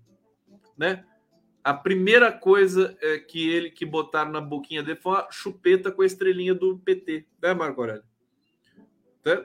né? 0.76 1.06
A 1.64 1.72
primeira 1.72 2.30
coisa 2.30 2.94
é 3.00 3.18
que 3.18 3.48
ele 3.48 3.70
que 3.70 3.86
botaram 3.86 4.30
na 4.30 4.42
boquinha 4.42 4.82
dele 4.82 5.00
foi 5.00 5.12
uma 5.12 5.28
chupeta 5.30 5.90
com 5.90 6.02
a 6.02 6.06
estrelinha 6.06 6.54
do 6.54 6.78
PT, 6.78 7.26
né, 7.40 7.54
Marco 7.54 7.80
Aurélio? 7.80 8.04
Tá? 9.22 9.42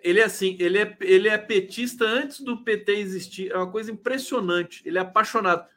Ele 0.00 0.20
é 0.20 0.24
assim, 0.24 0.56
ele 0.60 0.78
é, 0.78 0.96
ele 1.00 1.28
é 1.28 1.36
petista 1.36 2.04
antes 2.04 2.40
do 2.40 2.62
PT 2.62 2.92
existir. 2.92 3.50
É 3.50 3.56
uma 3.56 3.70
coisa 3.70 3.90
impressionante. 3.90 4.80
Ele 4.86 4.96
é 4.96 5.00
apaixonado. 5.00 5.68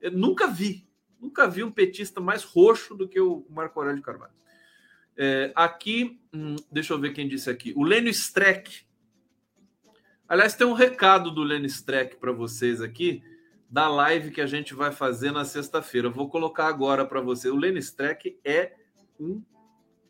Eu 0.00 0.12
nunca 0.12 0.46
vi, 0.46 0.85
nunca 1.20 1.48
vi 1.48 1.62
um 1.64 1.70
petista 1.70 2.20
mais 2.20 2.42
roxo 2.42 2.94
do 2.94 3.08
que 3.08 3.20
o 3.20 3.46
Marco 3.50 3.78
Aurélio 3.78 4.02
Carvalho. 4.02 4.32
É, 5.16 5.50
aqui, 5.54 6.20
hum, 6.32 6.56
deixa 6.70 6.92
eu 6.92 7.00
ver 7.00 7.12
quem 7.12 7.26
disse 7.26 7.48
aqui. 7.48 7.72
O 7.76 7.82
Lênio 7.82 8.10
Streck. 8.10 8.84
Aliás, 10.28 10.54
tem 10.54 10.66
um 10.66 10.72
recado 10.72 11.30
do 11.30 11.42
Lênio 11.42 11.66
Streck 11.66 12.16
para 12.16 12.32
vocês 12.32 12.80
aqui, 12.80 13.22
da 13.70 13.88
live 13.88 14.30
que 14.30 14.40
a 14.40 14.46
gente 14.46 14.74
vai 14.74 14.92
fazer 14.92 15.30
na 15.30 15.44
sexta-feira. 15.44 16.10
Vou 16.10 16.28
colocar 16.28 16.66
agora 16.66 17.04
para 17.06 17.20
você. 17.20 17.48
O 17.48 17.56
Lênio 17.56 17.78
Streck 17.78 18.38
é 18.44 18.74
um 19.18 19.42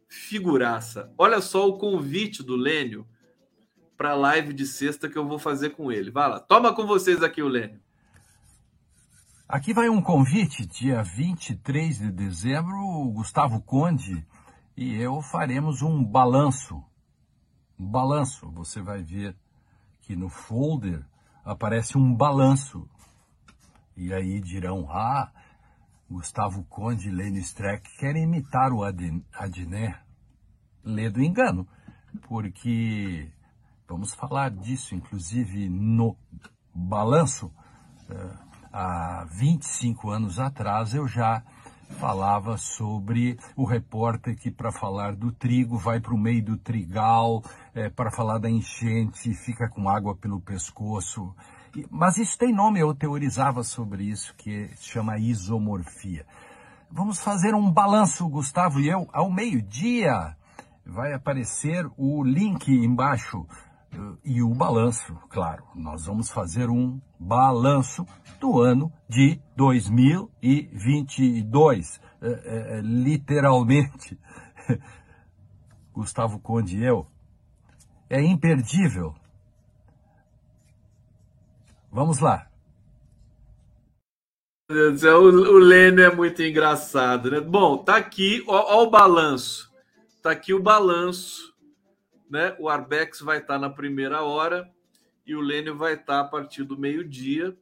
figuraça. 0.08 1.12
Olha 1.16 1.40
só 1.40 1.68
o 1.68 1.78
convite 1.78 2.42
do 2.42 2.56
Lênio 2.56 3.06
para 3.96 4.10
a 4.10 4.14
live 4.14 4.52
de 4.52 4.66
sexta 4.66 5.08
que 5.08 5.16
eu 5.16 5.26
vou 5.26 5.38
fazer 5.38 5.70
com 5.70 5.90
ele. 5.90 6.10
Vai 6.10 6.28
lá, 6.28 6.40
toma 6.40 6.74
com 6.74 6.86
vocês 6.86 7.22
aqui 7.22 7.42
o 7.42 7.48
Lênio. 7.48 7.80
Aqui 9.48 9.72
vai 9.72 9.88
um 9.88 10.02
convite, 10.02 10.66
dia 10.66 11.02
23 11.02 11.98
de 11.98 12.10
dezembro, 12.10 12.76
o 12.76 13.10
Gustavo 13.12 13.60
Conde 13.62 14.26
e 14.76 14.94
eu 14.96 15.22
faremos 15.22 15.82
um 15.82 16.04
balanço. 16.04 16.82
Um 17.78 17.88
balanço, 17.88 18.50
você 18.50 18.82
vai 18.82 19.02
ver 19.02 19.36
que 20.00 20.16
no 20.16 20.28
folder 20.28 21.04
aparece 21.44 21.96
um 21.96 22.14
balanço. 22.14 22.88
E 23.96 24.12
aí 24.12 24.40
dirão, 24.40 24.88
ah, 24.90 25.30
Gustavo 26.10 26.64
Conde 26.64 27.08
e 27.08 27.12
Lênin 27.12 27.40
Streck 27.40 27.88
querem 27.98 28.24
imitar 28.24 28.72
o 28.72 28.82
Adnet. 28.82 29.96
Lê 30.82 31.08
do 31.08 31.22
engano, 31.22 31.66
porque 32.22 33.30
Vamos 33.88 34.12
falar 34.14 34.50
disso, 34.50 34.96
inclusive, 34.96 35.68
no 35.68 36.16
balanço. 36.74 37.52
Eh, 38.10 38.45
há 38.76 39.24
25 39.30 40.10
anos 40.10 40.38
atrás 40.38 40.92
eu 40.92 41.08
já 41.08 41.42
falava 41.98 42.58
sobre 42.58 43.38
o 43.56 43.64
repórter 43.64 44.36
que, 44.36 44.50
para 44.50 44.70
falar 44.70 45.14
do 45.14 45.32
trigo, 45.32 45.78
vai 45.78 45.98
para 45.98 46.12
o 46.12 46.18
meio 46.18 46.44
do 46.44 46.58
trigal, 46.58 47.42
é, 47.74 47.88
para 47.88 48.10
falar 48.10 48.36
da 48.36 48.50
enchente, 48.50 49.32
fica 49.32 49.66
com 49.66 49.88
água 49.88 50.14
pelo 50.14 50.40
pescoço. 50.40 51.34
Mas 51.90 52.18
isso 52.18 52.36
tem 52.36 52.52
nome, 52.52 52.80
eu 52.80 52.94
teorizava 52.94 53.62
sobre 53.62 54.04
isso, 54.04 54.34
que 54.36 54.68
chama 54.78 55.18
isomorfia. 55.18 56.26
Vamos 56.90 57.18
fazer 57.18 57.54
um 57.54 57.70
balanço, 57.72 58.28
Gustavo 58.28 58.78
e 58.80 58.88
eu, 58.88 59.08
ao 59.10 59.30
meio-dia. 59.30 60.36
Vai 60.84 61.14
aparecer 61.14 61.88
o 61.96 62.22
link 62.22 62.68
embaixo 62.68 63.46
e 64.24 64.42
o 64.42 64.54
balanço, 64.54 65.14
claro, 65.28 65.64
nós 65.74 66.06
vamos 66.06 66.30
fazer 66.30 66.68
um 66.68 67.00
balanço 67.18 68.06
do 68.40 68.60
ano 68.60 68.92
de 69.08 69.40
2022, 69.56 72.00
é, 72.20 72.28
é, 72.28 72.78
é, 72.78 72.82
literalmente. 72.82 74.18
Gustavo 75.94 76.38
Conde 76.40 76.76
e 76.76 76.84
eu, 76.84 77.06
é 78.10 78.20
imperdível. 78.22 79.14
Vamos 81.90 82.18
lá. 82.18 82.50
O 84.68 85.58
Lênin 85.58 86.02
é 86.02 86.14
muito 86.14 86.42
engraçado, 86.42 87.30
né? 87.30 87.40
Bom, 87.40 87.78
tá 87.78 87.96
aqui, 87.96 88.44
ó, 88.46 88.76
ó 88.76 88.82
o 88.82 88.90
balanço. 88.90 89.72
Tá 90.20 90.32
aqui 90.32 90.52
o 90.52 90.62
balanço 90.62 91.55
né? 92.30 92.54
O 92.58 92.68
Arbex 92.68 93.20
vai 93.20 93.38
estar 93.38 93.58
na 93.58 93.70
primeira 93.70 94.22
hora 94.22 94.70
e 95.26 95.34
o 95.34 95.40
Lênio 95.40 95.76
vai 95.76 95.94
estar 95.94 96.20
a 96.20 96.24
partir 96.24 96.64
do 96.64 96.78
meio-dia. 96.78 97.56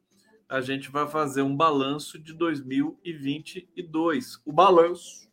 A 0.47 0.61
gente 0.61 0.91
vai 0.91 1.07
fazer 1.07 1.41
um 1.41 1.55
balanço 1.55 2.19
de 2.19 2.33
2022. 2.33 4.41
O 4.45 4.51
balanço. 4.51 5.27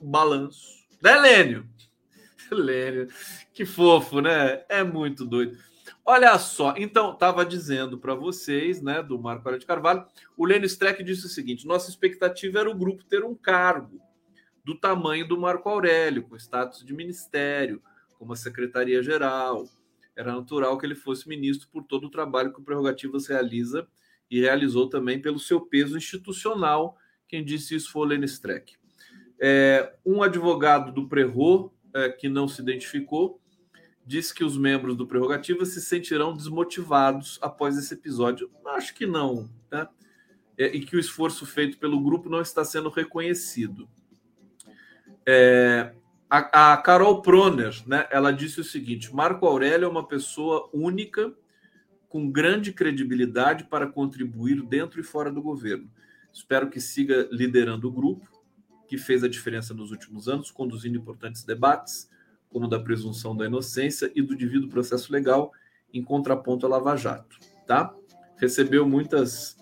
O 0.00 0.06
balanço. 0.06 0.86
Né, 1.02 1.14
Lênio? 1.16 1.68
Lênio. 2.50 3.08
Que 3.52 3.66
fofo, 3.66 4.20
né? 4.20 4.64
É 4.68 4.82
muito 4.82 5.24
doido. 5.24 5.58
Olha 6.04 6.38
só, 6.38 6.74
então, 6.76 7.12
estava 7.12 7.44
dizendo 7.44 7.98
para 7.98 8.14
vocês, 8.14 8.80
né, 8.80 9.02
do 9.02 9.18
Marco 9.18 9.48
Aurélio 9.48 9.60
de 9.60 9.66
Carvalho, 9.66 10.06
o 10.36 10.46
Lênio 10.46 10.66
Streck 10.66 11.02
disse 11.02 11.26
o 11.26 11.28
seguinte: 11.28 11.66
nossa 11.66 11.90
expectativa 11.90 12.60
era 12.60 12.70
o 12.70 12.76
grupo 12.76 13.04
ter 13.04 13.24
um 13.24 13.34
cargo 13.34 14.00
do 14.66 14.74
tamanho 14.74 15.28
do 15.28 15.38
Marco 15.38 15.68
Aurélio, 15.68 16.24
com 16.24 16.34
status 16.34 16.84
de 16.84 16.92
ministério, 16.92 17.80
como 18.18 18.32
a 18.32 18.36
secretaria-geral. 18.36 19.68
Era 20.16 20.34
natural 20.34 20.76
que 20.76 20.84
ele 20.84 20.96
fosse 20.96 21.28
ministro 21.28 21.68
por 21.70 21.84
todo 21.84 22.08
o 22.08 22.10
trabalho 22.10 22.52
que 22.52 22.58
o 22.58 22.64
Prerrogativas 22.64 23.28
realiza 23.28 23.86
e 24.28 24.40
realizou 24.40 24.88
também 24.88 25.22
pelo 25.22 25.38
seu 25.38 25.60
peso 25.60 25.96
institucional. 25.96 26.98
Quem 27.28 27.44
disse 27.44 27.76
isso 27.76 27.92
foi 27.92 28.02
o 28.02 28.04
Lênin 28.06 28.24
Streck. 28.24 28.74
É, 29.38 29.94
um 30.04 30.20
advogado 30.20 30.90
do 30.90 31.06
Prerro, 31.06 31.72
é, 31.94 32.08
que 32.08 32.28
não 32.28 32.48
se 32.48 32.60
identificou, 32.60 33.40
disse 34.04 34.34
que 34.34 34.42
os 34.42 34.58
membros 34.58 34.96
do 34.96 35.06
Prerrogativas 35.06 35.74
se 35.74 35.80
sentirão 35.80 36.36
desmotivados 36.36 37.38
após 37.40 37.78
esse 37.78 37.94
episódio. 37.94 38.50
Acho 38.66 38.92
que 38.96 39.06
não, 39.06 39.48
né? 39.70 39.86
É, 40.58 40.74
e 40.74 40.80
que 40.80 40.96
o 40.96 41.00
esforço 41.00 41.46
feito 41.46 41.78
pelo 41.78 42.00
grupo 42.00 42.28
não 42.28 42.40
está 42.40 42.64
sendo 42.64 42.88
reconhecido. 42.88 43.88
É, 45.26 45.92
a, 46.30 46.72
a, 46.72 46.76
Carol 46.76 47.20
Proner, 47.20 47.74
né, 47.86 48.06
ela 48.10 48.32
disse 48.32 48.60
o 48.60 48.64
seguinte: 48.64 49.14
Marco 49.14 49.46
Aurélio 49.46 49.86
é 49.86 49.88
uma 49.88 50.06
pessoa 50.06 50.70
única, 50.72 51.34
com 52.08 52.30
grande 52.30 52.72
credibilidade 52.72 53.64
para 53.64 53.86
contribuir 53.86 54.62
dentro 54.62 55.00
e 55.00 55.02
fora 55.02 55.30
do 55.30 55.42
governo. 55.42 55.90
Espero 56.32 56.70
que 56.70 56.80
siga 56.80 57.28
liderando 57.32 57.88
o 57.88 57.92
grupo, 57.92 58.30
que 58.86 58.96
fez 58.96 59.24
a 59.24 59.28
diferença 59.28 59.74
nos 59.74 59.90
últimos 59.90 60.28
anos, 60.28 60.50
conduzindo 60.50 60.96
importantes 60.96 61.44
debates, 61.44 62.08
como 62.48 62.68
da 62.68 62.78
presunção 62.78 63.36
da 63.36 63.46
inocência 63.46 64.10
e 64.14 64.22
do 64.22 64.36
devido 64.36 64.68
processo 64.68 65.12
legal, 65.12 65.52
em 65.92 66.02
contraponto 66.02 66.66
à 66.66 66.68
Lava 66.68 66.96
Jato. 66.96 67.38
Tá? 67.66 67.92
Recebeu 68.36 68.88
muitas 68.88 69.56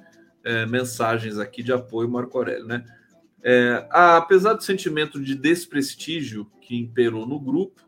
é, 0.44 0.66
mensagens 0.66 1.38
aqui 1.38 1.62
de 1.62 1.72
apoio, 1.72 2.08
Marco 2.08 2.36
Aurélio, 2.36 2.66
né? 2.66 2.84
É, 3.46 3.86
apesar 3.90 4.54
do 4.54 4.64
sentimento 4.64 5.20
de 5.20 5.34
desprestígio 5.34 6.50
que 6.62 6.74
imperou 6.74 7.26
no 7.26 7.38
grupo, 7.38 7.82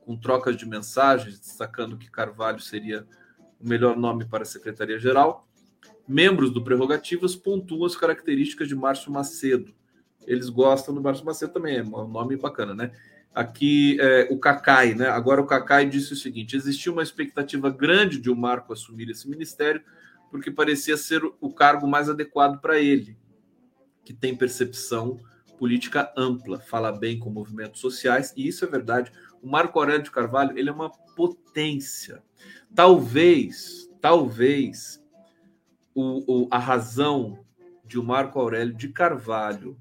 com 0.00 0.16
trocas 0.16 0.56
de 0.56 0.66
mensagens 0.66 1.38
destacando 1.38 1.96
que 1.96 2.10
Carvalho 2.10 2.58
seria 2.58 3.06
o 3.60 3.68
melhor 3.68 3.96
nome 3.96 4.24
para 4.24 4.42
a 4.42 4.46
Secretaria-Geral, 4.46 5.46
membros 6.08 6.50
do 6.50 6.64
Prerrogativas 6.64 7.36
pontuam 7.36 7.84
as 7.84 7.94
características 7.94 8.66
de 8.66 8.74
Márcio 8.74 9.12
Macedo. 9.12 9.72
Eles 10.26 10.48
gostam 10.48 10.92
do 10.92 11.00
Márcio 11.00 11.24
Macedo 11.24 11.52
também, 11.52 11.76
é 11.76 11.82
um 11.82 12.08
nome 12.08 12.36
bacana, 12.36 12.74
né? 12.74 12.90
Aqui 13.32 13.96
é, 14.00 14.26
o 14.32 14.38
Cacai, 14.38 14.94
né? 14.94 15.06
Agora 15.06 15.40
o 15.40 15.46
Cacai 15.46 15.88
disse 15.88 16.12
o 16.12 16.16
seguinte: 16.16 16.56
existia 16.56 16.90
uma 16.90 17.04
expectativa 17.04 17.70
grande 17.70 18.18
de 18.18 18.30
o 18.30 18.34
Marco 18.34 18.72
assumir 18.72 19.08
esse 19.10 19.30
ministério, 19.30 19.80
porque 20.28 20.50
parecia 20.50 20.96
ser 20.96 21.22
o 21.40 21.52
cargo 21.52 21.86
mais 21.86 22.08
adequado 22.08 22.60
para 22.60 22.80
ele 22.80 23.16
que 24.08 24.14
tem 24.14 24.34
percepção 24.34 25.20
política 25.58 26.10
ampla, 26.16 26.58
fala 26.58 26.90
bem 26.90 27.18
com 27.18 27.28
movimentos 27.28 27.78
sociais, 27.78 28.32
e 28.34 28.48
isso 28.48 28.64
é 28.64 28.68
verdade. 28.68 29.12
O 29.42 29.46
Marco 29.46 29.78
Aurélio 29.78 30.02
de 30.02 30.10
Carvalho 30.10 30.58
ele 30.58 30.70
é 30.70 30.72
uma 30.72 30.88
potência. 30.88 32.22
Talvez, 32.74 33.86
talvez, 34.00 35.04
o, 35.94 36.44
o, 36.44 36.48
a 36.50 36.58
razão 36.58 37.44
de 37.84 37.98
o 37.98 38.02
Marco 38.02 38.40
Aurélio 38.40 38.72
de 38.72 38.88
Carvalho 38.88 39.78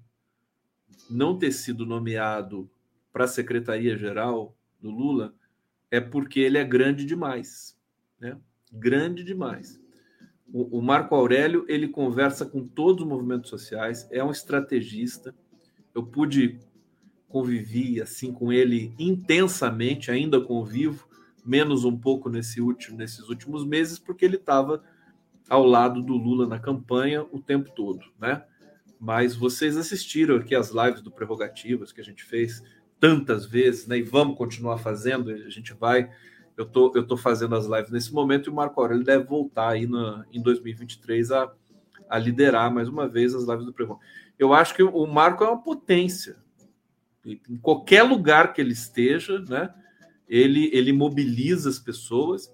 não 1.09 1.37
ter 1.37 1.53
sido 1.53 1.85
nomeado 1.85 2.69
para 3.13 3.23
a 3.23 3.29
Secretaria-Geral 3.29 4.53
do 4.81 4.91
Lula 4.91 5.33
é 5.89 6.01
porque 6.01 6.41
ele 6.41 6.57
é 6.57 6.65
grande 6.65 7.05
demais. 7.05 7.79
Né? 8.19 8.37
Grande 8.73 9.23
demais. 9.23 9.79
O, 10.53 10.81
Marco 10.81 11.13
Aurélio 11.13 11.65
ele 11.67 11.89
conversa 11.89 12.45
com 12.45 12.65
todos 12.65 13.03
os 13.03 13.07
movimentos 13.07 13.49
sociais, 13.49 14.07
é 14.11 14.23
um 14.23 14.31
estrategista. 14.31 15.35
Eu 15.93 16.03
pude 16.03 16.59
conviver 17.27 18.01
assim 18.01 18.31
com 18.31 18.51
ele 18.51 18.93
intensamente, 18.97 20.09
ainda 20.09 20.39
convivo, 20.39 21.07
menos 21.45 21.83
um 21.83 21.97
pouco 21.97 22.29
nesse 22.29 22.61
último, 22.61 22.97
nesses 22.97 23.27
últimos 23.27 23.65
meses, 23.65 23.99
porque 23.99 24.23
ele 24.23 24.37
estava 24.37 24.81
ao 25.49 25.65
lado 25.65 26.01
do 26.01 26.13
Lula 26.13 26.47
na 26.47 26.59
campanha 26.59 27.25
o 27.31 27.41
tempo 27.41 27.71
todo, 27.75 28.05
né? 28.19 28.43
Mas 28.99 29.35
vocês 29.35 29.77
assistiram 29.77 30.37
aqui 30.37 30.55
as 30.55 30.71
lives 30.71 31.01
do 31.01 31.11
Prerrogativas 31.11 31.91
que 31.91 32.01
a 32.01 32.03
gente 32.03 32.23
fez 32.23 32.63
tantas 32.99 33.45
vezes, 33.45 33.87
né? 33.87 33.97
E 33.97 34.03
vamos 34.03 34.37
continuar 34.37 34.77
fazendo, 34.77 35.29
a 35.29 35.49
gente 35.49 35.73
vai. 35.73 36.09
Eu 36.57 36.65
tô, 36.65 36.91
eu 36.95 37.05
tô 37.05 37.15
fazendo 37.15 37.55
as 37.55 37.67
lives 37.67 37.91
nesse 37.91 38.11
momento 38.11 38.47
e 38.47 38.49
o 38.49 38.53
Marco 38.55 38.81
Aurélio 38.81 39.03
deve 39.03 39.23
voltar 39.23 39.69
aí 39.69 39.85
no, 39.85 40.25
em 40.33 40.41
2023 40.41 41.31
a, 41.31 41.53
a 42.09 42.17
liderar 42.17 42.73
mais 42.73 42.89
uma 42.89 43.07
vez 43.07 43.35
as 43.35 43.47
lives 43.47 43.65
do 43.65 43.71
Prevão. 43.71 43.99
Eu 44.39 44.53
acho 44.53 44.73
que 44.73 44.81
o 44.81 45.05
Marco 45.05 45.43
é 45.43 45.47
uma 45.47 45.61
potência. 45.61 46.37
Em 47.23 47.57
qualquer 47.57 48.03
lugar 48.03 48.53
que 48.53 48.61
ele 48.61 48.73
esteja, 48.73 49.39
né? 49.47 49.73
Ele, 50.27 50.69
ele 50.73 50.91
mobiliza 50.91 51.69
as 51.69 51.77
pessoas. 51.77 52.51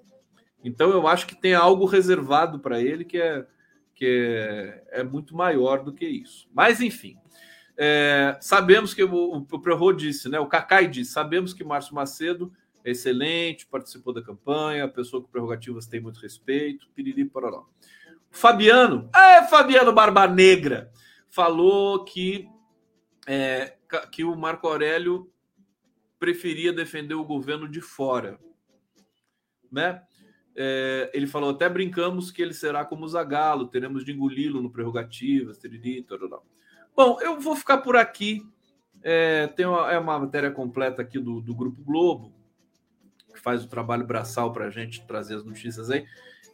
Então 0.64 0.92
eu 0.92 1.08
acho 1.08 1.26
que 1.26 1.40
tem 1.40 1.54
algo 1.54 1.86
reservado 1.86 2.60
para 2.60 2.82
ele 2.82 3.06
que 3.06 3.18
é 3.18 3.46
que 3.96 4.06
é, 4.06 5.00
é, 5.00 5.04
muito 5.04 5.36
maior 5.36 5.84
do 5.84 5.94
que 5.94 6.06
isso. 6.06 6.50
Mas 6.52 6.82
enfim, 6.82 7.16
é, 7.78 8.36
sabemos 8.42 8.94
que 8.94 9.04
o, 9.04 9.46
o 9.50 9.60
Prerro 9.60 9.94
disse, 9.94 10.28
né? 10.28 10.40
O 10.40 10.48
Cacai 10.48 10.88
disse, 10.88 11.12
sabemos 11.12 11.54
que 11.54 11.64
Márcio 11.64 11.96
Macedo 11.96 12.52
é 12.84 12.92
excelente, 12.92 13.66
participou 13.68 14.14
da 14.14 14.22
campanha, 14.22 14.88
pessoa 14.88 15.22
com 15.22 15.30
prerrogativas 15.30 15.88
tem 15.88 16.02
muito 16.02 16.20
respeito, 16.20 16.90
piriri 16.94 17.26
pororó. 17.26 17.68
Fabiano, 18.30 19.10
é 19.16 19.44
Fabiano 19.48 19.94
Barba 19.94 20.28
Negra, 20.28 20.92
falou 21.30 22.04
que 22.04 22.48
é, 23.28 23.78
que 24.12 24.24
o 24.24 24.36
Marco 24.36 24.68
Aurélio 24.68 25.32
preferia 26.20 26.74
defender 26.74 27.14
o 27.14 27.24
governo 27.24 27.68
de 27.70 27.80
fora, 27.80 28.40
né? 29.72 30.02
É, 30.56 31.10
ele 31.14 31.26
falou 31.26 31.50
até 31.50 31.68
brincamos 31.68 32.30
que 32.30 32.42
ele 32.42 32.54
será 32.54 32.86
como 32.86 33.08
Zagalo, 33.08 33.68
teremos 33.68 34.06
de 34.06 34.12
engoli-lo 34.12 34.62
no 34.62 34.70
prerrogativas, 34.70 35.58
teriri, 35.58 36.04
tororó. 36.04 36.44
Bom, 36.96 37.18
eu 37.22 37.40
vou 37.40 37.56
ficar 37.56 37.80
por 37.80 37.96
aqui. 37.96 38.42
É, 39.02 39.48
tem 39.48 39.66
uma, 39.66 39.92
é 39.92 39.98
uma 39.98 40.20
matéria 40.20 40.52
completa 40.52 41.02
aqui 41.02 41.20
do, 41.20 41.42
do 41.42 41.56
Grupo 41.56 41.82
Globo, 41.84 42.32
faz 43.44 43.64
o 43.64 43.68
trabalho 43.68 44.08
braçal 44.08 44.54
para 44.54 44.66
a 44.66 44.70
gente 44.70 45.06
trazer 45.06 45.36
as 45.36 45.44
notícias 45.44 45.92
aí. 45.92 46.06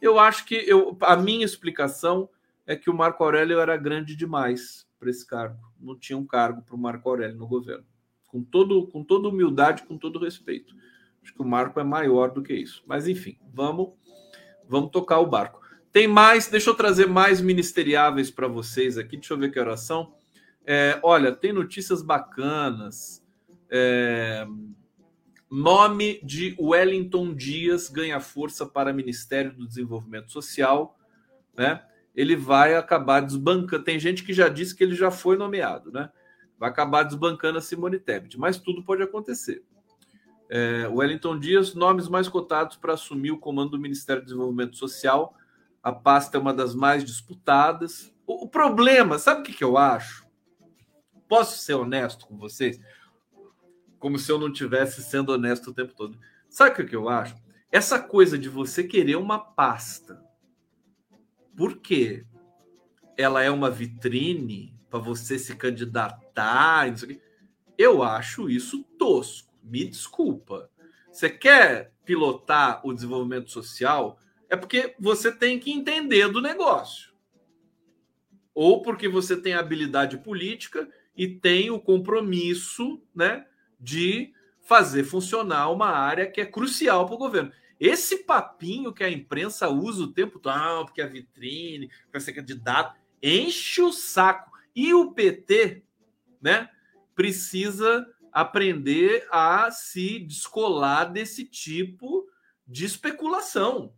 Eu 0.02 0.18
acho 0.18 0.44
que 0.44 0.56
eu, 0.56 0.98
a 1.02 1.16
minha 1.16 1.44
explicação 1.44 2.28
é 2.66 2.74
que 2.74 2.90
o 2.90 2.94
Marco 2.94 3.22
Aurélio 3.22 3.60
era 3.60 3.76
grande 3.76 4.16
demais 4.16 4.86
para 4.98 5.08
esse 5.08 5.24
cargo. 5.24 5.56
Não 5.80 5.96
tinha 5.96 6.18
um 6.18 6.26
cargo 6.26 6.62
para 6.62 6.74
o 6.74 6.78
Marco 6.78 7.08
Aurélio 7.08 7.36
no 7.36 7.46
governo. 7.46 7.84
Com, 8.26 8.42
todo, 8.42 8.88
com 8.88 9.04
toda 9.04 9.28
humildade, 9.28 9.84
com 9.84 9.96
todo 9.96 10.18
respeito. 10.18 10.74
Acho 11.22 11.32
que 11.32 11.42
o 11.42 11.44
Marco 11.44 11.78
é 11.78 11.84
maior 11.84 12.32
do 12.32 12.42
que 12.42 12.54
isso. 12.54 12.82
Mas, 12.86 13.06
enfim, 13.06 13.38
vamos, 13.52 13.90
vamos 14.68 14.90
tocar 14.90 15.20
o 15.20 15.26
barco. 15.26 15.60
Tem 15.92 16.08
mais, 16.08 16.48
deixa 16.48 16.70
eu 16.70 16.74
trazer 16.74 17.06
mais 17.06 17.40
ministeriáveis 17.40 18.30
para 18.30 18.48
vocês 18.48 18.98
aqui. 18.98 19.16
Deixa 19.16 19.34
eu 19.34 19.38
ver 19.38 19.52
que 19.52 19.60
oração. 19.60 20.12
É, 20.66 20.98
olha, 21.02 21.32
tem 21.32 21.52
notícias 21.52 22.02
bacanas. 22.02 23.24
É, 23.68 24.46
nome 25.50 26.20
de 26.22 26.56
Wellington 26.60 27.34
Dias 27.34 27.88
ganha 27.88 28.20
força 28.20 28.64
para 28.64 28.92
Ministério 28.92 29.52
do 29.52 29.66
Desenvolvimento 29.66 30.30
Social, 30.30 30.96
né? 31.56 31.84
Ele 32.14 32.36
vai 32.36 32.74
acabar 32.76 33.20
desbancando. 33.20 33.84
Tem 33.84 33.98
gente 33.98 34.22
que 34.22 34.32
já 34.32 34.48
disse 34.48 34.74
que 34.74 34.84
ele 34.84 34.94
já 34.94 35.10
foi 35.10 35.36
nomeado, 35.36 35.90
né? 35.90 36.10
Vai 36.58 36.70
acabar 36.70 37.02
desbancando 37.02 37.58
a 37.58 37.62
Simone 37.62 37.98
Tebet, 37.98 38.38
mas 38.38 38.58
tudo 38.58 38.84
pode 38.84 39.02
acontecer. 39.02 39.64
É, 40.48 40.86
Wellington 40.88 41.38
Dias, 41.38 41.74
nomes 41.74 42.08
mais 42.08 42.28
cotados 42.28 42.76
para 42.76 42.94
assumir 42.94 43.30
o 43.30 43.38
comando 43.38 43.70
do 43.70 43.78
Ministério 43.78 44.22
do 44.22 44.26
Desenvolvimento 44.26 44.76
Social. 44.76 45.34
A 45.82 45.92
pasta 45.92 46.36
é 46.36 46.40
uma 46.40 46.52
das 46.52 46.74
mais 46.74 47.04
disputadas. 47.04 48.12
O, 48.26 48.44
o 48.44 48.48
problema, 48.48 49.18
sabe 49.18 49.40
o 49.40 49.44
que, 49.44 49.52
que 49.52 49.64
eu 49.64 49.78
acho? 49.78 50.26
Posso 51.28 51.58
ser 51.58 51.74
honesto 51.74 52.26
com 52.26 52.36
vocês? 52.36 52.80
Como 54.00 54.18
se 54.18 54.32
eu 54.32 54.38
não 54.38 54.52
tivesse 54.52 55.00
sendo 55.02 55.30
honesto 55.30 55.70
o 55.70 55.74
tempo 55.74 55.94
todo. 55.94 56.18
Sabe 56.48 56.82
o 56.82 56.86
que 56.86 56.96
eu 56.96 57.08
acho? 57.08 57.36
Essa 57.70 58.00
coisa 58.00 58.36
de 58.36 58.48
você 58.48 58.82
querer 58.82 59.14
uma 59.14 59.38
pasta, 59.38 60.20
porque 61.56 62.26
ela 63.16 63.42
é 63.42 63.50
uma 63.50 63.70
vitrine 63.70 64.74
para 64.88 64.98
você 64.98 65.38
se 65.38 65.54
candidatar, 65.54 66.92
eu 67.78 68.02
acho 68.02 68.50
isso 68.50 68.82
tosco. 68.98 69.54
Me 69.62 69.84
desculpa. 69.84 70.68
Você 71.12 71.30
quer 71.30 71.92
pilotar 72.04 72.84
o 72.84 72.92
desenvolvimento 72.92 73.50
social? 73.50 74.18
É 74.48 74.56
porque 74.56 74.96
você 74.98 75.30
tem 75.30 75.60
que 75.60 75.70
entender 75.70 76.28
do 76.28 76.40
negócio. 76.40 77.12
Ou 78.52 78.82
porque 78.82 79.08
você 79.08 79.36
tem 79.36 79.54
habilidade 79.54 80.18
política 80.18 80.88
e 81.16 81.28
tem 81.28 81.70
o 81.70 81.78
compromisso 81.78 83.00
né, 83.14 83.46
de 83.80 84.32
fazer 84.60 85.04
funcionar 85.04 85.70
uma 85.70 85.88
área 85.88 86.30
que 86.30 86.40
é 86.40 86.46
crucial 86.46 87.06
para 87.06 87.14
o 87.14 87.18
governo. 87.18 87.52
Esse 87.78 88.18
papinho 88.24 88.92
que 88.92 89.02
a 89.02 89.10
imprensa 89.10 89.68
usa 89.68 90.02
o 90.02 90.12
tempo 90.12 90.38
todo, 90.38 90.52
ah, 90.52 90.84
porque 90.84 91.00
a 91.00 91.06
vitrine, 91.06 91.90
vai 92.12 92.20
ser 92.20 92.34
candidato, 92.34 92.94
enche 93.22 93.80
o 93.80 93.92
saco. 93.92 94.50
E 94.76 94.92
o 94.92 95.12
PT 95.12 95.82
né, 96.40 96.68
precisa 97.14 98.06
aprender 98.32 99.26
a 99.32 99.70
se 99.70 100.18
descolar 100.20 101.10
desse 101.10 101.44
tipo 101.44 102.28
de 102.66 102.84
especulação 102.84 103.92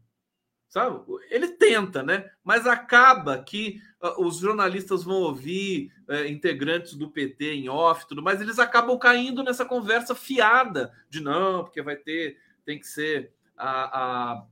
sabe? 0.72 1.04
Ele 1.28 1.48
tenta, 1.48 2.02
né? 2.02 2.30
Mas 2.42 2.66
acaba 2.66 3.42
que 3.42 3.78
uh, 4.02 4.24
os 4.24 4.38
jornalistas 4.38 5.04
vão 5.04 5.16
ouvir 5.16 5.92
uh, 6.08 6.26
integrantes 6.26 6.94
do 6.94 7.10
PT 7.10 7.52
em 7.52 7.68
off, 7.68 8.08
tudo 8.08 8.22
mais, 8.22 8.40
eles 8.40 8.58
acabam 8.58 8.98
caindo 8.98 9.44
nessa 9.44 9.66
conversa 9.66 10.14
fiada 10.14 10.90
de 11.10 11.20
não, 11.20 11.62
porque 11.62 11.82
vai 11.82 11.94
ter, 11.94 12.38
tem 12.64 12.78
que 12.78 12.86
ser 12.86 13.34
a, 13.54 14.32
a 14.32 14.46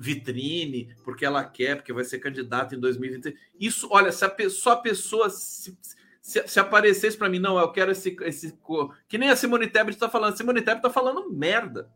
vitrine, 0.00 0.96
porque 1.04 1.26
ela 1.26 1.44
quer, 1.44 1.76
porque 1.76 1.92
vai 1.92 2.04
ser 2.04 2.18
candidata 2.18 2.74
em 2.74 2.80
2020. 2.80 3.36
Isso, 3.60 3.88
olha, 3.90 4.10
se 4.10 4.24
a 4.24 4.30
pessoa, 4.30 4.76
a 4.76 4.78
pessoa 4.78 5.28
se, 5.28 5.78
se, 6.22 6.48
se 6.48 6.60
aparecesse 6.60 7.18
para 7.18 7.28
mim, 7.28 7.38
não, 7.38 7.58
eu 7.58 7.70
quero 7.70 7.92
esse, 7.92 8.16
esse. 8.22 8.58
Que 9.06 9.18
nem 9.18 9.28
a 9.28 9.36
Simone 9.36 9.68
Tebet 9.68 9.90
está 9.90 10.08
falando. 10.08 10.32
A 10.32 10.36
Simone 10.36 10.62
Tebet 10.62 10.78
está 10.78 10.88
falando 10.88 11.30
merda 11.30 11.92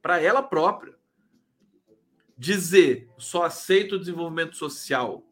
para 0.00 0.18
ela 0.22 0.42
própria 0.42 0.98
dizer 2.40 3.06
só 3.18 3.44
aceito 3.44 3.96
o 3.96 3.98
desenvolvimento 3.98 4.56
social, 4.56 5.22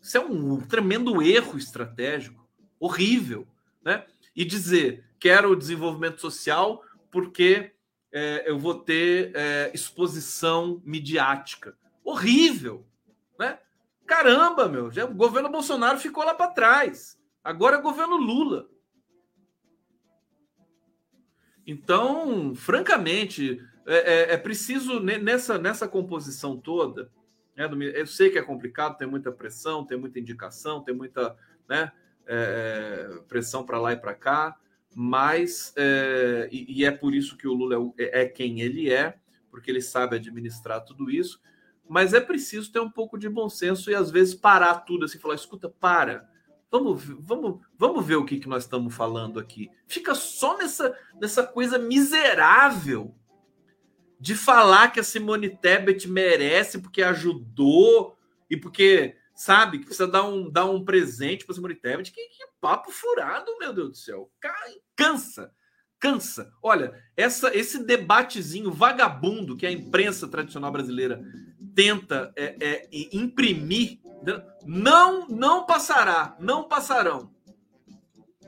isso 0.00 0.16
é 0.16 0.20
um 0.20 0.58
tremendo 0.62 1.20
erro 1.20 1.58
estratégico, 1.58 2.48
horrível, 2.80 3.46
né? 3.84 4.06
E 4.34 4.42
dizer 4.42 5.04
quero 5.20 5.50
o 5.50 5.56
desenvolvimento 5.56 6.18
social 6.18 6.82
porque 7.10 7.72
é, 8.10 8.44
eu 8.50 8.58
vou 8.58 8.76
ter 8.76 9.30
é, 9.34 9.70
exposição 9.74 10.80
midiática, 10.86 11.76
horrível, 12.02 12.86
né? 13.38 13.58
Caramba, 14.06 14.68
meu, 14.68 14.90
já, 14.90 15.04
o 15.04 15.14
governo 15.14 15.50
Bolsonaro 15.50 15.98
ficou 15.98 16.24
lá 16.24 16.32
para 16.32 16.50
trás. 16.50 17.20
Agora 17.44 17.76
é 17.76 17.78
o 17.78 17.82
governo 17.82 18.16
Lula. 18.16 18.70
Então, 21.66 22.54
francamente, 22.54 23.60
é, 23.86 23.96
é, 23.96 24.32
é, 24.34 24.36
preciso, 24.36 25.00
nessa, 25.00 25.58
nessa 25.58 25.86
composição 25.86 26.56
toda, 26.56 27.10
né, 27.56 27.68
eu 27.94 28.06
sei 28.06 28.30
que 28.30 28.38
é 28.38 28.42
complicado, 28.42 28.98
tem 28.98 29.06
muita 29.06 29.30
pressão, 29.30 29.84
tem 29.84 29.96
muita 29.96 30.18
indicação, 30.18 30.82
tem 30.82 30.94
muita 30.94 31.36
né, 31.68 31.92
é, 32.26 33.08
é 33.08 33.20
pressão 33.28 33.64
para 33.64 33.80
lá 33.80 33.92
e 33.92 33.96
para 33.96 34.14
cá, 34.14 34.56
mas, 34.94 35.72
é, 35.76 36.48
e, 36.50 36.80
e, 36.80 36.84
é 36.84 36.90
por 36.90 37.14
isso 37.14 37.36
que 37.36 37.46
o 37.46 37.54
Lula 37.54 37.92
é, 37.98 38.22
é, 38.22 38.24
quem 38.26 38.60
ele 38.60 38.92
é, 38.92 39.18
porque 39.50 39.70
ele 39.70 39.80
sabe 39.80 40.16
administrar 40.16 40.84
tudo 40.84 41.10
isso, 41.10 41.40
mas 41.88 42.12
é 42.12 42.20
preciso 42.20 42.72
ter 42.72 42.80
um 42.80 42.90
pouco 42.90 43.16
de 43.16 43.28
bom 43.28 43.48
senso 43.48 43.90
e 43.90 43.94
às 43.94 44.10
vezes 44.10 44.34
parar 44.34 44.80
tudo 44.80 45.04
assim, 45.04 45.18
falar, 45.18 45.34
escuta, 45.34 45.68
para, 45.68 46.28
Vamos, 46.68 47.04
vamos, 47.04 47.60
vamos 47.78 48.04
ver 48.04 48.16
o 48.16 48.24
que, 48.24 48.40
que 48.40 48.48
nós 48.48 48.64
estamos 48.64 48.92
falando 48.92 49.38
aqui. 49.38 49.70
Fica 49.86 50.14
só 50.14 50.58
nessa, 50.58 50.98
nessa 51.20 51.46
coisa 51.46 51.78
miserável 51.78 53.14
de 54.18 54.34
falar 54.34 54.92
que 54.92 55.00
a 55.00 55.04
Simone 55.04 55.50
Tebet 55.56 56.08
merece 56.08 56.78
porque 56.78 57.02
ajudou 57.02 58.16
e 58.48 58.56
porque, 58.56 59.16
sabe, 59.34 59.78
que 59.78 59.86
precisa 59.86 60.08
dar 60.08 60.24
um, 60.24 60.50
dar 60.50 60.64
um 60.66 60.84
presente 60.84 61.44
para 61.44 61.54
Simone 61.54 61.74
Tebet. 61.74 62.10
Que, 62.10 62.28
que 62.28 62.44
papo 62.60 62.90
furado, 62.90 63.56
meu 63.58 63.72
Deus 63.72 63.90
do 63.90 63.96
céu. 63.96 64.30
Cansa, 64.94 65.52
cansa. 65.98 66.52
Olha, 66.62 66.94
essa, 67.16 67.54
esse 67.56 67.84
debatezinho 67.84 68.72
vagabundo 68.72 69.56
que 69.56 69.66
a 69.66 69.70
imprensa 69.70 70.26
tradicional 70.28 70.72
brasileira 70.72 71.22
tenta 71.74 72.32
é, 72.36 72.56
é, 72.60 72.88
imprimir, 73.12 74.00
não, 74.64 75.28
não 75.28 75.66
passará, 75.66 76.36
não 76.40 76.66
passarão. 76.66 77.30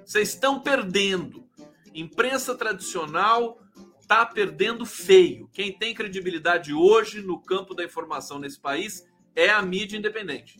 Vocês 0.04 0.30
estão 0.30 0.60
perdendo. 0.60 1.46
Imprensa 1.94 2.54
tradicional 2.54 3.60
está 4.08 4.24
perdendo 4.24 4.86
feio. 4.86 5.50
Quem 5.52 5.70
tem 5.70 5.94
credibilidade 5.94 6.72
hoje 6.72 7.20
no 7.20 7.38
campo 7.38 7.74
da 7.74 7.84
informação 7.84 8.38
nesse 8.38 8.58
país 8.58 9.06
é 9.36 9.50
a 9.50 9.60
mídia 9.60 9.98
independente. 9.98 10.58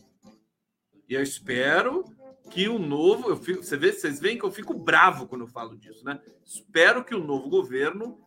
E 1.07 1.15
eu 1.15 1.23
espero 1.23 2.05
que 2.51 2.69
o 2.69 2.77
novo, 2.77 3.27
eu 3.27 3.35
fico, 3.35 3.63
você 3.63 3.75
vê, 3.75 3.91
vocês 3.91 4.19
veem 4.19 4.37
que 4.37 4.45
eu 4.45 4.51
fico 4.51 4.75
bravo 4.75 5.27
quando 5.27 5.41
eu 5.41 5.47
falo 5.47 5.75
disso, 5.75 6.05
né? 6.05 6.21
Espero 6.45 7.03
que 7.03 7.15
o 7.15 7.23
novo 7.23 7.49
governo 7.49 8.19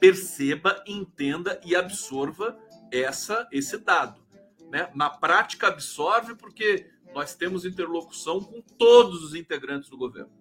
perceba, 0.00 0.82
entenda 0.86 1.60
e 1.64 1.76
absorva 1.76 2.58
essa 2.90 3.46
esse 3.52 3.76
dado, 3.76 4.22
né? 4.70 4.90
Na 4.94 5.10
prática 5.10 5.68
absorve 5.68 6.34
porque 6.34 6.90
nós 7.14 7.34
temos 7.34 7.66
interlocução 7.66 8.40
com 8.40 8.62
todos 8.62 9.22
os 9.22 9.34
integrantes 9.34 9.90
do 9.90 9.98
governo. 9.98 10.32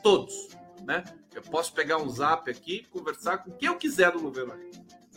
Todos, 0.00 0.48
né? 0.84 1.04
Eu 1.34 1.42
posso 1.42 1.72
pegar 1.72 1.98
um 1.98 2.08
zap 2.08 2.50
aqui, 2.50 2.86
conversar 2.90 3.38
com 3.38 3.52
quem 3.52 3.68
eu 3.68 3.76
quiser 3.76 4.12
do 4.12 4.20
governo. 4.20 4.54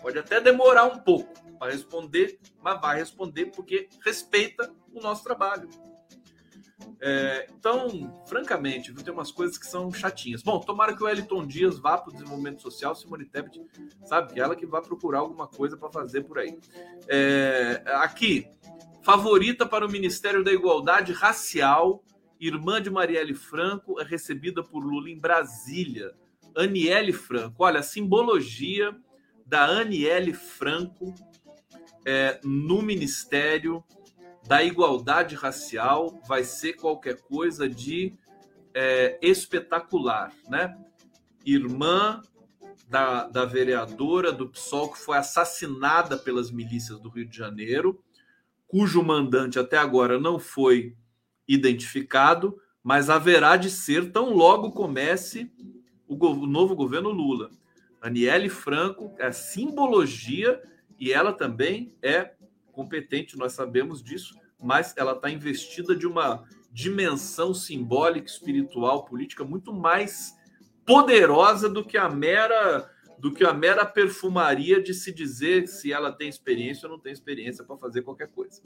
Pode 0.02 0.20
até 0.20 0.40
demorar 0.40 0.86
um 0.86 1.00
pouco 1.00 1.34
para 1.58 1.72
responder, 1.72 2.40
mas 2.62 2.80
vai 2.80 2.98
responder 2.98 3.48
porque 3.48 3.90
respeita 4.04 4.72
o 4.94 5.02
nosso 5.02 5.24
trabalho. 5.24 5.70
É, 7.00 7.48
então, 7.52 8.24
francamente, 8.28 8.94
tem 8.94 9.14
umas 9.14 9.32
coisas 9.32 9.58
que 9.58 9.66
são 9.66 9.92
chatinhas. 9.92 10.42
Bom, 10.42 10.60
tomara 10.60 10.96
que 10.96 11.04
o 11.04 11.08
Elton 11.08 11.46
Dias 11.46 11.78
vá 11.78 11.98
para 11.98 12.10
o 12.10 12.14
desenvolvimento 12.14 12.62
social, 12.62 12.96
Simone 12.96 13.26
Tebet, 13.26 13.62
sabe? 14.06 14.34
Que 14.34 14.40
ela 14.40 14.56
que 14.56 14.66
vai 14.66 14.82
procurar 14.82 15.20
alguma 15.20 15.48
coisa 15.48 15.78
para 15.78 15.90
fazer 15.90 16.22
por 16.24 16.40
aí. 16.40 16.58
É, 17.08 17.84
aqui, 17.86 18.48
favorita 19.04 19.66
para 19.66 19.86
o 19.86 19.92
Ministério 19.92 20.44
da 20.44 20.52
Igualdade 20.52 21.14
Racial, 21.14 22.04
irmã 22.40 22.82
de 22.82 22.90
Marielle 22.90 23.34
Franco, 23.34 24.00
é 24.00 24.04
recebida 24.04 24.64
por 24.64 24.84
Lula 24.84 25.10
em 25.10 25.20
Brasília. 25.20 26.14
Aniele 26.56 27.12
Franco. 27.12 27.56
Olha, 27.60 27.82
a 27.82 27.84
simbologia 27.84 28.96
da 29.46 29.66
Aniele 29.66 30.34
Franco 30.34 31.14
é, 32.06 32.40
no 32.44 32.82
Ministério 32.82 33.84
da 34.48 34.64
igualdade 34.64 35.36
racial 35.36 36.22
vai 36.28 36.44
ser 36.44 36.74
qualquer 36.74 37.20
coisa 37.22 37.68
de 37.68 38.16
é, 38.74 39.18
espetacular, 39.22 40.32
né? 40.48 40.78
Irmã 41.46 42.22
da, 42.88 43.28
da 43.28 43.46
vereadora 43.46 44.32
do 44.32 44.50
PSOL 44.50 44.92
que 44.92 45.00
foi 45.00 45.18
assassinada 45.18 46.18
pelas 46.18 46.52
milícias 46.52 47.00
do 47.00 47.10
Rio 47.10 47.28
de 47.28 47.36
Janeiro, 47.36 48.04
cujo 48.68 49.04
mandante 49.04 49.58
até 49.58 49.78
agora 49.78 50.20
não 50.20 50.40
foi 50.40 50.96
identificado, 51.48 52.60
mas 52.84 53.10
haverá 53.10 53.58
de 53.58 53.70
ser 53.70 54.12
tão 54.12 54.34
logo 54.34 54.72
comece 54.72 55.52
o, 56.08 56.16
o 56.16 56.48
novo 56.48 56.76
governo 56.76 57.10
Lula. 57.10 57.50
Aniele 58.02 58.50
Franco 58.50 59.14
é 59.18 59.32
simbologia 59.32 60.62
e 61.00 61.12
ela 61.12 61.34
também 61.34 61.96
é 62.02 62.34
competente, 62.72 63.38
nós 63.38 63.54
sabemos 63.54 64.04
disso, 64.04 64.36
mas 64.62 64.94
ela 64.98 65.14
está 65.14 65.30
investida 65.30 65.96
de 65.96 66.06
uma 66.06 66.44
dimensão 66.72 67.54
simbólica, 67.54 68.28
espiritual, 68.28 69.06
política 69.06 69.44
muito 69.44 69.74
mais 69.74 70.36
poderosa 70.86 71.70
do 71.70 71.84
que 71.84 71.98
a 71.98 72.10
mera 72.10 72.92
do 73.18 73.32
que 73.32 73.46
a 73.46 73.54
mera 73.54 73.86
perfumaria 73.86 74.84
de 74.84 74.94
se 74.94 75.12
dizer 75.12 75.68
se 75.68 75.92
ela 75.92 76.12
tem 76.12 76.28
experiência 76.28 76.86
ou 76.86 76.92
não 76.92 77.00
tem 77.00 77.14
experiência 77.14 77.64
para 77.64 77.78
fazer 77.78 78.02
qualquer 78.02 78.28
coisa. 78.28 78.62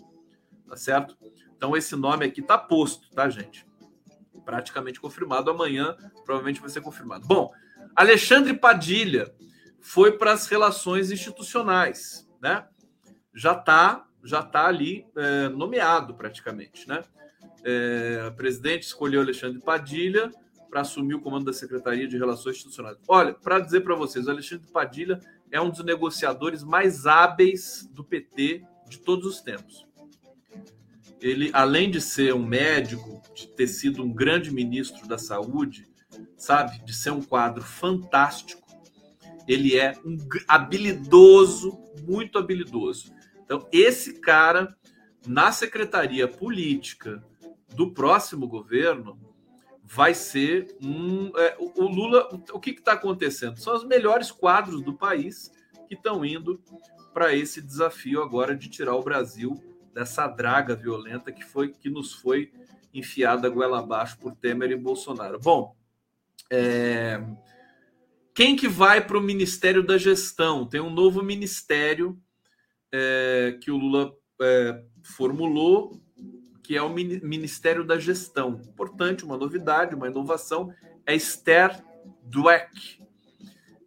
Tá 0.69 0.77
certo? 0.77 1.17
Então 1.55 1.75
esse 1.75 1.95
nome 1.95 2.25
aqui 2.25 2.41
tá 2.41 2.57
posto, 2.57 3.09
tá, 3.11 3.27
gente? 3.29 3.65
Praticamente 4.45 4.99
confirmado 4.99 5.49
amanhã, 5.49 5.97
provavelmente 6.23 6.61
vai 6.61 6.69
ser 6.69 6.81
confirmado. 6.81 7.27
Bom, 7.27 7.51
Alexandre 7.95 8.53
Padilha 8.53 9.33
foi 9.81 10.17
para 10.17 10.31
as 10.31 10.47
relações 10.47 11.11
institucionais, 11.11 12.29
né? 12.41 12.67
Já 13.33 13.53
está 13.53 14.05
já 14.23 14.43
tá 14.43 14.67
ali 14.67 15.07
é, 15.15 15.49
nomeado 15.49 16.13
praticamente, 16.13 16.87
né? 16.87 17.03
É, 17.63 18.27
o 18.27 18.35
presidente 18.35 18.83
escolheu 18.83 19.21
Alexandre 19.21 19.59
Padilha 19.59 20.29
para 20.69 20.81
assumir 20.81 21.15
o 21.15 21.21
comando 21.21 21.45
da 21.45 21.53
Secretaria 21.53 22.07
de 22.07 22.17
Relações 22.17 22.57
Institucionais. 22.57 22.97
Olha, 23.07 23.33
para 23.33 23.59
dizer 23.59 23.81
para 23.81 23.95
vocês, 23.95 24.27
o 24.27 24.31
Alexandre 24.31 24.67
Padilha 24.71 25.19
é 25.51 25.59
um 25.59 25.69
dos 25.69 25.83
negociadores 25.83 26.63
mais 26.63 27.07
hábeis 27.07 27.89
do 27.91 28.03
PT 28.03 28.63
de 28.87 28.99
todos 28.99 29.25
os 29.25 29.41
tempos. 29.41 29.88
Ele, 31.21 31.49
além 31.53 31.91
de 31.91 31.99
ser 31.99 32.33
um 32.33 32.45
médico, 32.45 33.21
de 33.35 33.47
ter 33.47 33.67
sido 33.67 34.03
um 34.03 34.13
grande 34.13 34.51
ministro 34.51 35.07
da 35.07 35.17
saúde, 35.17 35.87
sabe, 36.37 36.83
de 36.85 36.93
ser 36.93 37.11
um 37.11 37.21
quadro 37.21 37.63
fantástico, 37.63 38.67
ele 39.47 39.77
é 39.77 39.97
um 40.05 40.17
habilidoso, 40.47 41.77
muito 42.03 42.37
habilidoso. 42.37 43.11
Então, 43.43 43.67
esse 43.71 44.19
cara, 44.19 44.75
na 45.27 45.51
secretaria 45.51 46.27
política 46.27 47.23
do 47.75 47.91
próximo 47.91 48.47
governo, 48.47 49.19
vai 49.83 50.13
ser 50.13 50.77
um. 50.81 51.31
É, 51.35 51.57
o, 51.57 51.87
Lula, 51.87 52.29
o 52.53 52.59
que 52.59 52.69
está 52.69 52.93
acontecendo? 52.93 53.59
São 53.59 53.75
os 53.75 53.83
melhores 53.83 54.31
quadros 54.31 54.83
do 54.83 54.93
país 54.93 55.51
que 55.87 55.95
estão 55.95 56.23
indo 56.23 56.61
para 57.11 57.35
esse 57.35 57.59
desafio 57.59 58.21
agora 58.21 58.55
de 58.55 58.69
tirar 58.69 58.95
o 58.95 59.01
Brasil 59.01 59.59
dessa 59.93 60.27
draga 60.27 60.75
violenta 60.75 61.31
que 61.31 61.43
foi 61.43 61.69
que 61.69 61.89
nos 61.89 62.13
foi 62.13 62.51
enfiada 62.93 63.49
goela 63.49 63.79
abaixo 63.79 64.17
por 64.17 64.35
Temer 64.35 64.71
e 64.71 64.75
Bolsonaro. 64.75 65.39
Bom, 65.39 65.75
é, 66.49 67.21
quem 68.33 68.55
que 68.55 68.67
vai 68.67 69.05
para 69.05 69.17
o 69.17 69.21
Ministério 69.21 69.83
da 69.83 69.97
Gestão? 69.97 70.65
Tem 70.65 70.79
um 70.79 70.89
novo 70.89 71.21
ministério 71.21 72.19
é, 72.91 73.57
que 73.61 73.69
o 73.69 73.77
Lula 73.77 74.13
é, 74.41 74.83
formulou, 75.03 76.01
que 76.63 76.75
é 76.75 76.81
o 76.81 76.89
Ministério 76.89 77.83
da 77.83 77.99
Gestão. 77.99 78.61
Importante, 78.65 79.25
uma 79.25 79.37
novidade, 79.37 79.95
uma 79.95 80.07
inovação. 80.07 80.73
É 81.05 81.15
Esther 81.15 81.83
Dweck, 82.23 83.01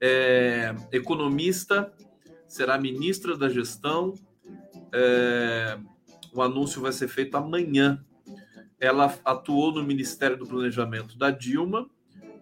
é, 0.00 0.74
economista, 0.90 1.92
será 2.46 2.76
ministra 2.76 3.36
da 3.36 3.48
Gestão. 3.48 4.14
É, 4.92 5.78
o 6.33 6.43
anúncio 6.43 6.80
vai 6.80 6.93
ser 6.93 7.09
feito 7.09 7.37
amanhã. 7.37 8.05
Ela 8.80 9.14
atuou 9.24 9.72
no 9.72 9.83
Ministério 9.83 10.37
do 10.37 10.47
Planejamento 10.47 11.16
da 11.16 11.30
Dilma, 11.30 11.89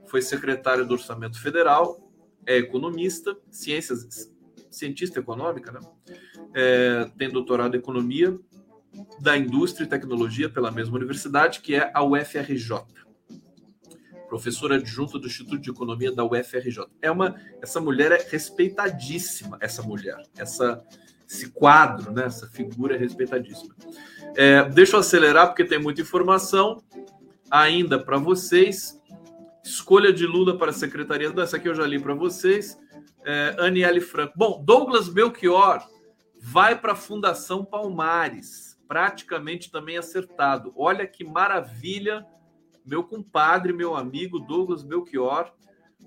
foi 0.06 0.22
secretária 0.22 0.84
do 0.84 0.92
Orçamento 0.92 1.40
Federal, 1.40 2.10
é 2.46 2.56
economista, 2.56 3.36
ciências, 3.50 4.32
cientista 4.70 5.20
econômica, 5.20 5.72
né? 5.72 5.80
é, 6.54 7.10
tem 7.16 7.30
doutorado 7.30 7.74
em 7.74 7.78
economia 7.78 8.38
da 9.20 9.36
indústria 9.36 9.84
e 9.84 9.88
tecnologia 9.88 10.48
pela 10.48 10.70
mesma 10.70 10.96
universidade, 10.96 11.60
que 11.60 11.74
é 11.74 11.90
a 11.94 12.02
UFRJ. 12.02 12.84
Professora 14.28 14.76
adjunta 14.76 15.18
do 15.18 15.26
Instituto 15.26 15.58
de 15.58 15.70
Economia 15.70 16.12
da 16.12 16.24
UFRJ. 16.24 16.86
É 17.02 17.10
uma, 17.10 17.34
essa 17.60 17.80
mulher 17.80 18.12
é 18.12 18.26
respeitadíssima, 18.28 19.58
essa 19.60 19.82
mulher, 19.82 20.22
essa, 20.36 20.84
esse 21.30 21.48
quadro, 21.48 22.10
né, 22.10 22.24
essa 22.24 22.48
figura 22.48 22.96
é 22.96 22.98
respeitadíssima. 22.98 23.72
É, 24.36 24.68
deixa 24.68 24.96
eu 24.96 25.00
acelerar 25.00 25.46
porque 25.46 25.64
tem 25.64 25.78
muita 25.78 26.00
informação 26.00 26.82
ainda 27.48 28.00
para 28.00 28.18
vocês. 28.18 29.00
Escolha 29.62 30.12
de 30.12 30.26
Lula 30.26 30.58
para 30.58 30.70
a 30.70 30.74
Secretaria. 30.74 31.32
Essa 31.38 31.56
aqui 31.56 31.68
eu 31.68 31.74
já 31.74 31.86
li 31.86 32.00
para 32.00 32.14
vocês. 32.14 32.76
É, 33.24 33.54
Aniele 33.60 34.00
Franco. 34.00 34.32
Bom, 34.36 34.60
Douglas 34.64 35.08
Belchior 35.08 35.86
vai 36.42 36.76
para 36.76 36.92
a 36.92 36.96
Fundação 36.96 37.64
Palmares, 37.64 38.76
praticamente 38.88 39.70
também 39.70 39.96
acertado. 39.96 40.72
Olha 40.74 41.06
que 41.06 41.22
maravilha, 41.22 42.26
meu 42.84 43.04
compadre, 43.04 43.72
meu 43.72 43.94
amigo 43.94 44.40
Douglas 44.40 44.82
Belchior, 44.82 45.52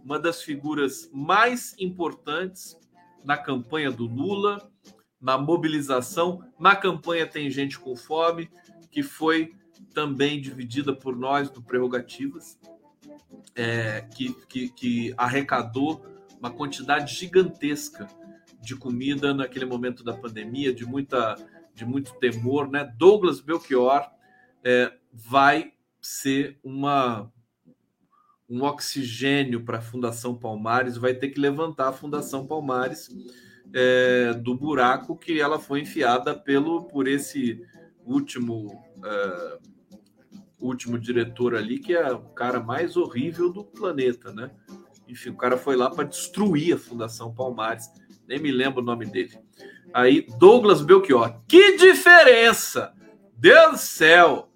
uma 0.04 0.20
das 0.20 0.42
figuras 0.42 1.10
mais 1.14 1.74
importantes 1.80 2.78
na 3.24 3.38
campanha 3.38 3.90
do 3.90 4.06
Lula, 4.06 4.70
na 5.24 5.38
mobilização. 5.38 6.44
Na 6.60 6.76
campanha 6.76 7.26
Tem 7.26 7.50
Gente 7.50 7.80
com 7.80 7.96
Fome, 7.96 8.52
que 8.92 9.02
foi 9.02 9.56
também 9.94 10.42
dividida 10.42 10.94
por 10.94 11.16
nós 11.16 11.50
do 11.50 11.64
Prerrogativas, 11.64 12.60
é, 13.56 14.02
que, 14.14 14.34
que, 14.48 14.70
que 14.70 15.14
arrecadou 15.18 16.06
uma 16.38 16.52
quantidade 16.52 17.16
gigantesca 17.16 18.08
de 18.62 18.76
comida 18.76 19.34
naquele 19.34 19.66
momento 19.66 20.04
da 20.04 20.14
pandemia, 20.14 20.74
de 20.74 20.86
muita 20.86 21.36
de 21.76 21.86
muito 21.86 22.14
temor, 22.20 22.70
né? 22.70 22.84
Douglas 22.98 23.42
Belchior 23.42 24.08
é, 24.64 24.94
vai 25.12 25.74
ser 26.00 26.60
uma 26.64 27.32
um 28.48 28.62
oxigênio 28.62 29.64
para 29.64 29.80
a 29.80 29.82
Fundação 29.82 30.36
Palmares, 30.36 30.98
vai 30.98 31.16
ter 31.16 31.30
que 31.30 31.40
levantar 31.40 31.88
a 31.88 31.94
Fundação 31.94 32.46
Palmares 32.46 33.10
é, 33.74 34.34
do 34.34 34.56
buraco 34.56 35.18
que 35.18 35.40
ela 35.40 35.60
foi 35.60 35.82
enfiada 35.82 36.36
pelo 36.36 36.86
por 36.86 37.08
esse 37.08 37.62
último 38.06 38.84
é, 39.04 39.58
último 40.60 40.98
diretor 40.98 41.56
ali, 41.56 41.80
que 41.80 41.94
é 41.94 42.12
o 42.12 42.22
cara 42.30 42.60
mais 42.60 42.96
horrível 42.96 43.52
do 43.52 43.64
planeta, 43.64 44.32
né? 44.32 44.52
Enfim, 45.08 45.32
o 45.32 45.38
cara 45.38 45.58
foi 45.58 45.76
lá 45.76 45.90
para 45.90 46.06
destruir 46.06 46.76
a 46.76 46.78
Fundação 46.78 47.34
Palmares 47.34 47.90
nem 48.28 48.40
me 48.40 48.52
lembro 48.52 48.82
o 48.82 48.86
nome 48.86 49.06
dele. 49.06 49.38
Aí, 49.94 50.26
Douglas 50.38 50.82
Belchior. 50.82 51.42
Que 51.48 51.78
diferença! 51.78 52.94
Deus 53.36 53.72
do 53.72 53.78
céu! 53.78 54.50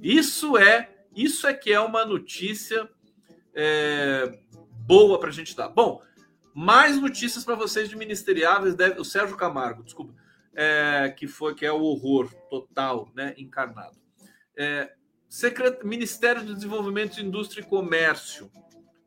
Isso 0.00 0.56
é 0.56 0.88
Isso 1.14 1.46
é 1.46 1.52
que 1.52 1.72
é 1.72 1.80
uma 1.80 2.04
notícia 2.04 2.88
é, 3.54 4.38
boa 4.86 5.18
para 5.18 5.28
a 5.28 5.32
gente 5.32 5.54
dar. 5.54 5.68
Bom, 5.68 6.00
mais 6.54 7.00
notícias 7.00 7.44
para 7.44 7.54
vocês 7.54 7.88
de 7.88 7.96
ministeriáveis. 7.96 8.74
Deve, 8.74 9.00
o 9.00 9.04
Sérgio 9.04 9.36
Camargo, 9.36 9.82
desculpa, 9.82 10.14
é, 10.54 11.14
que 11.16 11.26
foi 11.26 11.54
que 11.54 11.64
é 11.64 11.72
o 11.72 11.82
horror 11.82 12.32
total, 12.48 13.10
né, 13.14 13.34
encarnado. 13.36 13.96
É, 14.56 14.92
Secret... 15.28 15.84
Ministério 15.84 16.44
do 16.44 16.54
Desenvolvimento, 16.54 17.20
Indústria 17.20 17.62
e 17.62 17.66
Comércio. 17.66 18.50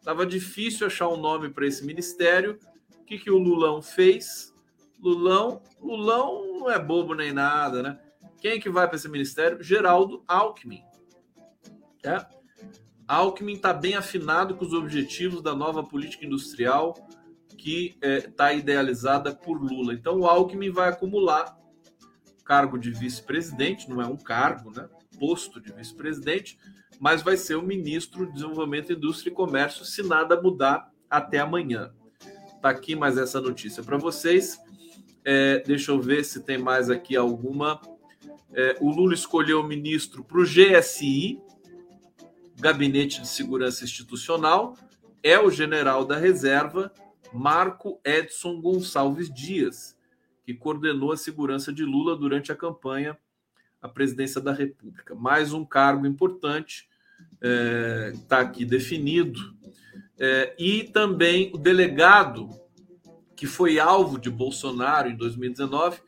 Tava 0.04 0.26
difícil 0.26 0.88
achar 0.88 1.10
um 1.10 1.18
nome 1.18 1.50
para 1.50 1.66
esse 1.66 1.86
ministério. 1.86 2.60
O 3.00 3.04
que, 3.06 3.18
que 3.18 3.30
o 3.30 3.38
Lulão 3.38 3.82
fez? 3.82 4.54
Lulão, 5.00 5.62
Lulão 5.82 6.60
não 6.60 6.72
é 6.72 6.80
bobo 6.80 7.14
nem 7.14 7.34
nada, 7.34 7.84
né? 7.84 8.00
Quem 8.40 8.60
que 8.60 8.70
vai 8.70 8.88
para 8.88 8.96
esse 8.96 9.10
ministério? 9.10 9.62
Geraldo 9.62 10.24
Alckmin. 10.28 10.84
É? 12.04 12.26
Alckmin 13.08 13.54
está 13.54 13.74
bem 13.74 13.96
afinado 13.96 14.56
com 14.56 14.66
os 14.66 14.74
objetivos 14.74 15.42
da 15.42 15.54
nova 15.54 15.84
política 15.84 16.26
industrial 16.26 16.96
que 17.64 17.96
está 17.96 18.08
é, 18.08 18.20
tá 18.20 18.54
idealizada 18.54 19.34
por 19.34 19.54
Lula. 19.54 19.94
Então, 19.94 20.20
o 20.20 20.26
Alckmin 20.26 20.70
vai 20.70 20.90
acumular 20.90 21.58
cargo 22.44 22.78
de 22.78 22.92
vice-presidente, 22.92 23.90
não 23.90 24.02
é 24.02 24.06
um 24.06 24.18
cargo, 24.18 24.70
né? 24.70 24.90
Posto 25.18 25.62
de 25.62 25.72
vice-presidente, 25.72 26.60
mas 27.00 27.22
vai 27.22 27.38
ser 27.38 27.56
o 27.56 27.62
ministro 27.62 28.26
de 28.26 28.34
Desenvolvimento, 28.34 28.92
Indústria 28.92 29.32
e 29.32 29.34
Comércio, 29.34 29.86
se 29.86 30.04
nada 30.04 30.42
mudar 30.42 30.92
até 31.10 31.40
amanhã. 31.40 31.94
Tá 32.62 32.70
aqui 32.70 32.98
mais 32.98 33.18
essa 33.18 33.40
notícia 33.40 33.82
para 33.82 33.98
vocês. 33.98 34.60
É, 35.24 35.60
deixa 35.60 35.92
eu 35.92 36.02
ver 36.02 36.26
se 36.26 36.44
tem 36.44 36.58
mais 36.58 36.90
aqui 36.90 37.16
alguma. 37.16 37.80
É, 38.54 38.76
o 38.82 38.90
Lula 38.90 39.14
escolheu 39.14 39.62
o 39.62 39.68
ministro 39.68 40.22
para 40.22 40.38
o 40.38 40.44
GSI, 40.44 41.42
Gabinete 42.60 43.22
de 43.22 43.28
Segurança 43.30 43.86
Institucional, 43.86 44.76
é 45.24 45.40
o 45.40 45.50
general 45.50 46.04
da 46.04 46.18
reserva 46.18 46.92
Marco 47.34 48.00
Edson 48.06 48.62
Gonçalves 48.62 49.34
Dias, 49.34 49.98
que 50.44 50.54
coordenou 50.54 51.12
a 51.12 51.18
segurança 51.18 51.74
de 51.74 51.84
Lula 51.84 52.16
durante 52.16 52.52
a 52.52 52.56
campanha 52.56 53.18
à 53.82 53.90
presidência 53.90 54.40
da 54.40 54.54
República. 54.54 55.16
Mais 55.16 55.52
um 55.52 55.66
cargo 55.66 56.06
importante, 56.06 56.88
está 58.14 58.40
é, 58.40 58.42
aqui 58.42 58.64
definido. 58.64 59.54
É, 60.18 60.56
e 60.58 60.84
também 60.84 61.52
o 61.54 61.58
delegado 61.58 62.50
que 63.36 63.48
foi 63.48 63.80
alvo 63.80 64.20
de 64.20 64.30
Bolsonaro 64.30 65.10
em 65.10 65.16
2019 65.16 66.02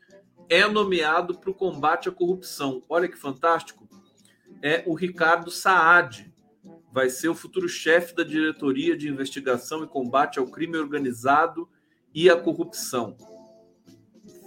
é 0.48 0.68
nomeado 0.68 1.36
para 1.36 1.50
o 1.50 1.54
combate 1.54 2.08
à 2.08 2.12
corrupção. 2.12 2.84
Olha 2.88 3.08
que 3.08 3.18
fantástico! 3.18 3.88
É 4.62 4.84
o 4.86 4.94
Ricardo 4.94 5.52
Saad, 5.52 6.32
vai 6.96 7.10
ser 7.10 7.28
o 7.28 7.36
futuro 7.36 7.68
chefe 7.68 8.16
da 8.16 8.24
diretoria 8.24 8.96
de 8.96 9.10
investigação 9.10 9.84
e 9.84 9.88
combate 9.88 10.40
ao 10.40 10.48
crime 10.48 10.78
organizado 10.78 11.68
e 12.14 12.30
à 12.30 12.38
corrupção. 12.38 13.18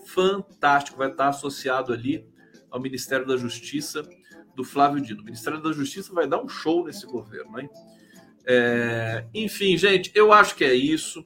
Fantástico, 0.07 0.97
vai 0.97 1.11
estar 1.11 1.29
associado 1.29 1.93
ali 1.93 2.27
ao 2.71 2.81
Ministério 2.81 3.27
da 3.27 3.37
Justiça 3.37 4.03
do 4.57 4.65
Flávio 4.65 4.99
Dino. 5.03 5.21
O 5.21 5.25
Ministério 5.27 5.61
da 5.61 5.73
Justiça 5.73 6.11
vai 6.15 6.27
dar 6.27 6.43
um 6.43 6.49
show 6.49 6.87
nesse 6.87 7.05
governo, 7.05 7.61
hein? 7.61 7.69
É, 8.47 9.27
enfim, 9.35 9.77
gente, 9.77 10.11
eu 10.15 10.33
acho 10.33 10.57
que 10.57 10.65
é 10.65 10.73
isso. 10.73 11.23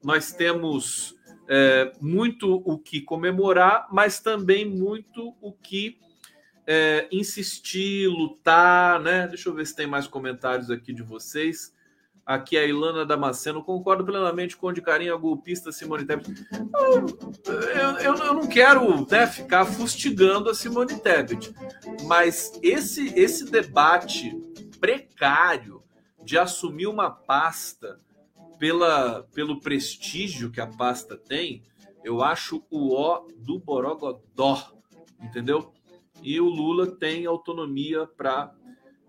Nós 0.00 0.30
temos 0.30 1.16
é, 1.48 1.90
muito 2.00 2.62
o 2.64 2.78
que 2.78 3.00
comemorar, 3.00 3.88
mas 3.90 4.20
também 4.20 4.64
muito 4.64 5.34
o 5.40 5.52
que 5.52 5.98
é, 6.72 7.08
insistir, 7.10 8.06
lutar, 8.06 9.00
né? 9.00 9.26
Deixa 9.26 9.48
eu 9.48 9.52
ver 9.52 9.66
se 9.66 9.74
tem 9.74 9.88
mais 9.88 10.06
comentários 10.06 10.70
aqui 10.70 10.92
de 10.92 11.02
vocês. 11.02 11.74
Aqui 12.24 12.56
a 12.56 12.64
Ilana 12.64 13.04
Damasceno, 13.04 13.64
concordo 13.64 14.04
plenamente 14.04 14.56
com 14.56 14.72
de 14.72 14.80
carinho 14.80 15.12
a 15.12 15.16
golpista 15.16 15.72
Simone 15.72 16.04
Tebet. 16.04 16.30
Eu, 17.74 17.98
eu, 17.98 18.14
eu 18.14 18.34
não 18.34 18.46
quero 18.46 19.04
né, 19.10 19.26
ficar 19.26 19.66
fustigando 19.66 20.48
a 20.48 20.54
Simone 20.54 20.96
Tebet, 21.00 21.52
mas 22.04 22.52
esse, 22.62 23.12
esse 23.18 23.50
debate 23.50 24.30
precário 24.78 25.82
de 26.22 26.38
assumir 26.38 26.86
uma 26.86 27.10
pasta 27.10 27.98
pela, 28.60 29.24
pelo 29.34 29.60
prestígio 29.60 30.52
que 30.52 30.60
a 30.60 30.68
pasta 30.68 31.16
tem, 31.16 31.64
eu 32.04 32.22
acho 32.22 32.62
o 32.70 32.94
ó 32.94 33.26
do 33.38 33.58
Borogodó, 33.58 34.72
entendeu? 35.20 35.72
E 36.22 36.40
o 36.40 36.48
Lula 36.48 36.86
tem 36.86 37.26
autonomia 37.26 38.06
para 38.06 38.52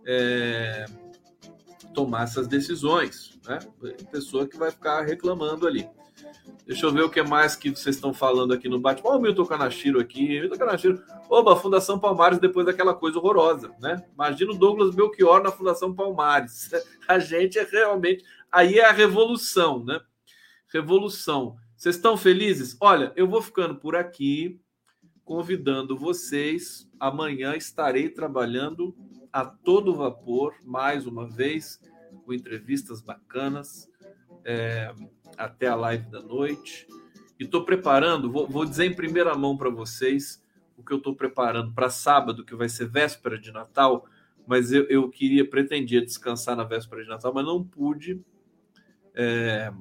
é, 0.06 0.86
tomar 1.94 2.24
essas 2.24 2.48
decisões. 2.48 3.40
Né? 3.48 3.60
Pessoa 4.12 4.48
que 4.48 4.58
vai 4.58 4.72
ficar 4.72 5.02
reclamando 5.02 5.68
ali. 5.68 5.88
Deixa 6.66 6.86
eu 6.86 6.92
ver 6.92 7.02
o 7.02 7.10
que 7.10 7.22
mais 7.22 7.56
que 7.56 7.72
vocês 7.72 7.96
estão 7.96 8.14
falando 8.14 8.54
aqui 8.54 8.70
no 8.70 8.80
bate. 8.80 9.02
Olha 9.04 9.18
o 9.18 9.22
Milton 9.22 9.46
Canachiro 9.46 10.00
aqui. 10.00 10.40
Milton 10.40 10.58
Canachiro. 10.58 11.04
Oba, 11.30 11.56
Fundação 11.56 12.00
Palmares 12.00 12.40
depois 12.40 12.66
daquela 12.66 12.94
coisa 12.94 13.18
horrorosa, 13.18 13.72
né? 13.80 14.04
Imagina 14.14 14.52
o 14.52 14.58
Douglas 14.58 14.96
Belchior 14.96 15.42
na 15.42 15.52
Fundação 15.52 15.94
Palmares. 15.94 16.70
A 17.08 17.20
gente 17.20 17.60
é 17.60 17.64
realmente... 17.64 18.24
Aí 18.52 18.80
é 18.80 18.86
a 18.86 18.92
revolução, 18.92 19.84
né? 19.84 20.02
Revolução. 20.68 21.56
Vocês 21.76 21.96
estão 21.96 22.16
felizes? 22.16 22.78
Olha, 22.80 23.12
eu 23.16 23.28
vou 23.28 23.42
ficando 23.42 23.76
por 23.76 23.96
aqui 23.96 24.61
convidando 25.32 25.96
vocês. 25.96 26.92
Amanhã 27.00 27.56
estarei 27.56 28.10
trabalhando 28.10 28.94
a 29.32 29.46
todo 29.46 29.96
vapor, 29.96 30.54
mais 30.62 31.08
uma 31.08 31.26
vez, 31.26 31.80
com 32.26 32.34
entrevistas 32.34 33.02
bacanas, 33.02 33.90
é, 34.44 34.94
até 35.38 35.68
a 35.68 35.76
live 35.76 36.12
da 36.12 36.22
noite. 36.22 36.86
E 37.40 37.46
estou 37.46 37.64
preparando, 37.64 38.30
vou, 38.30 38.46
vou, 38.46 38.66
dizer 38.66 38.84
em 38.84 38.94
primeira 38.94 39.34
mão 39.34 39.56
para 39.56 39.70
vocês 39.70 40.44
o 40.76 40.84
que 40.84 40.92
eu 40.92 40.98
estou 40.98 41.16
preparando 41.16 41.74
para 41.74 41.90
sábado, 41.90 42.44
que 42.44 42.54
vai 42.54 42.68
ser 42.68 42.90
véspera 42.90 43.40
de 43.40 43.54
Natal, 43.54 44.06
mas 44.46 44.74
eu, 44.74 44.84
eu, 44.90 45.10
queria, 45.10 45.50
pretendia 45.50 46.02
descansar 46.02 46.58
na 46.58 46.66
véspera 46.66 47.04
de 47.04 47.08
Natal, 47.08 47.34
mas 47.34 47.46
não 47.46 47.64
pude 47.64 48.22
é, 49.16 49.72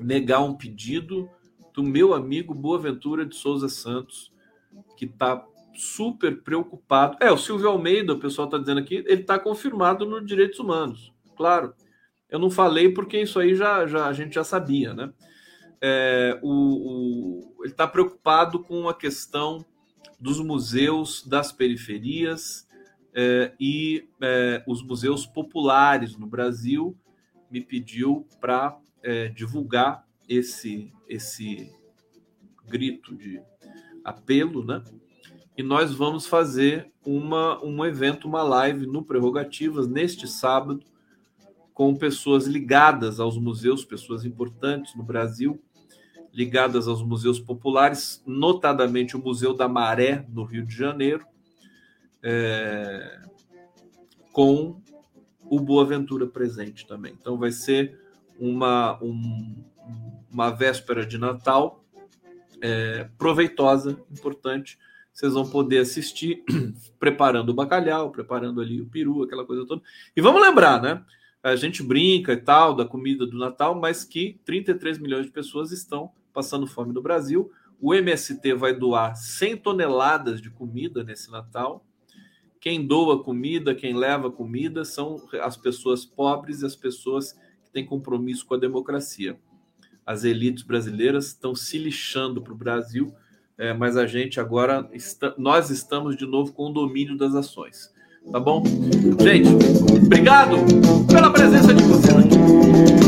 negar 0.00 0.40
um 0.40 0.56
pedido 0.56 1.30
do 1.72 1.84
meu 1.84 2.12
amigo 2.12 2.52
Boaventura 2.52 3.24
de 3.24 3.36
Souza 3.36 3.68
Santos, 3.68 4.33
que 4.96 5.04
está 5.04 5.44
super 5.74 6.42
preocupado. 6.42 7.16
É, 7.20 7.30
o 7.30 7.38
Silvio 7.38 7.68
Almeida, 7.68 8.12
o 8.12 8.18
pessoal 8.18 8.46
está 8.46 8.58
dizendo 8.58 8.80
aqui, 8.80 8.96
ele 9.06 9.22
está 9.22 9.38
confirmado 9.38 10.06
no 10.06 10.24
Direitos 10.24 10.58
Humanos. 10.58 11.12
Claro, 11.36 11.74
eu 12.28 12.38
não 12.38 12.50
falei 12.50 12.92
porque 12.92 13.20
isso 13.20 13.38
aí 13.38 13.54
já, 13.54 13.86
já 13.86 14.06
a 14.06 14.12
gente 14.12 14.34
já 14.34 14.44
sabia, 14.44 14.94
né? 14.94 15.12
É, 15.80 16.38
o, 16.42 16.48
o, 16.50 17.62
ele 17.62 17.72
está 17.72 17.86
preocupado 17.86 18.62
com 18.62 18.88
a 18.88 18.94
questão 18.94 19.64
dos 20.18 20.40
museus 20.40 21.26
das 21.26 21.52
periferias 21.52 22.66
é, 23.14 23.52
e 23.60 24.08
é, 24.22 24.64
os 24.66 24.82
museus 24.82 25.26
populares 25.26 26.16
no 26.16 26.26
Brasil. 26.26 26.96
Me 27.50 27.60
pediu 27.60 28.26
para 28.40 28.78
é, 29.02 29.28
divulgar 29.28 30.04
esse, 30.28 30.92
esse 31.08 31.70
grito 32.66 33.14
de 33.14 33.40
apelo, 34.04 34.64
né? 34.64 34.82
E 35.56 35.62
nós 35.62 35.94
vamos 35.94 36.26
fazer 36.26 36.92
uma, 37.06 37.64
um 37.64 37.84
evento, 37.84 38.26
uma 38.26 38.42
live 38.42 38.86
no 38.86 39.04
Prerrogativas 39.04 39.86
neste 39.86 40.26
sábado, 40.26 40.82
com 41.72 41.94
pessoas 41.94 42.46
ligadas 42.46 43.18
aos 43.20 43.38
museus, 43.38 43.84
pessoas 43.84 44.24
importantes 44.24 44.94
no 44.96 45.02
Brasil, 45.02 45.60
ligadas 46.32 46.88
aos 46.88 47.02
museus 47.02 47.38
populares, 47.38 48.22
notadamente 48.26 49.16
o 49.16 49.22
Museu 49.22 49.54
da 49.54 49.68
Maré, 49.68 50.26
no 50.28 50.44
Rio 50.44 50.66
de 50.66 50.74
Janeiro, 50.74 51.24
é, 52.22 53.20
com 54.32 54.80
o 55.44 55.60
Boaventura 55.60 56.26
presente 56.26 56.86
também. 56.86 57.12
Então 57.20 57.38
vai 57.38 57.52
ser 57.52 58.00
uma, 58.38 59.00
um, 59.00 59.64
uma 60.30 60.50
véspera 60.50 61.06
de 61.06 61.18
Natal 61.18 61.83
é, 62.64 63.10
proveitosa, 63.18 64.02
importante. 64.10 64.78
Vocês 65.12 65.34
vão 65.34 65.46
poder 65.46 65.80
assistir 65.80 66.42
preparando 66.98 67.50
o 67.50 67.54
bacalhau, 67.54 68.10
preparando 68.10 68.58
ali 68.58 68.80
o 68.80 68.86
peru, 68.86 69.22
aquela 69.22 69.44
coisa 69.44 69.66
toda. 69.66 69.82
E 70.16 70.20
vamos 70.22 70.40
lembrar, 70.40 70.80
né? 70.80 71.04
A 71.42 71.54
gente 71.56 71.82
brinca 71.82 72.32
e 72.32 72.38
tal 72.38 72.74
da 72.74 72.86
comida 72.86 73.26
do 73.26 73.36
Natal, 73.36 73.74
mas 73.74 74.02
que 74.02 74.40
33 74.46 74.98
milhões 74.98 75.26
de 75.26 75.30
pessoas 75.30 75.72
estão 75.72 76.10
passando 76.32 76.66
fome 76.66 76.94
no 76.94 77.02
Brasil. 77.02 77.52
O 77.78 77.94
MST 77.94 78.54
vai 78.54 78.74
doar 78.74 79.14
100 79.14 79.58
toneladas 79.58 80.40
de 80.40 80.48
comida 80.48 81.04
nesse 81.04 81.30
Natal. 81.30 81.84
Quem 82.58 82.86
doa 82.86 83.22
comida, 83.22 83.74
quem 83.74 83.94
leva 83.94 84.30
comida 84.30 84.86
são 84.86 85.22
as 85.42 85.54
pessoas 85.54 86.06
pobres 86.06 86.62
e 86.62 86.66
as 86.66 86.74
pessoas 86.74 87.34
que 87.62 87.70
têm 87.70 87.84
compromisso 87.84 88.46
com 88.46 88.54
a 88.54 88.58
democracia 88.58 89.38
as 90.06 90.24
elites 90.24 90.62
brasileiras 90.62 91.26
estão 91.26 91.54
se 91.54 91.78
lixando 91.78 92.42
para 92.42 92.52
o 92.52 92.56
Brasil, 92.56 93.14
é, 93.56 93.72
mas 93.72 93.96
a 93.96 94.06
gente 94.06 94.40
agora, 94.40 94.88
está, 94.92 95.34
nós 95.38 95.70
estamos 95.70 96.16
de 96.16 96.26
novo 96.26 96.52
com 96.52 96.70
o 96.70 96.72
domínio 96.72 97.16
das 97.16 97.34
ações. 97.34 97.92
Tá 98.30 98.40
bom? 98.40 98.62
Gente, 99.20 99.48
obrigado 100.02 100.56
pela 101.06 101.30
presença 101.30 101.74
de 101.74 101.82
vocês 101.84 102.16
aqui. 102.16 103.03